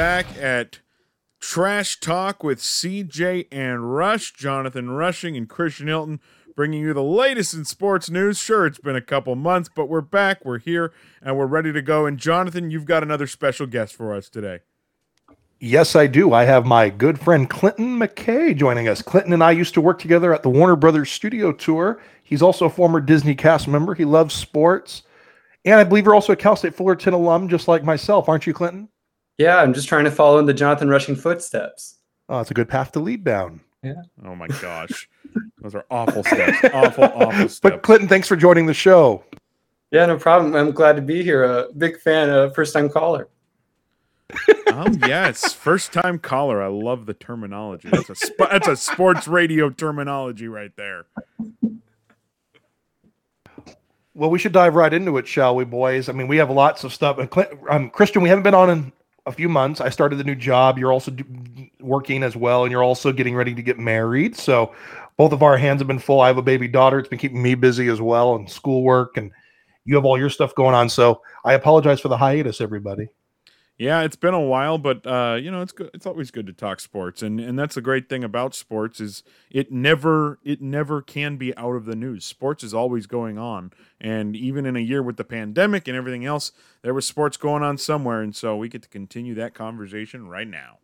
back 0.00 0.34
at 0.38 0.78
Trash 1.40 2.00
Talk 2.00 2.42
with 2.42 2.58
CJ 2.58 3.48
and 3.52 3.94
Rush, 3.94 4.32
Jonathan 4.32 4.88
Rushing 4.88 5.36
and 5.36 5.46
Christian 5.46 5.88
Hilton, 5.88 6.20
bringing 6.56 6.80
you 6.80 6.94
the 6.94 7.02
latest 7.02 7.52
in 7.52 7.66
sports 7.66 8.08
news. 8.08 8.38
Sure, 8.38 8.64
it's 8.64 8.78
been 8.78 8.96
a 8.96 9.02
couple 9.02 9.36
months, 9.36 9.68
but 9.76 9.90
we're 9.90 10.00
back, 10.00 10.42
we're 10.42 10.58
here, 10.58 10.94
and 11.20 11.36
we're 11.36 11.44
ready 11.44 11.70
to 11.74 11.82
go. 11.82 12.06
And 12.06 12.16
Jonathan, 12.16 12.70
you've 12.70 12.86
got 12.86 13.02
another 13.02 13.26
special 13.26 13.66
guest 13.66 13.94
for 13.94 14.14
us 14.14 14.30
today. 14.30 14.60
Yes, 15.58 15.94
I 15.94 16.06
do. 16.06 16.32
I 16.32 16.46
have 16.46 16.64
my 16.64 16.88
good 16.88 17.20
friend 17.20 17.50
Clinton 17.50 17.98
McKay 17.98 18.56
joining 18.56 18.88
us. 18.88 19.02
Clinton 19.02 19.34
and 19.34 19.44
I 19.44 19.50
used 19.50 19.74
to 19.74 19.82
work 19.82 19.98
together 19.98 20.32
at 20.32 20.42
the 20.42 20.48
Warner 20.48 20.76
Brothers 20.76 21.10
studio 21.10 21.52
tour. 21.52 22.00
He's 22.22 22.40
also 22.40 22.64
a 22.64 22.70
former 22.70 23.02
Disney 23.02 23.34
cast 23.34 23.68
member. 23.68 23.94
He 23.94 24.06
loves 24.06 24.34
sports. 24.34 25.02
And 25.66 25.74
I 25.74 25.84
believe 25.84 26.06
you're 26.06 26.14
also 26.14 26.32
a 26.32 26.36
Cal 26.36 26.56
State 26.56 26.74
Fullerton 26.74 27.12
alum, 27.12 27.50
just 27.50 27.68
like 27.68 27.84
myself, 27.84 28.30
aren't 28.30 28.46
you, 28.46 28.54
Clinton? 28.54 28.88
Yeah, 29.40 29.56
I'm 29.56 29.72
just 29.72 29.88
trying 29.88 30.04
to 30.04 30.10
follow 30.10 30.38
in 30.38 30.44
the 30.44 30.52
Jonathan 30.52 30.90
Rushing 30.90 31.16
footsteps. 31.16 31.96
Oh, 32.28 32.40
it's 32.40 32.50
a 32.50 32.54
good 32.54 32.68
path 32.68 32.92
to 32.92 33.00
lead 33.00 33.24
down. 33.24 33.62
Yeah. 33.82 33.94
Oh 34.22 34.34
my 34.36 34.48
gosh. 34.48 35.08
Those 35.62 35.74
are 35.74 35.86
awful 35.90 36.22
steps. 36.24 36.58
Awful, 36.74 37.04
awful 37.04 37.32
steps. 37.48 37.60
But 37.60 37.80
Clinton, 37.80 38.06
thanks 38.06 38.28
for 38.28 38.36
joining 38.36 38.66
the 38.66 38.74
show. 38.74 39.24
Yeah, 39.92 40.04
no 40.04 40.18
problem. 40.18 40.54
I'm 40.54 40.72
glad 40.72 40.94
to 40.96 41.00
be 41.00 41.22
here. 41.22 41.44
A 41.44 41.72
big 41.72 41.98
fan, 42.00 42.28
a 42.28 42.50
first 42.52 42.74
time 42.74 42.90
caller. 42.90 43.28
Oh 44.72 44.86
yes, 45.04 45.52
first 45.52 45.92
time 45.92 46.18
caller. 46.18 46.62
I 46.62 46.68
love 46.68 47.04
the 47.04 47.12
terminology. 47.12 47.88
That's 47.90 48.08
a 48.08 48.14
sp- 48.14 48.48
that's 48.50 48.68
a 48.68 48.76
sports 48.76 49.26
radio 49.26 49.68
terminology 49.68 50.46
right 50.46 50.70
there. 50.76 51.06
Well, 54.14 54.30
we 54.30 54.38
should 54.38 54.52
dive 54.52 54.76
right 54.76 54.92
into 54.94 55.18
it, 55.18 55.26
shall 55.26 55.56
we, 55.56 55.64
boys? 55.64 56.08
I 56.08 56.12
mean, 56.12 56.28
we 56.28 56.36
have 56.36 56.48
lots 56.50 56.84
of 56.84 56.92
stuff. 56.94 57.18
And 57.18 57.28
Clint, 57.28 57.50
um, 57.68 57.90
Christian, 57.90 58.22
we 58.22 58.28
haven't 58.28 58.44
been 58.44 58.54
on 58.54 58.70
in 58.70 58.92
a 59.30 59.32
few 59.32 59.48
months. 59.48 59.80
I 59.80 59.88
started 59.88 60.16
the 60.16 60.24
new 60.24 60.34
job. 60.34 60.78
You're 60.78 60.92
also 60.92 61.10
do, 61.10 61.24
working 61.80 62.22
as 62.22 62.36
well, 62.36 62.64
and 62.64 62.70
you're 62.70 62.84
also 62.84 63.12
getting 63.12 63.34
ready 63.34 63.54
to 63.54 63.62
get 63.62 63.78
married. 63.78 64.36
So 64.36 64.74
both 65.16 65.32
of 65.32 65.42
our 65.42 65.56
hands 65.56 65.80
have 65.80 65.88
been 65.88 65.98
full. 65.98 66.20
I 66.20 66.26
have 66.26 66.38
a 66.38 66.42
baby 66.42 66.68
daughter. 66.68 66.98
It's 66.98 67.08
been 67.08 67.18
keeping 67.18 67.42
me 67.42 67.54
busy 67.54 67.88
as 67.88 68.00
well, 68.00 68.34
and 68.36 68.50
schoolwork, 68.50 69.16
and 69.16 69.30
you 69.84 69.94
have 69.94 70.04
all 70.04 70.18
your 70.18 70.30
stuff 70.30 70.54
going 70.54 70.74
on. 70.74 70.88
So 70.88 71.22
I 71.44 71.54
apologize 71.54 72.00
for 72.00 72.08
the 72.08 72.16
hiatus, 72.16 72.60
everybody. 72.60 73.08
Yeah, 73.80 74.02
it's 74.02 74.14
been 74.14 74.34
a 74.34 74.40
while, 74.40 74.76
but 74.76 75.06
uh, 75.06 75.38
you 75.40 75.50
know, 75.50 75.62
it's 75.62 75.72
good. 75.72 75.88
It's 75.94 76.04
always 76.04 76.30
good 76.30 76.46
to 76.48 76.52
talk 76.52 76.80
sports, 76.80 77.22
and 77.22 77.40
and 77.40 77.58
that's 77.58 77.76
the 77.76 77.80
great 77.80 78.10
thing 78.10 78.22
about 78.22 78.54
sports 78.54 79.00
is 79.00 79.22
it 79.50 79.72
never 79.72 80.38
it 80.44 80.60
never 80.60 81.00
can 81.00 81.38
be 81.38 81.56
out 81.56 81.74
of 81.74 81.86
the 81.86 81.96
news. 81.96 82.26
Sports 82.26 82.62
is 82.62 82.74
always 82.74 83.06
going 83.06 83.38
on, 83.38 83.72
and 83.98 84.36
even 84.36 84.66
in 84.66 84.76
a 84.76 84.80
year 84.80 85.02
with 85.02 85.16
the 85.16 85.24
pandemic 85.24 85.88
and 85.88 85.96
everything 85.96 86.26
else, 86.26 86.52
there 86.82 86.92
was 86.92 87.06
sports 87.06 87.38
going 87.38 87.62
on 87.62 87.78
somewhere, 87.78 88.20
and 88.20 88.36
so 88.36 88.54
we 88.54 88.68
get 88.68 88.82
to 88.82 88.88
continue 88.90 89.34
that 89.36 89.54
conversation 89.54 90.28
right 90.28 90.48
now. 90.48 90.76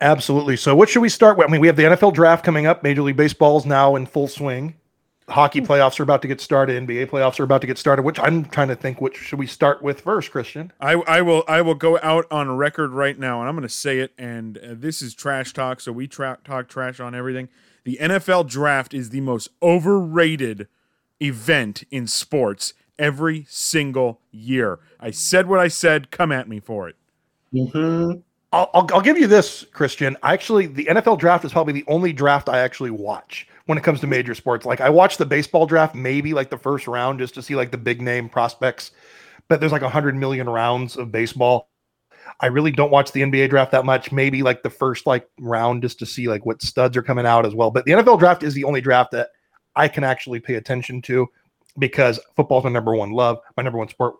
Absolutely. 0.00 0.56
So, 0.58 0.76
what 0.76 0.88
should 0.88 1.02
we 1.02 1.08
start 1.08 1.36
with? 1.36 1.48
I 1.48 1.50
mean, 1.50 1.60
we 1.60 1.66
have 1.66 1.74
the 1.74 1.82
NFL 1.82 2.14
draft 2.14 2.44
coming 2.44 2.64
up. 2.64 2.84
Major 2.84 3.02
League 3.02 3.16
Baseball 3.16 3.58
is 3.58 3.66
now 3.66 3.96
in 3.96 4.06
full 4.06 4.28
swing. 4.28 4.76
Hockey 5.28 5.60
playoffs 5.60 6.00
are 6.00 6.02
about 6.02 6.22
to 6.22 6.28
get 6.28 6.40
started. 6.40 6.82
NBA 6.86 7.08
playoffs 7.08 7.38
are 7.38 7.44
about 7.44 7.60
to 7.60 7.66
get 7.66 7.78
started. 7.78 8.02
Which 8.02 8.18
I'm 8.18 8.44
trying 8.46 8.68
to 8.68 8.76
think. 8.76 9.00
Which 9.00 9.16
should 9.16 9.38
we 9.38 9.46
start 9.46 9.82
with 9.82 10.00
first, 10.00 10.30
Christian? 10.30 10.72
I, 10.80 10.92
I 10.92 11.22
will 11.22 11.44
I 11.46 11.62
will 11.62 11.74
go 11.74 11.98
out 12.02 12.26
on 12.30 12.56
record 12.56 12.90
right 12.90 13.18
now, 13.18 13.40
and 13.40 13.48
I'm 13.48 13.54
going 13.54 13.62
to 13.62 13.68
say 13.68 14.00
it. 14.00 14.12
And 14.18 14.58
uh, 14.58 14.60
this 14.70 15.00
is 15.00 15.14
trash 15.14 15.52
talk, 15.52 15.80
so 15.80 15.92
we 15.92 16.08
tra- 16.08 16.38
talk 16.44 16.68
trash 16.68 17.00
on 17.00 17.14
everything. 17.14 17.48
The 17.84 17.98
NFL 18.00 18.48
draft 18.48 18.94
is 18.94 19.10
the 19.10 19.20
most 19.20 19.48
overrated 19.62 20.68
event 21.20 21.84
in 21.90 22.06
sports 22.06 22.74
every 22.98 23.46
single 23.48 24.20
year. 24.30 24.80
I 25.00 25.12
said 25.12 25.46
what 25.46 25.60
I 25.60 25.68
said. 25.68 26.10
Come 26.10 26.32
at 26.32 26.48
me 26.48 26.60
for 26.60 26.88
it. 26.88 26.96
Mm-hmm. 27.54 28.20
I'll, 28.52 28.70
I'll, 28.74 28.86
I'll 28.92 29.00
give 29.00 29.18
you 29.18 29.26
this, 29.26 29.64
Christian. 29.72 30.16
Actually, 30.22 30.66
the 30.66 30.84
NFL 30.86 31.18
draft 31.18 31.44
is 31.44 31.52
probably 31.52 31.72
the 31.72 31.84
only 31.86 32.12
draft 32.12 32.48
I 32.48 32.58
actually 32.58 32.90
watch 32.90 33.46
when 33.66 33.78
it 33.78 33.84
comes 33.84 34.00
to 34.00 34.06
major 34.06 34.34
sports. 34.34 34.66
Like 34.66 34.80
I 34.80 34.90
watch 34.90 35.16
the 35.16 35.26
baseball 35.26 35.66
draft, 35.66 35.94
maybe 35.94 36.34
like 36.34 36.50
the 36.50 36.58
first 36.58 36.86
round, 36.86 37.18
just 37.18 37.34
to 37.34 37.42
see 37.42 37.54
like 37.54 37.70
the 37.70 37.78
big 37.78 38.02
name 38.02 38.28
prospects. 38.28 38.90
But 39.48 39.60
there's 39.60 39.72
like 39.72 39.82
a 39.82 39.88
hundred 39.88 40.16
million 40.16 40.48
rounds 40.48 40.96
of 40.96 41.12
baseball. 41.12 41.68
I 42.40 42.46
really 42.46 42.70
don't 42.70 42.90
watch 42.90 43.12
the 43.12 43.20
NBA 43.22 43.50
draft 43.50 43.72
that 43.72 43.84
much. 43.84 44.12
Maybe 44.12 44.42
like 44.42 44.62
the 44.62 44.70
first 44.70 45.06
like 45.06 45.28
round 45.40 45.82
just 45.82 45.98
to 45.98 46.06
see 46.06 46.28
like 46.28 46.46
what 46.46 46.62
studs 46.62 46.96
are 46.96 47.02
coming 47.02 47.26
out 47.26 47.44
as 47.46 47.54
well. 47.54 47.70
But 47.70 47.84
the 47.84 47.92
NFL 47.92 48.18
draft 48.18 48.42
is 48.42 48.54
the 48.54 48.64
only 48.64 48.80
draft 48.80 49.10
that 49.12 49.28
I 49.76 49.88
can 49.88 50.04
actually 50.04 50.40
pay 50.40 50.54
attention 50.54 51.02
to 51.02 51.28
because 51.78 52.18
football's 52.36 52.64
my 52.64 52.70
number 52.70 52.94
one 52.94 53.10
love, 53.12 53.38
my 53.56 53.62
number 53.62 53.78
one 53.78 53.88
sport. 53.88 54.14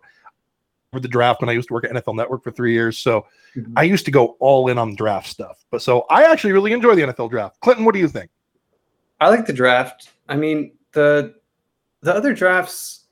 For 0.91 0.99
the 0.99 1.07
draft 1.07 1.41
when 1.41 1.49
I 1.49 1.53
used 1.53 1.69
to 1.69 1.73
work 1.73 1.85
at 1.85 1.91
NFL 1.91 2.15
Network 2.15 2.43
for 2.43 2.51
three 2.51 2.71
years, 2.71 2.99
so 2.99 3.25
Mhm. 3.55 3.73
I 3.75 3.81
used 3.81 4.05
to 4.05 4.11
go 4.11 4.35
all 4.39 4.67
in 4.67 4.77
on 4.77 4.93
draft 4.95 5.27
stuff. 5.27 5.65
But 5.71 5.81
so 5.81 6.05
I 6.09 6.23
actually 6.25 6.53
really 6.53 6.71
enjoy 6.71 6.93
the 6.93 7.01
NFL 7.01 7.29
draft. 7.29 7.59
Clinton, 7.61 7.83
what 7.83 7.93
do 7.93 7.99
you 7.99 8.07
think? 8.07 8.29
I 9.23 9.29
like 9.29 9.45
the 9.45 9.53
draft. 9.53 10.11
I 10.29 10.35
mean, 10.35 10.73
the 10.91 11.35
the 12.01 12.13
other 12.13 12.33
drafts, 12.33 13.05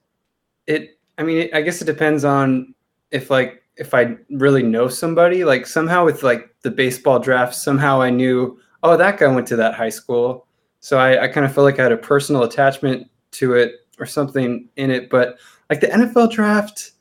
it. 0.68 1.00
I 1.18 1.24
mean, 1.24 1.38
it, 1.38 1.54
I 1.54 1.62
guess 1.62 1.82
it 1.82 1.86
depends 1.86 2.24
on 2.26 2.74
if 3.12 3.30
like 3.30 3.64
if 3.78 3.94
I 3.94 4.18
really 4.30 4.64
know 4.64 4.88
somebody. 4.88 5.44
Like 5.44 5.66
somehow 5.66 6.06
with 6.06 6.24
like 6.24 6.56
the 6.62 6.72
baseball 6.72 7.20
draft, 7.20 7.56
somehow 7.56 8.02
I 8.02 8.10
knew, 8.10 8.60
oh, 8.84 8.98
that 8.98 9.18
guy 9.18 9.28
went 9.28 9.48
to 9.48 9.56
that 9.58 9.74
high 9.74 9.90
school, 9.90 10.48
so 10.80 10.98
I, 10.98 11.24
I 11.24 11.28
kind 11.28 11.46
of 11.46 11.54
feel 11.54 11.64
like 11.64 11.80
I 11.80 11.84
had 11.84 11.92
a 11.92 11.98
personal 11.98 12.44
attachment 12.44 13.10
to 13.32 13.54
it 13.54 13.88
or 14.00 14.06
something 14.06 14.68
in 14.76 14.92
it. 14.92 15.10
But 15.10 15.38
like 15.70 15.80
the 15.80 15.88
NFL 15.88 16.32
draft, 16.32 16.92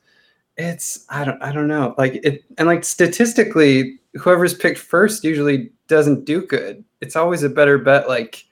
it's 0.57 1.05
I 1.09 1.25
don't 1.25 1.41
I 1.41 1.51
don't 1.51 1.67
know. 1.67 1.95
Like 1.97 2.15
it 2.23 2.43
and 2.57 2.67
like 2.67 2.83
statistically, 2.83 3.99
whoever's 4.15 4.53
picked 4.53 4.79
first 4.79 5.23
usually 5.23 5.71
doesn't 5.87 6.25
do 6.25 6.45
good. 6.45 6.83
It's 7.01 7.15
always 7.15 7.43
a 7.43 7.49
better 7.49 7.77
bet 7.77 8.07
like 8.07 8.45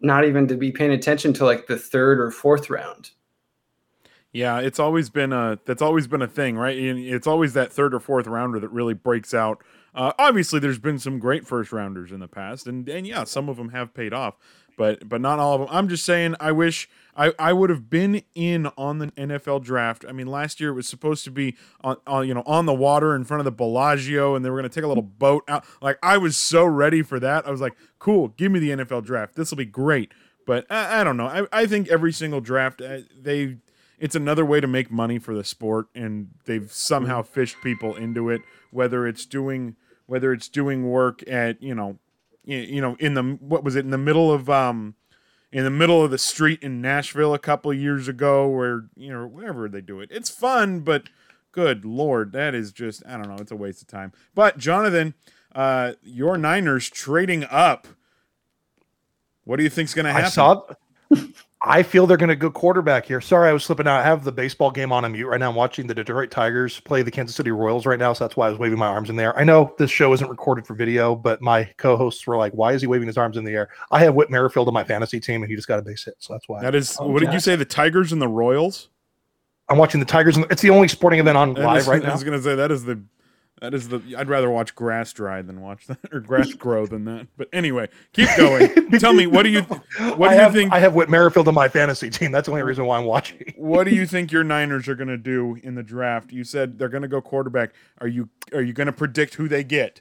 not 0.00 0.24
even 0.24 0.46
to 0.48 0.56
be 0.56 0.70
paying 0.70 0.92
attention 0.92 1.32
to 1.34 1.44
like 1.44 1.66
the 1.66 1.78
third 1.78 2.20
or 2.20 2.30
fourth 2.30 2.70
round. 2.70 3.10
Yeah, 4.32 4.58
it's 4.60 4.78
always 4.78 5.08
been 5.08 5.32
a 5.32 5.58
that's 5.64 5.82
always 5.82 6.06
been 6.06 6.22
a 6.22 6.28
thing, 6.28 6.56
right? 6.56 6.76
It's 6.76 7.26
always 7.26 7.54
that 7.54 7.72
third 7.72 7.94
or 7.94 8.00
fourth 8.00 8.26
rounder 8.26 8.60
that 8.60 8.68
really 8.68 8.94
breaks 8.94 9.32
out. 9.32 9.62
Uh, 9.94 10.12
obviously, 10.18 10.60
there's 10.60 10.78
been 10.78 10.98
some 10.98 11.18
great 11.18 11.46
first 11.46 11.72
rounders 11.72 12.12
in 12.12 12.20
the 12.20 12.28
past, 12.28 12.66
and 12.66 12.88
and 12.88 13.06
yeah, 13.06 13.24
some 13.24 13.48
of 13.48 13.56
them 13.56 13.70
have 13.70 13.94
paid 13.94 14.12
off, 14.12 14.36
but 14.76 15.08
but 15.08 15.20
not 15.22 15.38
all 15.38 15.54
of 15.54 15.60
them. 15.60 15.68
I'm 15.72 15.88
just 15.88 16.04
saying, 16.04 16.36
I 16.38 16.52
wish 16.52 16.90
I 17.16 17.32
I 17.38 17.54
would 17.54 17.70
have 17.70 17.88
been 17.88 18.22
in 18.34 18.66
on 18.76 18.98
the 18.98 19.08
NFL 19.08 19.64
draft. 19.64 20.04
I 20.06 20.12
mean, 20.12 20.26
last 20.26 20.60
year 20.60 20.70
it 20.70 20.74
was 20.74 20.86
supposed 20.86 21.24
to 21.24 21.30
be 21.30 21.56
on, 21.80 21.96
on 22.06 22.28
you 22.28 22.34
know 22.34 22.44
on 22.46 22.66
the 22.66 22.74
water 22.74 23.16
in 23.16 23.24
front 23.24 23.40
of 23.40 23.44
the 23.46 23.50
Bellagio, 23.50 24.34
and 24.34 24.44
they 24.44 24.50
were 24.50 24.58
going 24.58 24.70
to 24.70 24.74
take 24.74 24.84
a 24.84 24.88
little 24.88 25.02
boat 25.02 25.42
out. 25.48 25.64
Like 25.80 25.98
I 26.02 26.18
was 26.18 26.36
so 26.36 26.64
ready 26.64 27.02
for 27.02 27.18
that. 27.18 27.46
I 27.46 27.50
was 27.50 27.62
like, 27.62 27.74
cool, 27.98 28.28
give 28.28 28.52
me 28.52 28.58
the 28.58 28.70
NFL 28.70 29.04
draft. 29.04 29.34
This 29.34 29.50
will 29.50 29.58
be 29.58 29.64
great. 29.64 30.12
But 30.46 30.66
I, 30.70 31.00
I 31.00 31.04
don't 31.04 31.16
know. 31.16 31.26
I, 31.26 31.46
I 31.52 31.66
think 31.66 31.88
every 31.88 32.12
single 32.12 32.40
draft 32.40 32.80
uh, 32.80 33.00
they 33.20 33.58
it's 33.98 34.14
another 34.14 34.44
way 34.44 34.60
to 34.60 34.66
make 34.66 34.90
money 34.90 35.18
for 35.18 35.34
the 35.34 35.44
sport 35.44 35.88
and 35.94 36.28
they've 36.44 36.72
somehow 36.72 37.22
fished 37.22 37.56
people 37.62 37.94
into 37.96 38.30
it 38.30 38.42
whether 38.70 39.06
it's 39.06 39.26
doing 39.26 39.76
whether 40.06 40.32
it's 40.32 40.48
doing 40.48 40.88
work 40.88 41.22
at 41.28 41.62
you 41.62 41.74
know 41.74 41.98
you 42.44 42.80
know 42.80 42.96
in 42.98 43.14
the 43.14 43.22
what 43.22 43.64
was 43.64 43.76
it 43.76 43.84
in 43.84 43.90
the 43.90 43.98
middle 43.98 44.32
of 44.32 44.48
um 44.48 44.94
in 45.50 45.64
the 45.64 45.70
middle 45.70 46.04
of 46.04 46.10
the 46.10 46.18
street 46.18 46.62
in 46.62 46.80
Nashville 46.80 47.34
a 47.34 47.38
couple 47.38 47.70
of 47.70 47.76
years 47.76 48.08
ago 48.08 48.48
where 48.48 48.84
you 48.96 49.12
know 49.12 49.26
wherever 49.26 49.68
they 49.68 49.80
do 49.80 50.00
it 50.00 50.08
it's 50.10 50.30
fun 50.30 50.80
but 50.80 51.08
good 51.52 51.84
lord 51.84 52.32
that 52.32 52.54
is 52.54 52.72
just 52.72 53.02
I 53.06 53.12
don't 53.12 53.28
know 53.28 53.36
it's 53.38 53.52
a 53.52 53.56
waste 53.56 53.82
of 53.82 53.88
time 53.88 54.12
but 54.34 54.58
Jonathan 54.58 55.14
uh 55.54 55.92
your 56.02 56.36
Niners 56.36 56.88
trading 56.90 57.44
up 57.44 57.86
what 59.44 59.56
do 59.56 59.62
you 59.62 59.70
think's 59.70 59.94
going 59.94 60.04
to 60.04 60.12
happen 60.12 60.26
I 60.26 60.28
saw. 60.28 60.62
I 61.62 61.82
feel 61.82 62.06
they're 62.06 62.16
going 62.18 62.28
to 62.28 62.36
go 62.36 62.50
quarterback 62.52 63.06
here. 63.06 63.20
Sorry, 63.20 63.48
I 63.48 63.52
was 63.52 63.64
slipping 63.64 63.88
out. 63.88 63.98
I 63.98 64.04
have 64.04 64.22
the 64.22 64.30
baseball 64.30 64.70
game 64.70 64.92
on 64.92 65.04
a 65.04 65.08
mute 65.08 65.26
right 65.26 65.40
now. 65.40 65.48
I'm 65.48 65.56
watching 65.56 65.86
the 65.88 65.94
Detroit 65.94 66.30
Tigers 66.30 66.78
play 66.80 67.02
the 67.02 67.10
Kansas 67.10 67.34
City 67.34 67.50
Royals 67.50 67.84
right 67.84 67.98
now, 67.98 68.12
so 68.12 68.24
that's 68.24 68.36
why 68.36 68.46
I 68.46 68.50
was 68.50 68.58
waving 68.60 68.78
my 68.78 68.86
arms 68.86 69.10
in 69.10 69.16
the 69.16 69.24
air. 69.24 69.36
I 69.36 69.42
know 69.42 69.74
this 69.76 69.90
show 69.90 70.12
isn't 70.12 70.28
recorded 70.30 70.66
for 70.66 70.74
video, 70.74 71.16
but 71.16 71.40
my 71.42 71.64
co-hosts 71.78 72.24
were 72.28 72.36
like, 72.36 72.52
"Why 72.52 72.74
is 72.74 72.82
he 72.82 72.86
waving 72.86 73.08
his 73.08 73.18
arms 73.18 73.36
in 73.36 73.42
the 73.44 73.52
air?" 73.52 73.70
I 73.90 74.00
have 74.04 74.14
Whit 74.14 74.30
Merrifield 74.30 74.68
on 74.68 74.74
my 74.74 74.84
fantasy 74.84 75.18
team, 75.18 75.42
and 75.42 75.50
he 75.50 75.56
just 75.56 75.66
got 75.66 75.80
a 75.80 75.82
base 75.82 76.04
hit, 76.04 76.14
so 76.18 76.34
that's 76.34 76.48
why. 76.48 76.62
that 76.62 76.76
is 76.76 76.96
Oh, 77.00 77.08
what 77.08 77.20
did 77.20 77.32
you 77.32 77.40
say 77.40 77.56
the 77.56 77.64
Tigers 77.64 78.12
and 78.12 78.22
the 78.22 78.28
Royals 78.28 78.90
I'm 79.68 79.78
watching 79.78 79.98
the 80.00 80.06
Tigers. 80.06 80.36
And 80.36 80.46
it's 80.50 80.62
the 80.62 80.70
only 80.70 80.88
sporting 80.88 81.18
event 81.20 81.36
on 81.36 81.54
That 81.54 81.64
live 81.64 81.80
is- 81.82 81.88
right 81.88 82.02
now. 82.02 82.10
I 82.10 82.12
was 82.12 82.22
gonna 82.24 82.40
say 82.40 82.54
that 82.54 82.70
is 82.70 82.84
the 82.84 83.02
that 83.60 83.74
is 83.74 83.88
the 83.88 84.02
I'd 84.16 84.28
rather 84.28 84.50
watch 84.50 84.74
grass 84.74 85.12
dry 85.12 85.42
than 85.42 85.60
watch 85.60 85.86
that 85.86 85.98
or 86.12 86.20
grass 86.20 86.52
grow 86.54 86.86
than 86.86 87.04
that. 87.06 87.26
But 87.36 87.48
anyway, 87.52 87.88
keep 88.12 88.28
going. 88.36 88.90
Tell 88.98 89.12
me 89.12 89.26
what 89.26 89.42
do 89.42 89.50
you 89.50 89.62
what 89.62 90.30
do 90.30 90.36
you 90.36 90.50
think 90.50 90.72
I 90.72 90.78
have 90.78 90.94
Whit 90.94 91.08
Merrifield 91.08 91.48
on 91.48 91.54
my 91.54 91.68
fantasy 91.68 92.10
team. 92.10 92.32
That's 92.32 92.46
the 92.46 92.52
only 92.52 92.62
reason 92.62 92.86
why 92.86 92.98
I'm 92.98 93.04
watching. 93.04 93.52
what 93.56 93.84
do 93.84 93.94
you 93.94 94.06
think 94.08 94.32
your 94.32 94.44
Niners 94.44 94.88
are 94.88 94.94
gonna 94.94 95.16
do 95.16 95.58
in 95.62 95.74
the 95.74 95.82
draft? 95.82 96.32
You 96.32 96.44
said 96.44 96.78
they're 96.78 96.88
gonna 96.88 97.08
go 97.08 97.20
quarterback. 97.20 97.74
Are 98.00 98.08
you 98.08 98.28
are 98.52 98.62
you 98.62 98.72
gonna 98.72 98.92
predict 98.92 99.34
who 99.34 99.48
they 99.48 99.64
get? 99.64 100.00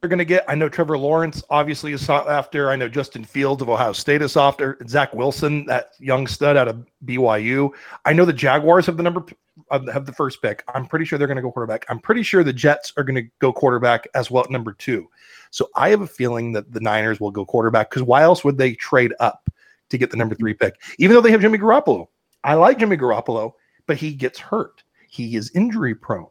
they're 0.00 0.08
going 0.08 0.18
to 0.18 0.24
get. 0.24 0.44
I 0.48 0.54
know 0.54 0.68
Trevor 0.68 0.96
Lawrence 0.96 1.42
obviously 1.50 1.92
is 1.92 2.04
sought 2.04 2.28
after. 2.28 2.70
I 2.70 2.76
know 2.76 2.88
Justin 2.88 3.24
Fields 3.24 3.62
of 3.62 3.68
Ohio 3.68 3.92
State 3.92 4.22
is 4.22 4.32
sought 4.32 4.54
after. 4.54 4.78
Zach 4.86 5.12
Wilson, 5.12 5.66
that 5.66 5.90
young 5.98 6.26
stud 6.26 6.56
out 6.56 6.68
of 6.68 6.86
BYU. 7.04 7.70
I 8.04 8.12
know 8.12 8.24
the 8.24 8.32
Jaguars 8.32 8.86
have 8.86 8.96
the 8.96 9.02
number 9.02 9.24
have 9.70 10.06
the 10.06 10.12
first 10.12 10.40
pick. 10.42 10.64
I'm 10.74 10.86
pretty 10.86 11.04
sure 11.04 11.18
they're 11.18 11.28
going 11.28 11.36
to 11.36 11.42
go 11.42 11.52
quarterback. 11.52 11.84
I'm 11.88 11.98
pretty 11.98 12.22
sure 12.22 12.42
the 12.42 12.52
Jets 12.52 12.92
are 12.96 13.04
going 13.04 13.22
to 13.22 13.30
go 13.38 13.52
quarterback 13.52 14.06
as 14.14 14.30
well 14.30 14.44
at 14.44 14.50
number 14.50 14.72
two. 14.72 15.08
So 15.50 15.68
I 15.76 15.90
have 15.90 16.00
a 16.00 16.06
feeling 16.06 16.52
that 16.52 16.72
the 16.72 16.80
Niners 16.80 17.20
will 17.20 17.30
go 17.30 17.44
quarterback 17.44 17.90
because 17.90 18.02
why 18.02 18.22
else 18.22 18.44
would 18.44 18.58
they 18.58 18.74
trade 18.74 19.14
up 19.20 19.48
to 19.88 19.98
get 19.98 20.10
the 20.10 20.16
number 20.16 20.34
three 20.34 20.54
pick? 20.54 20.80
Even 20.98 21.14
though 21.14 21.20
they 21.20 21.30
have 21.30 21.40
Jimmy 21.40 21.58
Garoppolo, 21.58 22.08
I 22.44 22.54
like 22.54 22.78
Jimmy 22.78 22.96
Garoppolo, 22.96 23.52
but 23.86 23.96
he 23.96 24.12
gets 24.12 24.38
hurt. 24.38 24.82
He 25.08 25.36
is 25.36 25.50
injury 25.54 25.94
prone. 25.94 26.28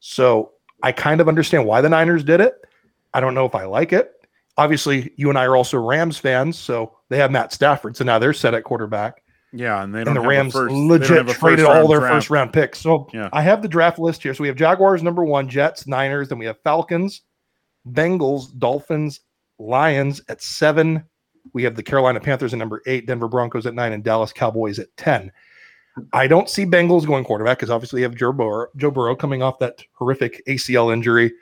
So 0.00 0.52
I 0.82 0.92
kind 0.92 1.20
of 1.20 1.28
understand 1.28 1.66
why 1.66 1.80
the 1.80 1.88
Niners 1.88 2.24
did 2.24 2.40
it. 2.40 2.54
I 3.14 3.20
don't 3.20 3.34
know 3.34 3.46
if 3.46 3.54
I 3.54 3.64
like 3.64 3.92
it. 3.92 4.12
Obviously, 4.58 5.12
you 5.16 5.28
and 5.28 5.38
I 5.38 5.44
are 5.44 5.56
also 5.56 5.78
Rams 5.78 6.18
fans, 6.18 6.58
so 6.58 6.96
they 7.08 7.18
have 7.18 7.30
Matt 7.30 7.52
Stafford, 7.52 7.96
so 7.96 8.04
now 8.04 8.18
they're 8.18 8.32
set 8.32 8.54
at 8.54 8.64
quarterback. 8.64 9.22
Yeah, 9.52 9.82
and 9.82 9.94
they 9.94 9.98
And 10.00 10.06
don't 10.06 10.14
the 10.16 10.20
have 10.22 10.28
Rams 10.28 10.52
first- 10.52 10.74
legit 10.74 11.26
have 11.26 11.38
traded 11.38 11.64
all 11.64 11.88
their 11.88 12.00
draft. 12.00 12.14
first 12.14 12.30
round 12.30 12.52
picks. 12.52 12.78
So 12.80 13.08
Yeah. 13.14 13.28
I 13.32 13.42
have 13.42 13.62
the 13.62 13.68
draft 13.68 13.98
list 13.98 14.22
here. 14.22 14.34
So 14.34 14.42
we 14.42 14.48
have 14.48 14.56
Jaguars 14.56 15.02
number 15.02 15.24
one, 15.24 15.48
Jets, 15.48 15.86
Niners, 15.86 16.28
then 16.28 16.38
we 16.38 16.46
have 16.46 16.56
Falcons, 16.62 17.22
Bengals, 17.88 18.56
Dolphins, 18.58 19.20
Lions 19.58 20.20
at 20.28 20.42
seven. 20.42 21.04
We 21.54 21.62
have 21.62 21.76
the 21.76 21.82
Carolina 21.82 22.20
Panthers 22.20 22.52
at 22.52 22.58
number 22.58 22.82
eight, 22.86 23.06
Denver 23.06 23.28
Broncos 23.28 23.66
at 23.66 23.74
nine, 23.74 23.92
and 23.92 24.02
Dallas 24.04 24.32
Cowboys 24.32 24.78
at 24.78 24.88
10. 24.96 25.30
I 26.12 26.26
don't 26.26 26.50
see 26.50 26.66
Bengals 26.66 27.06
going 27.06 27.24
quarterback 27.24 27.58
because 27.58 27.70
obviously 27.70 28.00
you 28.00 28.04
have 28.04 28.14
Joe 28.14 28.32
Burrow, 28.32 28.66
Joe 28.76 28.90
Burrow 28.90 29.16
coming 29.16 29.42
off 29.42 29.58
that 29.60 29.82
horrific 29.92 30.42
ACL 30.46 30.92
injury. 30.92 31.32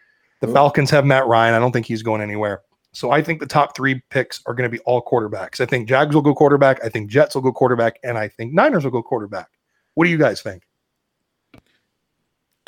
The 0.40 0.46
Falcons 0.48 0.90
have 0.90 1.06
Matt 1.06 1.26
Ryan. 1.26 1.54
I 1.54 1.58
don't 1.58 1.72
think 1.72 1.86
he's 1.86 2.02
going 2.02 2.20
anywhere. 2.20 2.60
So 2.94 3.10
I 3.10 3.22
think 3.22 3.40
the 3.40 3.46
top 3.46 3.76
three 3.76 4.00
picks 4.08 4.40
are 4.46 4.54
going 4.54 4.70
to 4.70 4.74
be 4.74 4.82
all 4.84 5.02
quarterbacks. 5.02 5.60
I 5.60 5.66
think 5.66 5.88
Jags 5.88 6.14
will 6.14 6.22
go 6.22 6.32
quarterback. 6.32 6.82
I 6.84 6.88
think 6.88 7.10
Jets 7.10 7.34
will 7.34 7.42
go 7.42 7.52
quarterback, 7.52 7.98
and 8.04 8.16
I 8.16 8.28
think 8.28 8.54
Niners 8.54 8.84
will 8.84 8.92
go 8.92 9.02
quarterback. 9.02 9.48
What 9.94 10.04
do 10.04 10.10
you 10.10 10.16
guys 10.16 10.40
think? 10.40 10.62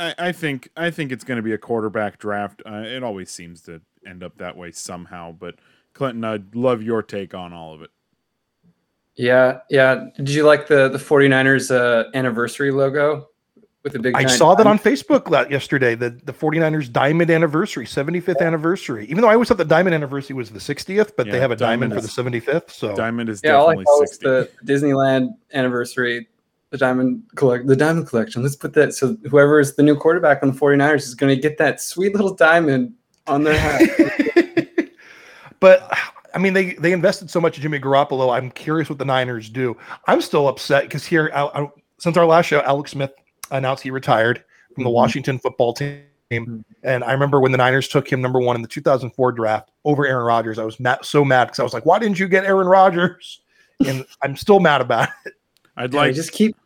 I, 0.01 0.15
I 0.19 0.33
think 0.33 0.69
I 0.77 0.91
think 0.91 1.13
it's 1.13 1.23
going 1.23 1.37
to 1.37 1.43
be 1.43 1.53
a 1.53 1.59
quarterback 1.59 2.19
draft. 2.19 2.61
Uh, 2.67 2.83
it 2.85 3.05
always 3.05 3.31
seems 3.31 3.63
to 3.63 3.81
end 4.05 4.25
up 4.25 4.37
that 4.39 4.57
way 4.57 4.73
somehow. 4.73 5.31
But 5.31 5.55
Clinton, 5.95 6.25
I'd 6.25 6.57
love 6.57 6.83
your 6.83 7.05
take 7.05 7.33
on 7.33 7.53
all 7.53 7.73
of 7.73 7.83
it. 7.83 7.91
Yeah, 9.15 9.61
yeah. 9.71 10.07
Did 10.17 10.29
you 10.29 10.45
like 10.45 10.67
the 10.67 10.89
the 10.89 10.99
49ers 10.99 11.71
uh, 11.71 12.11
anniversary 12.15 12.73
logo 12.73 13.29
with 13.87 13.93
the 13.93 14.01
big? 14.01 14.17
I 14.17 14.27
saw 14.27 14.55
that 14.57 14.67
on 14.67 14.79
Facebook 14.79 15.31
yesterday. 15.49 15.95
The 15.95 16.11
the 16.11 16.33
49ers 16.33 16.91
diamond 16.93 17.31
anniversary, 17.31 17.87
75th 17.87 18.41
anniversary. 18.41 19.07
Even 19.07 19.23
though 19.23 19.29
I 19.29 19.35
always 19.35 19.49
thought 19.49 19.59
the 19.59 19.65
diamond 19.65 19.95
anniversary 19.95 20.35
was 20.35 20.51
the 20.51 20.59
60th, 20.59 21.13
but 21.17 21.31
they 21.31 21.39
have 21.39 21.53
a 21.53 21.57
diamond, 21.57 21.93
diamond 21.93 22.13
for 22.13 22.23
the 22.23 22.31
75th. 22.41 22.71
So 22.71 22.97
Diamond 22.97 23.29
is 23.29 23.41
Yeah, 23.45 23.53
all 23.55 23.69
I 23.69 23.77
definitely 23.77 23.85
saw 23.87 24.01
was 24.01 24.11
sixty. 24.11 24.27
the 24.27 24.51
Disneyland 24.65 25.29
anniversary, 25.55 26.29
the 26.71 26.79
diamond 26.79 27.23
collect, 27.37 27.69
the 27.69 27.77
diamond 27.77 28.09
collection. 28.09 28.43
Let's 28.43 28.57
put 28.57 28.73
that 28.75 28.93
so 28.93 29.17
whoever 29.31 29.61
is 29.61 29.77
the 29.77 29.85
new 29.85 29.95
quarterback 29.95 30.43
on 30.43 30.51
the 30.53 30.59
49ers 30.59 31.05
is 31.05 31.15
going 31.15 31.35
to 31.35 31.41
get 31.41 31.57
that 31.59 31.81
sweet 31.81 32.13
little 32.13 32.35
diamond 32.35 32.93
on 33.29 33.45
their 33.45 33.57
hat. 33.59 34.69
but 35.61 35.89
I 36.35 36.39
mean, 36.39 36.53
they 36.55 36.75
they 36.75 36.93
invested 36.93 37.31
so 37.31 37.41
much 37.41 37.57
in 37.57 37.63
Jimmy 37.63 37.79
Garoppolo. 37.81 38.37
I'm 38.37 38.51
curious 38.51 38.89
what 38.89 38.99
the 38.99 39.05
Niners 39.05 39.49
do. 39.49 39.77
I'm 40.07 40.21
still 40.21 40.49
upset 40.49 40.83
because 40.83 41.07
here, 41.07 41.31
Al- 41.33 41.53
Al- 41.55 41.75
since 41.99 42.17
our 42.17 42.27
last 42.27 42.47
show, 42.47 42.61
Alex 42.63 42.91
Smith 42.91 43.13
announced 43.51 43.83
he 43.83 43.91
retired 43.91 44.43
from 44.75 44.85
the 44.85 44.91
Mhm. 44.91 44.95
Washington 44.95 45.39
football 45.39 45.73
team. 45.73 46.03
Mhm. 46.31 46.65
And 46.83 47.05
I 47.05 47.13
remember 47.13 47.41
when 47.41 47.53
the 47.53 47.59
Niners 47.59 47.89
took 47.89 48.11
him 48.11 48.21
number 48.21 48.41
one 48.41 48.57
in 48.57 48.63
the 48.63 48.69
2004 48.69 49.33
draft 49.33 49.71
over 49.85 50.07
Aaron 50.07 50.27
Rodgers. 50.27 50.59
I 50.59 50.65
was 50.65 50.81
mad, 50.81 50.99
so 51.05 51.25
mad 51.25 51.45
because 51.47 51.61
I 51.61 51.63
was 51.63 51.73
like, 51.73 51.87
"Why 51.87 51.99
didn't 51.99 52.19
you 52.19 52.27
get 52.29 52.45
Aaron 52.45 52.67
Rodgers?" 52.67 53.41
And 53.87 54.07
I'm 54.23 54.37
still 54.37 54.59
mad 54.59 54.81
about 54.81 55.11
it. 55.27 55.35
I'd 55.77 55.93
like 55.93 56.11
they 56.13 56.17
just 56.17 56.33
keep 56.33 56.57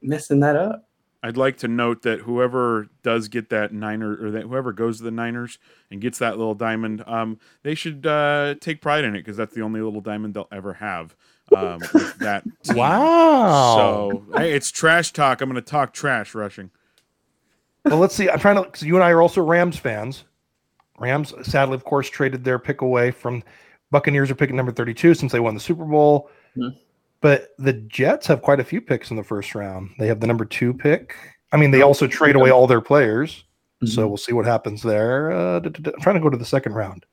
messing 0.00 0.38
that 0.40 0.54
up. 0.56 0.88
I'd 1.24 1.36
like 1.36 1.56
to 1.58 1.68
note 1.68 2.02
that 2.02 2.20
whoever 2.20 2.88
does 3.02 3.28
get 3.28 3.48
that 3.50 3.72
Niner 3.72 4.16
or 4.20 4.30
that 4.30 4.42
whoever 4.42 4.72
goes 4.72 4.98
to 4.98 5.04
the 5.04 5.10
Niners 5.10 5.58
and 5.90 6.00
gets 6.00 6.18
that 6.18 6.38
little 6.38 6.54
diamond, 6.54 7.02
um, 7.06 7.38
they 7.64 7.74
should 7.74 8.06
uh, 8.06 8.54
take 8.60 8.80
pride 8.80 9.04
in 9.04 9.14
it 9.14 9.18
because 9.20 9.36
that's 9.36 9.54
the 9.54 9.62
only 9.62 9.80
little 9.80 10.00
diamond 10.00 10.34
they'll 10.34 10.48
ever 10.52 10.74
have. 10.74 11.14
Um, 11.56 11.80
with 11.92 12.18
that. 12.18 12.44
team. 12.62 12.76
Wow. 12.76 13.76
So 13.76 14.38
hey, 14.38 14.52
it's 14.52 14.70
trash 14.70 15.12
talk. 15.12 15.40
I'm 15.40 15.48
going 15.50 15.62
to 15.62 15.70
talk 15.70 15.92
trash 15.92 16.34
rushing. 16.34 16.70
well, 17.84 17.98
let's 17.98 18.14
see. 18.14 18.28
I'm 18.30 18.38
trying 18.38 18.56
to. 18.56 18.68
Cause 18.70 18.82
you 18.82 18.94
and 18.94 19.04
I 19.04 19.10
are 19.10 19.22
also 19.22 19.42
Rams 19.42 19.78
fans. 19.78 20.24
Rams, 20.98 21.34
sadly, 21.42 21.74
of 21.74 21.84
course, 21.84 22.08
traded 22.08 22.44
their 22.44 22.58
pick 22.58 22.80
away 22.80 23.10
from 23.10 23.42
Buccaneers 23.90 24.30
are 24.30 24.34
picking 24.34 24.56
number 24.56 24.72
32 24.72 25.14
since 25.14 25.32
they 25.32 25.40
won 25.40 25.54
the 25.54 25.60
Super 25.60 25.84
Bowl. 25.84 26.30
Mhm. 26.56 26.76
But 27.20 27.50
the 27.58 27.72
Jets 27.74 28.26
have 28.26 28.42
quite 28.42 28.60
a 28.60 28.64
few 28.64 28.80
picks 28.80 29.10
in 29.10 29.16
the 29.16 29.22
first 29.22 29.54
round. 29.54 29.90
They 29.98 30.06
have 30.06 30.20
the 30.20 30.26
number 30.26 30.44
two 30.44 30.74
pick. 30.74 31.14
I 31.52 31.56
mean, 31.56 31.70
they 31.70 31.82
also 31.82 32.06
trade 32.06 32.34
away 32.34 32.50
all 32.50 32.66
their 32.66 32.80
players. 32.80 33.44
So 33.84 34.06
we'll 34.06 34.16
see 34.16 34.32
what 34.32 34.46
happens 34.46 34.80
there. 34.80 35.32
Uh, 35.32 35.60
I'm 35.64 36.00
trying 36.00 36.14
to 36.14 36.20
go 36.20 36.30
to 36.30 36.36
the 36.36 36.44
second 36.44 36.74
round. 36.74 37.04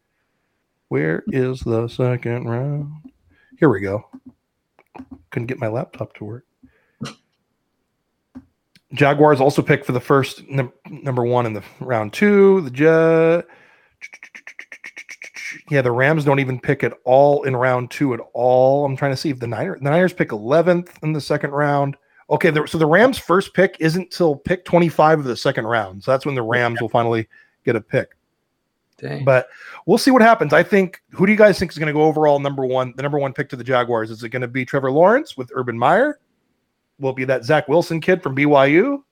Where 0.90 1.24
is 1.30 1.62
the 1.62 1.88
second 1.88 2.48
round? 2.48 2.92
Here 3.60 3.68
we 3.68 3.82
go. 3.82 4.08
Couldn't 5.32 5.48
get 5.48 5.60
my 5.60 5.68
laptop 5.68 6.14
to 6.14 6.24
work. 6.24 6.46
Jaguars 8.94 9.42
also 9.42 9.62
picked 9.62 9.86
for 9.86 9.92
the 9.92 10.00
first 10.00 10.48
num- 10.48 10.72
number 10.90 11.26
one 11.26 11.46
in 11.46 11.52
the 11.52 11.64
round 11.82 12.14
two. 12.14 12.62
The 12.62 12.72
Jet. 12.72 13.46
Yeah, 15.70 15.82
the 15.82 15.92
Rams 15.92 16.24
don't 16.24 16.40
even 16.40 16.60
pick 16.60 16.84
at 16.86 16.94
all 17.04 17.44
in 17.44 17.56
round 17.56 17.92
two 17.92 18.14
at 18.14 18.22
all. 18.34 18.86
I'm 18.86 18.96
trying 18.96 19.12
to 19.12 19.18
see 19.18 19.30
if 19.30 19.40
the 19.40 19.48
Niners 19.48 19.80
the 19.82 19.90
Niners 19.90 20.14
pick 20.14 20.30
11th 20.30 20.92
in 21.04 21.12
the 21.12 21.22
second 21.22 21.52
round. 21.52 21.98
Okay, 22.30 22.52
the, 22.52 22.66
so 22.66 22.78
the 22.78 22.86
Rams' 22.86 23.18
first 23.18 23.54
pick 23.54 23.76
isn't 23.80 24.12
till 24.12 24.36
pick 24.36 24.64
25 24.64 25.20
of 25.20 25.26
the 25.26 25.36
second 25.36 25.66
round. 25.66 26.04
So 26.04 26.12
that's 26.12 26.26
when 26.26 26.36
the 26.36 26.44
Rams 26.44 26.80
will 26.80 26.90
finally 26.90 27.28
get 27.66 27.76
a 27.76 27.82
pick. 27.82 28.16
Dang. 29.00 29.24
But 29.24 29.48
we'll 29.86 29.98
see 29.98 30.12
what 30.12 30.22
happens. 30.22 30.54
I 30.54 30.64
think. 30.64 31.02
Who 31.12 31.26
do 31.26 31.32
you 31.32 31.38
guys 31.38 31.58
think 31.58 31.72
is 31.72 31.78
going 31.78 31.88
to 31.88 31.94
go 31.94 32.04
overall 32.04 32.40
number 32.40 32.66
one? 32.66 32.94
The 32.96 33.04
number 33.04 33.18
one 33.18 33.34
pick 33.34 33.50
to 33.50 33.56
the 33.56 33.64
Jaguars 33.64 34.12
is 34.12 34.24
it 34.24 34.30
going 34.30 34.42
to 34.42 34.48
be 34.48 34.66
Trevor 34.66 34.92
Lawrence 34.92 35.38
with 35.38 35.52
Urban 35.54 35.78
Meyer? 35.78 36.20
Will 37.00 37.12
it 37.12 37.16
be 37.16 37.26
that 37.26 37.46
Zach 37.46 37.68
Wilson 37.68 38.02
kid 38.02 38.22
from 38.22 38.36
BYU, 38.36 39.04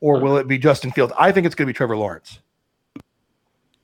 or 0.00 0.20
will 0.20 0.36
it 0.36 0.46
be 0.46 0.58
Justin 0.58 0.92
Fields? 0.92 1.12
I 1.18 1.32
think 1.32 1.46
it's 1.46 1.54
going 1.54 1.66
to 1.66 1.72
be 1.72 1.76
Trevor 1.76 1.96
Lawrence. 1.96 2.40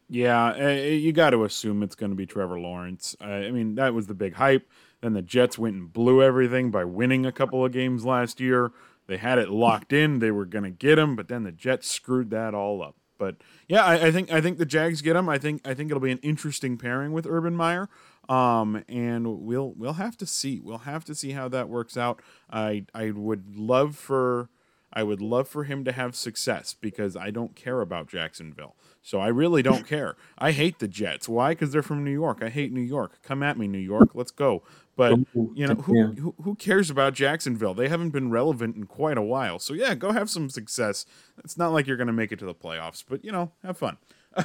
Yeah, 0.08 0.52
uh, 0.52 0.68
you 0.68 1.12
got 1.12 1.30
to 1.30 1.44
assume 1.44 1.82
it's 1.82 1.96
going 1.96 2.10
to 2.10 2.16
be 2.16 2.26
Trevor 2.26 2.60
Lawrence. 2.60 3.16
I 3.20 3.50
mean, 3.50 3.74
that 3.76 3.92
was 3.92 4.06
the 4.06 4.14
big 4.14 4.34
hype. 4.34 4.68
Then 5.00 5.14
the 5.14 5.22
Jets 5.22 5.58
went 5.58 5.74
and 5.74 5.92
blew 5.92 6.22
everything 6.22 6.70
by 6.70 6.84
winning 6.84 7.26
a 7.26 7.32
couple 7.32 7.64
of 7.64 7.72
games 7.72 8.04
last 8.04 8.40
year. 8.40 8.72
They 9.08 9.16
had 9.16 9.38
it 9.38 9.48
locked 9.48 9.92
in; 9.92 10.18
they 10.18 10.30
were 10.30 10.44
going 10.44 10.64
to 10.64 10.70
get 10.70 10.98
him, 10.98 11.16
but 11.16 11.28
then 11.28 11.42
the 11.42 11.52
Jets 11.52 11.90
screwed 11.90 12.30
that 12.30 12.54
all 12.54 12.82
up. 12.82 12.96
But 13.18 13.36
yeah, 13.68 13.84
I, 13.84 14.06
I 14.06 14.12
think 14.12 14.32
I 14.32 14.40
think 14.40 14.58
the 14.58 14.66
Jags 14.66 15.02
get 15.02 15.16
him. 15.16 15.28
I 15.28 15.38
think 15.38 15.66
I 15.66 15.74
think 15.74 15.90
it'll 15.90 16.00
be 16.00 16.12
an 16.12 16.18
interesting 16.18 16.76
pairing 16.76 17.12
with 17.12 17.26
Urban 17.26 17.54
Meyer. 17.56 17.88
Um, 18.28 18.82
and 18.88 19.42
we'll 19.42 19.72
we'll 19.76 19.94
have 19.94 20.16
to 20.18 20.26
see. 20.26 20.60
We'll 20.60 20.78
have 20.78 21.04
to 21.04 21.14
see 21.14 21.30
how 21.30 21.48
that 21.48 21.68
works 21.68 21.96
out. 21.96 22.20
I 22.50 22.86
I 22.94 23.10
would 23.12 23.56
love 23.56 23.96
for 23.96 24.48
I 24.96 25.02
would 25.02 25.20
love 25.20 25.46
for 25.46 25.64
him 25.64 25.84
to 25.84 25.92
have 25.92 26.16
success 26.16 26.72
because 26.72 27.18
I 27.18 27.30
don't 27.30 27.54
care 27.54 27.82
about 27.82 28.08
Jacksonville. 28.08 28.74
So 29.02 29.20
I 29.20 29.28
really 29.28 29.62
don't 29.62 29.86
care. 29.88 30.16
I 30.38 30.52
hate 30.52 30.78
the 30.78 30.88
Jets. 30.88 31.28
Why? 31.28 31.50
Because 31.50 31.70
they're 31.70 31.82
from 31.82 32.02
New 32.02 32.10
York. 32.10 32.38
I 32.40 32.48
hate 32.48 32.72
New 32.72 32.80
York. 32.80 33.20
Come 33.22 33.42
at 33.42 33.58
me, 33.58 33.68
New 33.68 33.76
York. 33.76 34.14
Let's 34.14 34.30
go. 34.30 34.62
But 34.96 35.18
you 35.34 35.66
know 35.66 35.74
who, 35.74 36.12
who 36.12 36.34
who 36.42 36.54
cares 36.54 36.88
about 36.88 37.12
Jacksonville? 37.12 37.74
They 37.74 37.90
haven't 37.90 38.10
been 38.10 38.30
relevant 38.30 38.76
in 38.76 38.84
quite 38.84 39.18
a 39.18 39.22
while. 39.22 39.58
So 39.58 39.74
yeah, 39.74 39.94
go 39.94 40.12
have 40.12 40.30
some 40.30 40.48
success. 40.48 41.04
It's 41.44 41.58
not 41.58 41.74
like 41.74 41.86
you're 41.86 41.98
going 41.98 42.06
to 42.06 42.14
make 42.14 42.32
it 42.32 42.38
to 42.38 42.46
the 42.46 42.54
playoffs, 42.54 43.04
but 43.06 43.22
you 43.22 43.30
know, 43.30 43.52
have 43.62 43.76
fun. 43.76 43.98
yeah, 44.38 44.44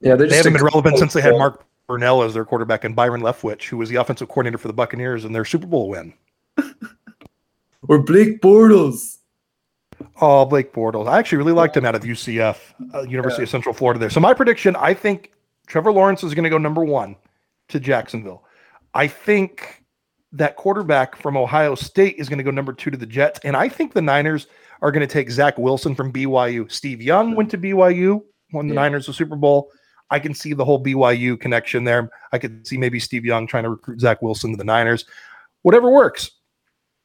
they're 0.00 0.16
They 0.16 0.26
just 0.28 0.36
haven't 0.36 0.52
been 0.52 0.64
relevant 0.64 0.98
since 0.98 1.12
they 1.12 1.20
had 1.20 1.36
Mark 1.36 1.64
Brunell 1.88 2.24
as 2.24 2.34
their 2.34 2.44
quarterback 2.44 2.84
and 2.84 2.94
Byron 2.94 3.22
Leftwich, 3.22 3.64
who 3.64 3.78
was 3.78 3.88
the 3.88 3.96
offensive 3.96 4.28
coordinator 4.28 4.58
for 4.58 4.68
the 4.68 4.74
Buccaneers 4.74 5.24
in 5.24 5.32
their 5.32 5.44
Super 5.44 5.66
Bowl 5.66 5.88
win. 5.88 6.14
or 7.88 7.98
Blake 7.98 8.40
Bortles. 8.40 9.18
Oh, 10.20 10.44
Blake 10.44 10.72
Bortles. 10.72 11.08
I 11.08 11.18
actually 11.18 11.38
really 11.38 11.52
liked 11.52 11.76
him 11.76 11.84
out 11.84 11.94
of 11.94 12.02
UCF, 12.02 12.56
uh, 12.94 13.02
University 13.02 13.42
of 13.42 13.48
Central 13.48 13.74
Florida. 13.74 13.98
There. 13.98 14.10
So 14.10 14.20
my 14.20 14.32
prediction, 14.32 14.76
I 14.76 14.94
think 14.94 15.32
Trevor 15.66 15.92
Lawrence 15.92 16.22
is 16.22 16.34
going 16.34 16.44
to 16.44 16.50
go 16.50 16.58
number 16.58 16.84
one 16.84 17.16
to 17.70 17.80
Jacksonville. 17.80 18.44
I 18.94 19.08
think 19.08 19.82
that 20.32 20.56
quarterback 20.56 21.16
from 21.16 21.36
Ohio 21.36 21.74
State 21.74 22.16
is 22.18 22.28
going 22.28 22.38
to 22.38 22.44
go 22.44 22.50
number 22.52 22.72
two 22.72 22.90
to 22.90 22.96
the 22.96 23.06
Jets, 23.06 23.40
and 23.44 23.56
I 23.56 23.68
think 23.68 23.92
the 23.92 24.02
Niners 24.02 24.46
are 24.82 24.92
going 24.92 25.06
to 25.06 25.12
take 25.12 25.30
Zach 25.30 25.58
Wilson 25.58 25.94
from 25.94 26.12
BYU. 26.12 26.70
Steve 26.70 27.00
Young 27.02 27.34
went 27.34 27.50
to 27.50 27.58
BYU, 27.58 28.22
won 28.52 28.68
the 28.68 28.74
Yeah. 28.74 28.82
Niners 28.82 29.06
the 29.06 29.12
Super 29.14 29.36
Bowl. 29.36 29.70
I 30.10 30.18
can 30.20 30.34
see 30.34 30.52
the 30.52 30.64
whole 30.64 30.82
BYU 30.82 31.40
connection 31.40 31.82
there. 31.84 32.10
I 32.32 32.38
could 32.38 32.66
see 32.66 32.76
maybe 32.76 33.00
Steve 33.00 33.24
Young 33.24 33.46
trying 33.46 33.64
to 33.64 33.70
recruit 33.70 34.00
Zach 34.00 34.22
Wilson 34.22 34.52
to 34.52 34.56
the 34.56 34.64
Niners. 34.64 35.06
Whatever 35.62 35.90
works. 35.90 36.30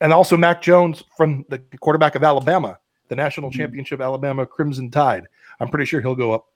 And 0.02 0.14
also 0.14 0.38
Mac 0.38 0.62
Jones 0.62 1.04
from 1.18 1.46
the 1.50 1.60
quarterback 1.80 2.16
of 2.16 2.24
Alabama, 2.24 2.78
the 3.10 3.16
national 3.16 3.50
Mhm. 3.50 3.56
championship 3.56 4.00
Alabama 4.00 4.46
Crimson 4.46 4.90
Tide. 4.90 5.26
I'm 5.60 5.68
pretty 5.68 5.86
sure 5.86 6.00
he'll 6.00 6.16
go 6.16 6.32
up 6.32 6.48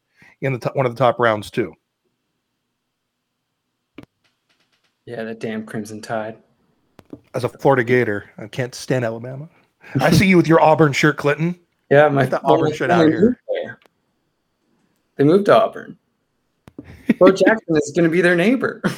in 0.41 0.53
the 0.53 0.60
top, 0.60 0.75
one 0.75 0.86
of 0.86 0.95
the 0.95 0.98
top 1.00 1.19
rounds 1.19 1.51
too. 1.51 1.74
Yeah, 5.05 5.24
that 5.25 5.39
damn 5.39 5.65
Crimson 5.65 6.01
Tide. 6.01 6.38
As 7.33 7.43
a 7.43 7.50
Florida 7.50 7.83
Gator, 7.83 8.29
I 8.38 8.48
can't 8.48 8.74
stand 8.74 9.03
Alabama. 9.03 9.50
I 10.00 10.12
see 10.12 10.25
you 10.27 10.38
with 10.38 10.48
your 10.48 10.62
Auburn 10.62 10.93
shirt, 10.93 11.17
Clinton. 11.17 11.60
Yeah, 11.91 12.07
my 12.07 12.25
the 12.25 12.41
Auburn 12.43 12.72
they 12.72 12.86
out 12.89 13.05
moved 13.05 13.12
here. 13.17 13.39
there. 13.63 13.79
They 15.17 15.24
moved 15.25 15.45
to 15.48 15.62
Auburn. 15.62 15.98
Bo 17.19 17.31
Jackson 17.31 17.75
is 17.75 17.91
going 17.95 18.05
to 18.05 18.10
be 18.10 18.22
their 18.22 18.36
neighbor. 18.36 18.81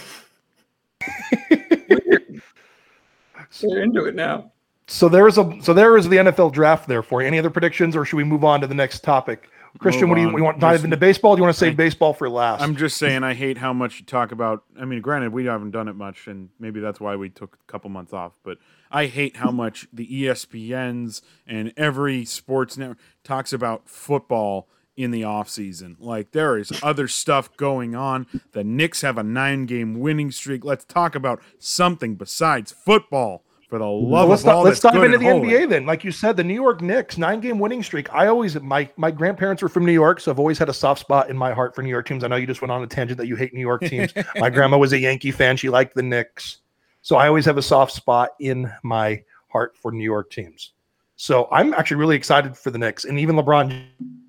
They're 3.62 3.82
into 3.84 4.06
it 4.06 4.16
now. 4.16 4.52
So 4.88 5.10
there 5.10 5.28
is 5.28 5.38
a 5.38 5.58
so 5.62 5.74
there 5.74 5.98
is 5.98 6.08
the 6.10 6.18
NFL 6.18 6.54
draft 6.54 6.88
there 6.88 7.02
for 7.02 7.22
you. 7.22 7.28
Any 7.28 7.40
other 7.40 7.50
predictions, 7.50 7.96
or 7.96 8.06
should 8.06 8.18
we 8.18 8.24
move 8.24 8.44
on 8.44 8.62
to 8.62 8.68
the 8.68 8.76
next 8.76 9.04
topic? 9.04 9.50
Christian, 9.78 10.04
Move 10.04 10.10
what 10.10 10.16
do 10.16 10.38
you, 10.38 10.44
want? 10.44 10.60
Dive 10.60 10.86
into 10.86 10.96
baseball? 10.96 11.36
Do 11.36 11.42
you 11.42 11.44
want 11.44 11.54
to 11.54 11.60
save 11.60 11.74
I- 11.74 11.76
baseball 11.76 12.14
for 12.14 12.30
last? 12.30 12.62
I'm 12.62 12.78
just 12.78 12.98
saying, 12.98 13.24
I 13.24 13.34
hate 13.34 13.58
how 13.58 13.74
much 13.74 14.00
you 14.00 14.06
talk 14.06 14.32
about. 14.32 14.64
I 14.80 14.86
mean, 14.86 15.02
granted, 15.02 15.34
we 15.34 15.46
haven't 15.46 15.72
done 15.72 15.90
it 15.90 15.96
much, 15.96 16.28
and 16.28 16.50
maybe 16.60 16.80
that's 16.80 17.00
why 17.02 17.16
we 17.18 17.30
took 17.30 17.58
a 17.62 17.72
couple 17.72 17.90
months 17.90 18.14
off. 18.14 18.34
But 18.44 18.58
I 18.90 19.08
hate 19.08 19.36
how 19.38 19.52
much 19.52 19.88
the 19.92 20.08
ESPNs 20.08 21.22
and 21.46 21.74
every 21.76 22.24
sports 22.24 22.78
network 22.78 23.00
talks 23.24 23.52
about 23.52 23.90
football 23.90 24.70
in 24.96 25.12
the 25.12 25.26
off 25.26 25.50
season. 25.50 25.98
Like 26.00 26.32
there 26.32 26.58
is 26.58 26.72
other 26.82 27.10
stuff 27.10 27.56
going 27.58 27.96
on. 27.96 28.28
The 28.54 28.64
Knicks 28.64 29.02
have 29.02 29.18
a 29.18 29.24
nine-game 29.24 30.00
winning 30.00 30.32
streak. 30.32 30.64
Let's 30.64 30.86
talk 30.86 31.16
about 31.16 31.42
something 31.60 32.16
besides 32.16 32.72
football. 32.72 33.44
For 33.70 33.80
the 33.80 33.86
Well, 33.86 34.00
love 34.00 34.30
let's 34.30 34.44
of 34.44 34.50
all 34.50 34.64
let's 34.64 34.80
dive 34.80 35.04
into 35.04 35.18
the 35.18 35.26
holy. 35.26 35.50
NBA 35.50 35.70
then. 35.70 35.86
Like 35.88 36.04
you 36.04 36.12
said, 36.12 36.38
the 36.38 36.44
New 36.44 36.54
York 36.54 36.82
Knicks 36.82 37.18
nine 37.18 37.40
game 37.40 37.58
winning 37.58 37.82
streak. 37.82 38.14
I 38.14 38.28
always 38.28 38.60
my 38.62 38.88
my 38.96 39.10
grandparents 39.10 39.64
were 39.64 39.70
from 39.70 39.86
New 39.86 39.92
York, 39.92 40.20
so 40.20 40.32
I've 40.32 40.38
always 40.38 40.60
had 40.60 40.70
a 40.70 40.74
soft 40.74 41.02
spot 41.02 41.30
in 41.30 41.38
my 41.38 41.52
heart 41.52 41.74
for 41.74 41.82
New 41.82 41.90
York 41.90 42.08
teams. 42.08 42.24
I 42.24 42.28
know 42.28 42.36
you 42.36 42.46
just 42.46 42.62
went 42.62 42.72
on 42.72 42.84
a 42.84 42.88
tangent 42.88 43.18
that 43.18 43.28
you 43.28 43.36
hate 43.36 43.54
New 43.54 43.62
York 43.62 43.82
teams. 43.82 44.14
my 44.36 44.52
grandma 44.52 44.78
was 44.78 44.94
a 44.94 45.00
Yankee 45.00 45.32
fan; 45.32 45.58
she 45.58 45.70
liked 45.70 45.96
the 45.96 46.04
Knicks, 46.04 46.60
so 47.02 47.16
I 47.16 47.28
always 47.28 47.46
have 47.46 47.58
a 47.58 47.64
soft 47.64 47.94
spot 47.94 48.32
in 48.40 48.72
my 48.84 49.24
heart 49.48 49.76
for 49.76 49.92
New 49.92 50.04
York 50.04 50.30
teams. 50.30 50.74
So 51.16 51.48
I'm 51.52 51.74
actually 51.74 51.98
really 51.98 52.16
excited 52.16 52.56
for 52.56 52.70
the 52.70 52.78
Knicks, 52.78 53.06
and 53.06 53.20
even 53.20 53.36
LeBron 53.36 53.84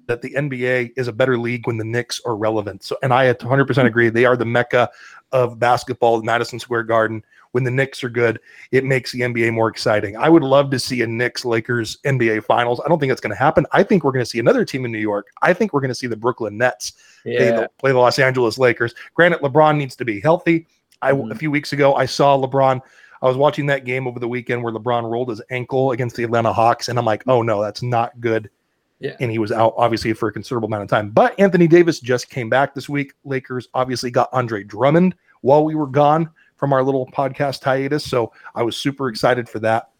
that 0.06 0.22
the 0.22 0.32
NBA 0.34 0.92
is 0.96 1.08
a 1.08 1.12
better 1.12 1.38
league 1.38 1.66
when 1.66 1.76
the 1.76 1.84
Knicks 1.84 2.20
are 2.24 2.36
relevant. 2.36 2.82
So, 2.82 2.96
and 3.02 3.12
I 3.12 3.32
100% 3.32 3.84
agree. 3.86 4.08
They 4.08 4.24
are 4.24 4.36
the 4.36 4.44
mecca 4.44 4.88
of 5.32 5.58
basketball, 5.58 6.22
Madison 6.22 6.58
Square 6.58 6.84
Garden. 6.84 7.22
When 7.52 7.64
the 7.64 7.70
Knicks 7.70 8.04
are 8.04 8.10
good, 8.10 8.38
it 8.70 8.84
makes 8.84 9.12
the 9.12 9.20
NBA 9.20 9.52
more 9.52 9.68
exciting. 9.68 10.16
I 10.16 10.28
would 10.28 10.42
love 10.42 10.70
to 10.72 10.78
see 10.78 11.00
a 11.02 11.06
Knicks 11.06 11.44
Lakers 11.44 11.98
NBA 12.04 12.44
Finals. 12.44 12.80
I 12.84 12.88
don't 12.88 12.98
think 12.98 13.10
it's 13.12 13.20
going 13.20 13.32
to 13.34 13.38
happen. 13.38 13.64
I 13.72 13.82
think 13.82 14.04
we're 14.04 14.12
going 14.12 14.24
to 14.24 14.30
see 14.30 14.38
another 14.38 14.64
team 14.64 14.84
in 14.84 14.92
New 14.92 14.98
York. 14.98 15.28
I 15.42 15.54
think 15.54 15.72
we're 15.72 15.80
going 15.80 15.90
to 15.90 15.94
see 15.94 16.06
the 16.06 16.16
Brooklyn 16.16 16.58
Nets 16.58 16.92
play, 17.22 17.50
the, 17.50 17.70
play 17.78 17.92
the 17.92 17.98
Los 17.98 18.18
Angeles 18.18 18.58
Lakers. 18.58 18.94
Granted, 19.14 19.40
LeBron 19.40 19.76
needs 19.78 19.96
to 19.96 20.04
be 20.04 20.20
healthy. 20.20 20.66
I 21.02 21.12
Mhm. 21.12 21.30
a 21.30 21.34
few 21.34 21.50
weeks 21.50 21.72
ago 21.72 21.94
I 21.94 22.06
saw 22.06 22.36
LeBron. 22.38 22.80
I 23.22 23.26
was 23.26 23.36
watching 23.38 23.66
that 23.66 23.84
game 23.86 24.06
over 24.06 24.18
the 24.20 24.28
weekend 24.28 24.62
where 24.62 24.72
LeBron 24.72 25.10
rolled 25.10 25.30
his 25.30 25.40
ankle 25.50 25.92
against 25.92 26.16
the 26.16 26.24
Atlanta 26.24 26.52
Hawks, 26.52 26.88
and 26.88 26.98
I'm 26.98 27.04
like, 27.06 27.22
oh 27.26 27.40
no, 27.42 27.62
that's 27.62 27.82
not 27.82 28.20
good. 28.20 28.50
Yeah. 28.98 29.16
And 29.20 29.30
he 29.30 29.38
was 29.38 29.52
out 29.52 29.74
obviously 29.76 30.12
for 30.14 30.28
a 30.28 30.32
considerable 30.32 30.68
amount 30.68 30.84
of 30.84 30.88
time. 30.88 31.10
But 31.10 31.38
Anthony 31.38 31.68
Davis 31.68 32.00
just 32.00 32.30
came 32.30 32.48
back 32.48 32.74
this 32.74 32.88
week. 32.88 33.12
Lakers 33.24 33.68
obviously 33.74 34.10
got 34.10 34.28
Andre 34.32 34.64
Drummond 34.64 35.14
while 35.42 35.64
we 35.64 35.74
were 35.74 35.86
gone 35.86 36.30
from 36.56 36.72
our 36.72 36.82
little 36.82 37.06
podcast 37.06 37.62
hiatus. 37.62 38.04
So 38.04 38.32
I 38.54 38.62
was 38.62 38.76
super 38.76 39.08
excited 39.08 39.48
for 39.48 39.58
that. 39.60 39.90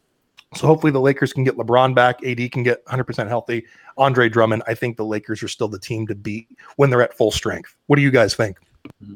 So 0.54 0.66
hopefully 0.66 0.92
the 0.92 1.00
Lakers 1.00 1.32
can 1.32 1.44
get 1.44 1.56
LeBron 1.56 1.94
back. 1.94 2.24
AD 2.24 2.50
can 2.52 2.62
get 2.62 2.84
100% 2.86 3.28
healthy. 3.28 3.66
Andre 3.98 4.28
Drummond, 4.28 4.62
I 4.66 4.74
think 4.74 4.96
the 4.96 5.04
Lakers 5.04 5.42
are 5.42 5.48
still 5.48 5.68
the 5.68 5.78
team 5.78 6.06
to 6.06 6.14
beat 6.14 6.48
when 6.76 6.88
they're 6.88 7.02
at 7.02 7.14
full 7.14 7.30
strength. 7.30 7.76
What 7.88 7.96
do 7.96 8.02
you 8.02 8.10
guys 8.10 8.34
think? 8.34 8.58
Mm-hmm. 9.02 9.14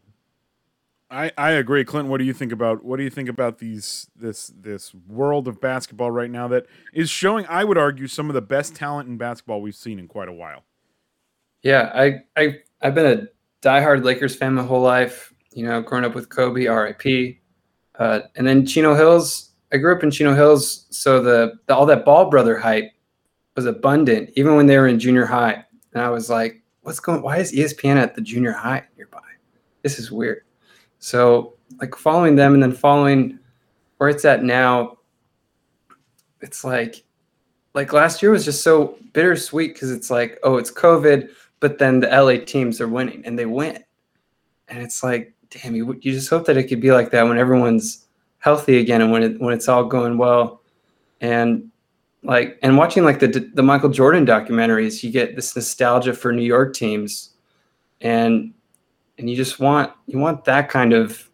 I, 1.10 1.32
I 1.36 1.50
agree, 1.52 1.84
Clinton. 1.84 2.08
What 2.08 2.18
do 2.18 2.24
you 2.24 2.32
think 2.32 2.52
about 2.52 2.84
what 2.84 2.96
do 2.96 3.02
you 3.02 3.10
think 3.10 3.28
about 3.28 3.58
these 3.58 4.08
this 4.14 4.52
this 4.60 4.94
world 5.08 5.48
of 5.48 5.60
basketball 5.60 6.10
right 6.10 6.30
now 6.30 6.46
that 6.48 6.66
is 6.94 7.10
showing? 7.10 7.46
I 7.48 7.64
would 7.64 7.76
argue 7.76 8.06
some 8.06 8.30
of 8.30 8.34
the 8.34 8.42
best 8.42 8.76
talent 8.76 9.08
in 9.08 9.16
basketball 9.16 9.60
we've 9.60 9.74
seen 9.74 9.98
in 9.98 10.06
quite 10.06 10.28
a 10.28 10.32
while. 10.32 10.62
Yeah, 11.62 11.90
I, 11.92 12.20
I 12.36 12.58
I've 12.80 12.94
been 12.94 13.06
a 13.06 13.26
diehard 13.60 14.04
Lakers 14.04 14.36
fan 14.36 14.54
my 14.54 14.62
whole 14.62 14.82
life. 14.82 15.34
You 15.52 15.66
know, 15.66 15.82
growing 15.82 16.04
up 16.04 16.14
with 16.14 16.28
Kobe, 16.28 16.66
R.I.P. 16.66 17.40
Uh, 17.98 18.20
and 18.36 18.46
then 18.46 18.64
Chino 18.64 18.94
Hills. 18.94 19.50
I 19.72 19.78
grew 19.78 19.94
up 19.94 20.04
in 20.04 20.10
Chino 20.12 20.34
Hills, 20.34 20.86
so 20.90 21.20
the, 21.22 21.54
the 21.66 21.74
all 21.74 21.86
that 21.86 22.04
Ball 22.04 22.30
brother 22.30 22.56
hype 22.56 22.90
was 23.56 23.66
abundant, 23.66 24.30
even 24.36 24.54
when 24.54 24.66
they 24.66 24.78
were 24.78 24.86
in 24.86 24.98
junior 24.98 25.26
high. 25.26 25.64
And 25.92 26.02
I 26.02 26.08
was 26.08 26.30
like, 26.30 26.62
"What's 26.82 27.00
going? 27.00 27.20
Why 27.20 27.38
is 27.38 27.52
ESPN 27.52 27.96
at 27.96 28.14
the 28.14 28.20
junior 28.20 28.52
high 28.52 28.84
nearby? 28.96 29.18
This 29.82 29.98
is 29.98 30.12
weird." 30.12 30.42
So, 31.00 31.54
like 31.80 31.94
following 31.96 32.36
them 32.36 32.54
and 32.54 32.62
then 32.62 32.72
following 32.72 33.38
where 33.98 34.08
it's 34.08 34.24
at 34.24 34.44
now, 34.44 34.98
it's 36.40 36.64
like 36.64 37.04
like 37.74 37.92
last 37.92 38.22
year 38.22 38.30
was 38.30 38.44
just 38.44 38.62
so 38.62 38.98
bittersweet 39.12 39.74
because 39.74 39.90
it's 39.90 40.10
like, 40.10 40.38
oh, 40.42 40.56
it's 40.56 40.70
COVID, 40.70 41.30
but 41.60 41.78
then 41.78 42.00
the 42.00 42.08
LA 42.08 42.44
teams 42.44 42.80
are 42.80 42.88
winning 42.88 43.22
and 43.24 43.38
they 43.38 43.46
win. 43.46 43.82
And 44.68 44.82
it's 44.82 45.02
like, 45.02 45.32
damn, 45.50 45.74
you, 45.74 45.98
you 46.00 46.12
just 46.12 46.30
hope 46.30 46.46
that 46.46 46.56
it 46.56 46.64
could 46.64 46.80
be 46.80 46.92
like 46.92 47.10
that 47.10 47.26
when 47.26 47.38
everyone's 47.38 48.06
healthy 48.38 48.78
again 48.78 49.02
and 49.02 49.12
when 49.12 49.22
it, 49.22 49.40
when 49.40 49.52
it's 49.52 49.68
all 49.68 49.84
going 49.84 50.18
well. 50.18 50.62
And 51.20 51.70
like, 52.22 52.58
and 52.62 52.76
watching 52.76 53.04
like 53.04 53.18
the, 53.20 53.50
the 53.54 53.62
Michael 53.62 53.88
Jordan 53.88 54.26
documentaries, 54.26 55.02
you 55.02 55.10
get 55.10 55.36
this 55.36 55.54
nostalgia 55.54 56.14
for 56.14 56.32
New 56.32 56.42
York 56.42 56.74
teams 56.74 57.30
and, 58.00 58.52
and 59.20 59.30
you 59.30 59.36
just 59.36 59.60
want, 59.60 59.92
you 60.06 60.18
want 60.18 60.44
that 60.44 60.68
kind 60.68 60.92
of 60.92 61.30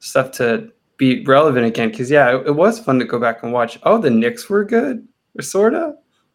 stuff 0.00 0.32
to 0.32 0.72
be 0.96 1.22
relevant 1.24 1.66
again. 1.66 1.92
Cause 1.92 2.10
yeah, 2.10 2.36
it, 2.36 2.48
it 2.48 2.52
was 2.52 2.80
fun 2.80 2.98
to 2.98 3.04
go 3.04 3.18
back 3.18 3.42
and 3.42 3.52
watch. 3.52 3.78
Oh, 3.84 3.98
the 3.98 4.10
Knicks 4.10 4.48
were 4.48 4.64
good 4.64 5.06
or 5.38 5.42
sort 5.42 5.74
of 5.74 5.94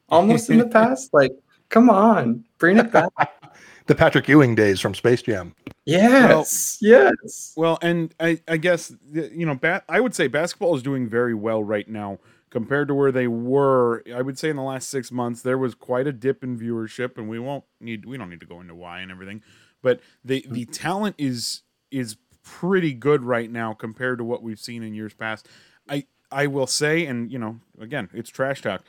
almost 0.10 0.50
in 0.50 0.60
the 0.60 0.67
past. 0.67 1.13
Like, 1.13 1.31
come 1.69 1.89
on, 1.89 2.46
bring 2.57 2.77
it 2.77 2.91
back. 2.91 3.12
The 3.88 3.96
Patrick 3.96 4.27
Ewing 4.27 4.53
days 4.53 4.81
from 4.81 4.93
Space 4.93 5.22
Jam. 5.22 5.55
Yes, 5.86 6.77
yes. 6.81 7.53
Well, 7.55 7.79
and 7.81 8.13
I, 8.19 8.41
I 8.46 8.57
guess 8.57 8.93
you 9.13 9.46
know, 9.46 9.55
bat, 9.55 9.86
I 9.88 10.01
would 10.01 10.13
say 10.13 10.27
basketball 10.27 10.75
is 10.75 10.84
doing 10.84 11.07
very 11.07 11.34
well 11.34 11.63
right 11.63 11.88
now 11.88 12.19
compared 12.50 12.89
to 12.89 12.93
where 12.93 13.13
they 13.13 13.29
were. 13.29 14.03
I 14.13 14.22
would 14.22 14.38
say 14.38 14.50
in 14.50 14.57
the 14.57 14.62
last 14.62 14.89
six 14.89 15.10
months 15.10 15.41
there 15.41 15.57
was 15.57 15.74
quite 15.74 16.05
a 16.05 16.12
dip 16.12 16.43
in 16.43 16.60
viewership, 16.60 17.17
and 17.17 17.29
we 17.29 17.39
won't 17.39 17.63
need 17.79 18.05
we 18.05 18.17
don't 18.17 18.29
need 18.29 18.41
to 18.41 18.46
go 18.46 18.60
into 18.60 18.75
why 18.75 19.00
and 19.00 19.10
everything, 19.10 19.41
but 19.81 20.00
the 20.24 20.46
the 20.50 20.65
mm-hmm. 20.65 20.72
talent 20.72 21.15
is 21.17 21.63
is 21.91 22.17
pretty 22.43 22.93
good 22.93 23.24
right 23.24 23.51
now 23.51 23.74
compared 23.74 24.17
to 24.19 24.24
what 24.24 24.41
we've 24.41 24.60
seen 24.60 24.84
in 24.84 24.93
years 24.93 25.13
past. 25.13 25.48
I 25.89 26.05
I 26.31 26.48
will 26.48 26.67
say, 26.67 27.05
and 27.05 27.31
you 27.31 27.39
know, 27.39 27.60
again, 27.79 28.10
it's 28.13 28.29
trash 28.29 28.62
talk. 28.62 28.84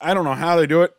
I 0.00 0.14
don't 0.14 0.24
know 0.24 0.34
how 0.34 0.56
they 0.56 0.66
do 0.66 0.82
it. 0.82 0.94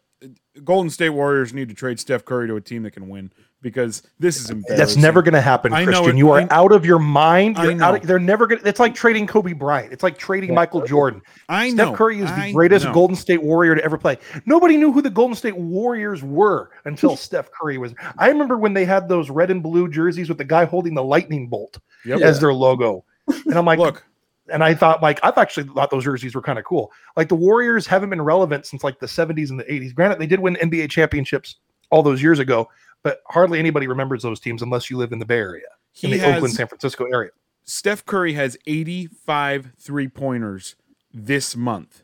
Golden 0.63 0.89
State 0.89 1.09
Warriors 1.09 1.53
need 1.53 1.69
to 1.69 1.75
trade 1.75 1.99
Steph 1.99 2.25
Curry 2.25 2.47
to 2.47 2.55
a 2.55 2.61
team 2.61 2.83
that 2.83 2.91
can 2.91 3.07
win 3.07 3.31
because 3.67 4.01
this 4.19 4.39
is 4.39 4.49
embarrassing. 4.49 4.77
That's 4.77 4.95
never 4.95 5.21
going 5.21 5.33
to 5.33 5.41
happen, 5.41 5.73
I 5.73 5.83
know 5.83 5.91
Christian. 6.03 6.15
it- 6.15 6.17
you 6.19 6.31
are 6.31 6.39
I- 6.41 6.47
out 6.51 6.71
of 6.71 6.85
your 6.85 6.99
mind. 6.99 7.57
You're 7.57 7.71
out 7.73 7.77
know. 7.77 7.95
of, 7.95 8.07
they're 8.07 8.17
never 8.19 8.47
going 8.47 8.61
to. 8.61 8.67
It's 8.67 8.79
like 8.79 8.95
trading 8.95 9.27
Kobe 9.27 9.51
Bryant. 9.53 9.91
It's 9.91 10.03
like 10.03 10.17
trading 10.17 10.53
Michael 10.53 10.85
Jordan. 10.85 11.21
I 11.49 11.69
know. 11.71 11.85
Steph 11.87 11.95
Curry 11.95 12.19
is 12.21 12.29
the 12.31 12.35
I 12.43 12.51
greatest 12.53 12.85
know. 12.85 12.93
Golden 12.93 13.15
State 13.15 13.43
Warrior 13.43 13.75
to 13.75 13.83
ever 13.83 13.97
play. 13.97 14.17
Nobody 14.45 14.77
knew 14.77 14.91
who 14.91 15.01
the 15.01 15.09
Golden 15.09 15.35
State 15.35 15.57
Warriors 15.57 16.23
were 16.23 16.71
until 16.85 17.15
Steph 17.17 17.49
Curry 17.51 17.77
was. 17.77 17.93
I 18.17 18.29
remember 18.29 18.57
when 18.57 18.73
they 18.73 18.85
had 18.85 19.09
those 19.09 19.29
red 19.29 19.51
and 19.51 19.61
blue 19.61 19.89
jerseys 19.89 20.29
with 20.29 20.37
the 20.37 20.45
guy 20.45 20.65
holding 20.65 20.93
the 20.93 21.03
lightning 21.03 21.47
bolt 21.47 21.77
Yep. 22.05 22.21
as 22.21 22.39
their 22.39 22.53
logo. 22.53 23.03
And 23.45 23.55
I'm 23.55 23.65
like, 23.65 23.79
Look, 23.79 24.05
and 24.49 24.63
I 24.63 24.73
thought 24.73 25.01
like 25.03 25.19
I've 25.23 25.37
actually 25.37 25.67
thought 25.67 25.91
those 25.91 26.05
jerseys 26.05 26.33
were 26.33 26.41
kind 26.41 26.57
of 26.57 26.63
cool. 26.63 26.89
Like 27.17 27.27
the 27.27 27.35
Warriors 27.35 27.85
haven't 27.85 28.09
been 28.09 28.21
relevant 28.21 28.65
since 28.65 28.81
like 28.81 28.97
the 28.99 29.05
70s 29.05 29.49
and 29.49 29.59
the 29.59 29.65
80s. 29.65 29.93
Granted, 29.93 30.19
they 30.19 30.25
did 30.27 30.39
win 30.39 30.55
NBA 30.55 30.89
championships 30.89 31.57
all 31.89 32.01
those 32.01 32.21
years 32.21 32.39
ago, 32.39 32.69
but 33.03 33.21
hardly 33.27 33.59
anybody 33.59 33.87
remembers 33.87 34.23
those 34.23 34.39
teams 34.39 34.61
unless 34.61 34.89
you 34.89 34.97
live 34.97 35.11
in 35.11 35.19
the 35.19 35.25
Bay 35.25 35.37
Area, 35.37 35.65
in 36.01 36.11
the 36.11 36.17
has 36.19 36.35
Oakland, 36.37 36.53
San 36.53 36.67
Francisco 36.67 37.05
area. 37.05 37.31
Steph 37.63 38.05
Curry 38.05 38.33
has 38.33 38.57
85 38.65 39.73
three 39.77 40.07
pointers 40.07 40.75
this 41.13 41.55
month. 41.55 42.03